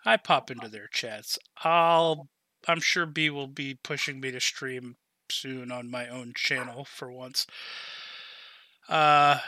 I 0.04 0.16
pop 0.16 0.50
into 0.50 0.68
their 0.68 0.86
chats. 0.86 1.38
I'll, 1.64 2.28
I'm 2.68 2.80
sure 2.80 3.06
Bea 3.06 3.30
will 3.30 3.48
be 3.48 3.74
pushing 3.74 4.20
me 4.20 4.30
to 4.30 4.40
stream 4.40 4.96
soon 5.28 5.72
on 5.72 5.90
my 5.90 6.08
own 6.08 6.32
channel 6.36 6.84
for 6.84 7.10
once. 7.10 7.46
Uh, 8.88 9.38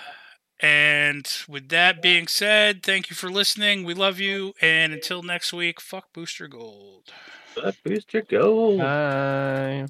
and 0.60 1.28
with 1.48 1.68
that 1.70 2.00
being 2.00 2.26
said, 2.26 2.82
thank 2.82 3.10
you 3.10 3.16
for 3.16 3.30
listening. 3.30 3.84
We 3.84 3.94
love 3.94 4.18
you, 4.20 4.54
and 4.60 4.92
until 4.92 5.22
next 5.22 5.52
week, 5.52 5.80
fuck 5.80 6.12
Booster 6.12 6.48
Gold. 6.48 7.12
Fuck 7.54 7.74
Booster 7.84 8.22
Gold. 8.22 8.78
Bye. 8.78 9.86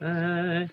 Bye. 0.00 0.68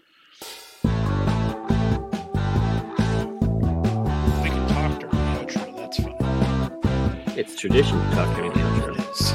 We 4.44 4.50
can 4.50 4.68
talk 4.68 5.00
during 5.00 5.16
the 5.16 5.24
outro. 5.34 5.78
That's 5.78 5.98
fine. 5.98 7.38
It's 7.38 7.56
tradition 7.56 8.00
to 8.00 8.06
talk 8.16 8.36
during 8.36 8.52
the 8.54 8.60
outro. 8.60 8.94
It 8.96 9.00
is. 9.12 9.34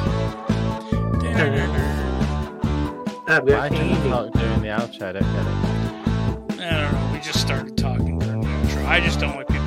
I've 3.26 3.44
Why 3.44 3.68
got 3.68 3.70
did 3.70 3.86
you 3.86 3.96
talk 4.10 4.32
during 4.32 4.60
the 4.60 4.68
outro? 4.68 5.02
I 5.02 5.12
don't 5.12 5.22
get 5.22 5.46
it. 5.46 6.62
I 6.62 6.70
don't 6.82 6.92
know. 6.92 7.10
We 7.12 7.18
just 7.20 7.40
started 7.40 7.76
talking 7.76 8.18
during 8.18 8.40
the 8.40 8.48
intro. 8.48 8.84
I 8.86 9.00
just 9.00 9.18
don't 9.20 9.36
like 9.36 9.46
people 9.48 9.59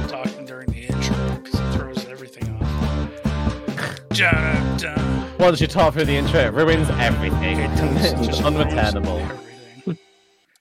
Once 5.39 5.59
you 5.59 5.65
talk 5.65 5.93
through 5.93 6.05
the 6.05 6.15
intro, 6.15 6.39
it 6.39 6.53
ruins 6.53 6.87
everything. 6.91 7.59
It 7.59 7.71
it's 8.29 8.39
unreturnable. 8.41 9.52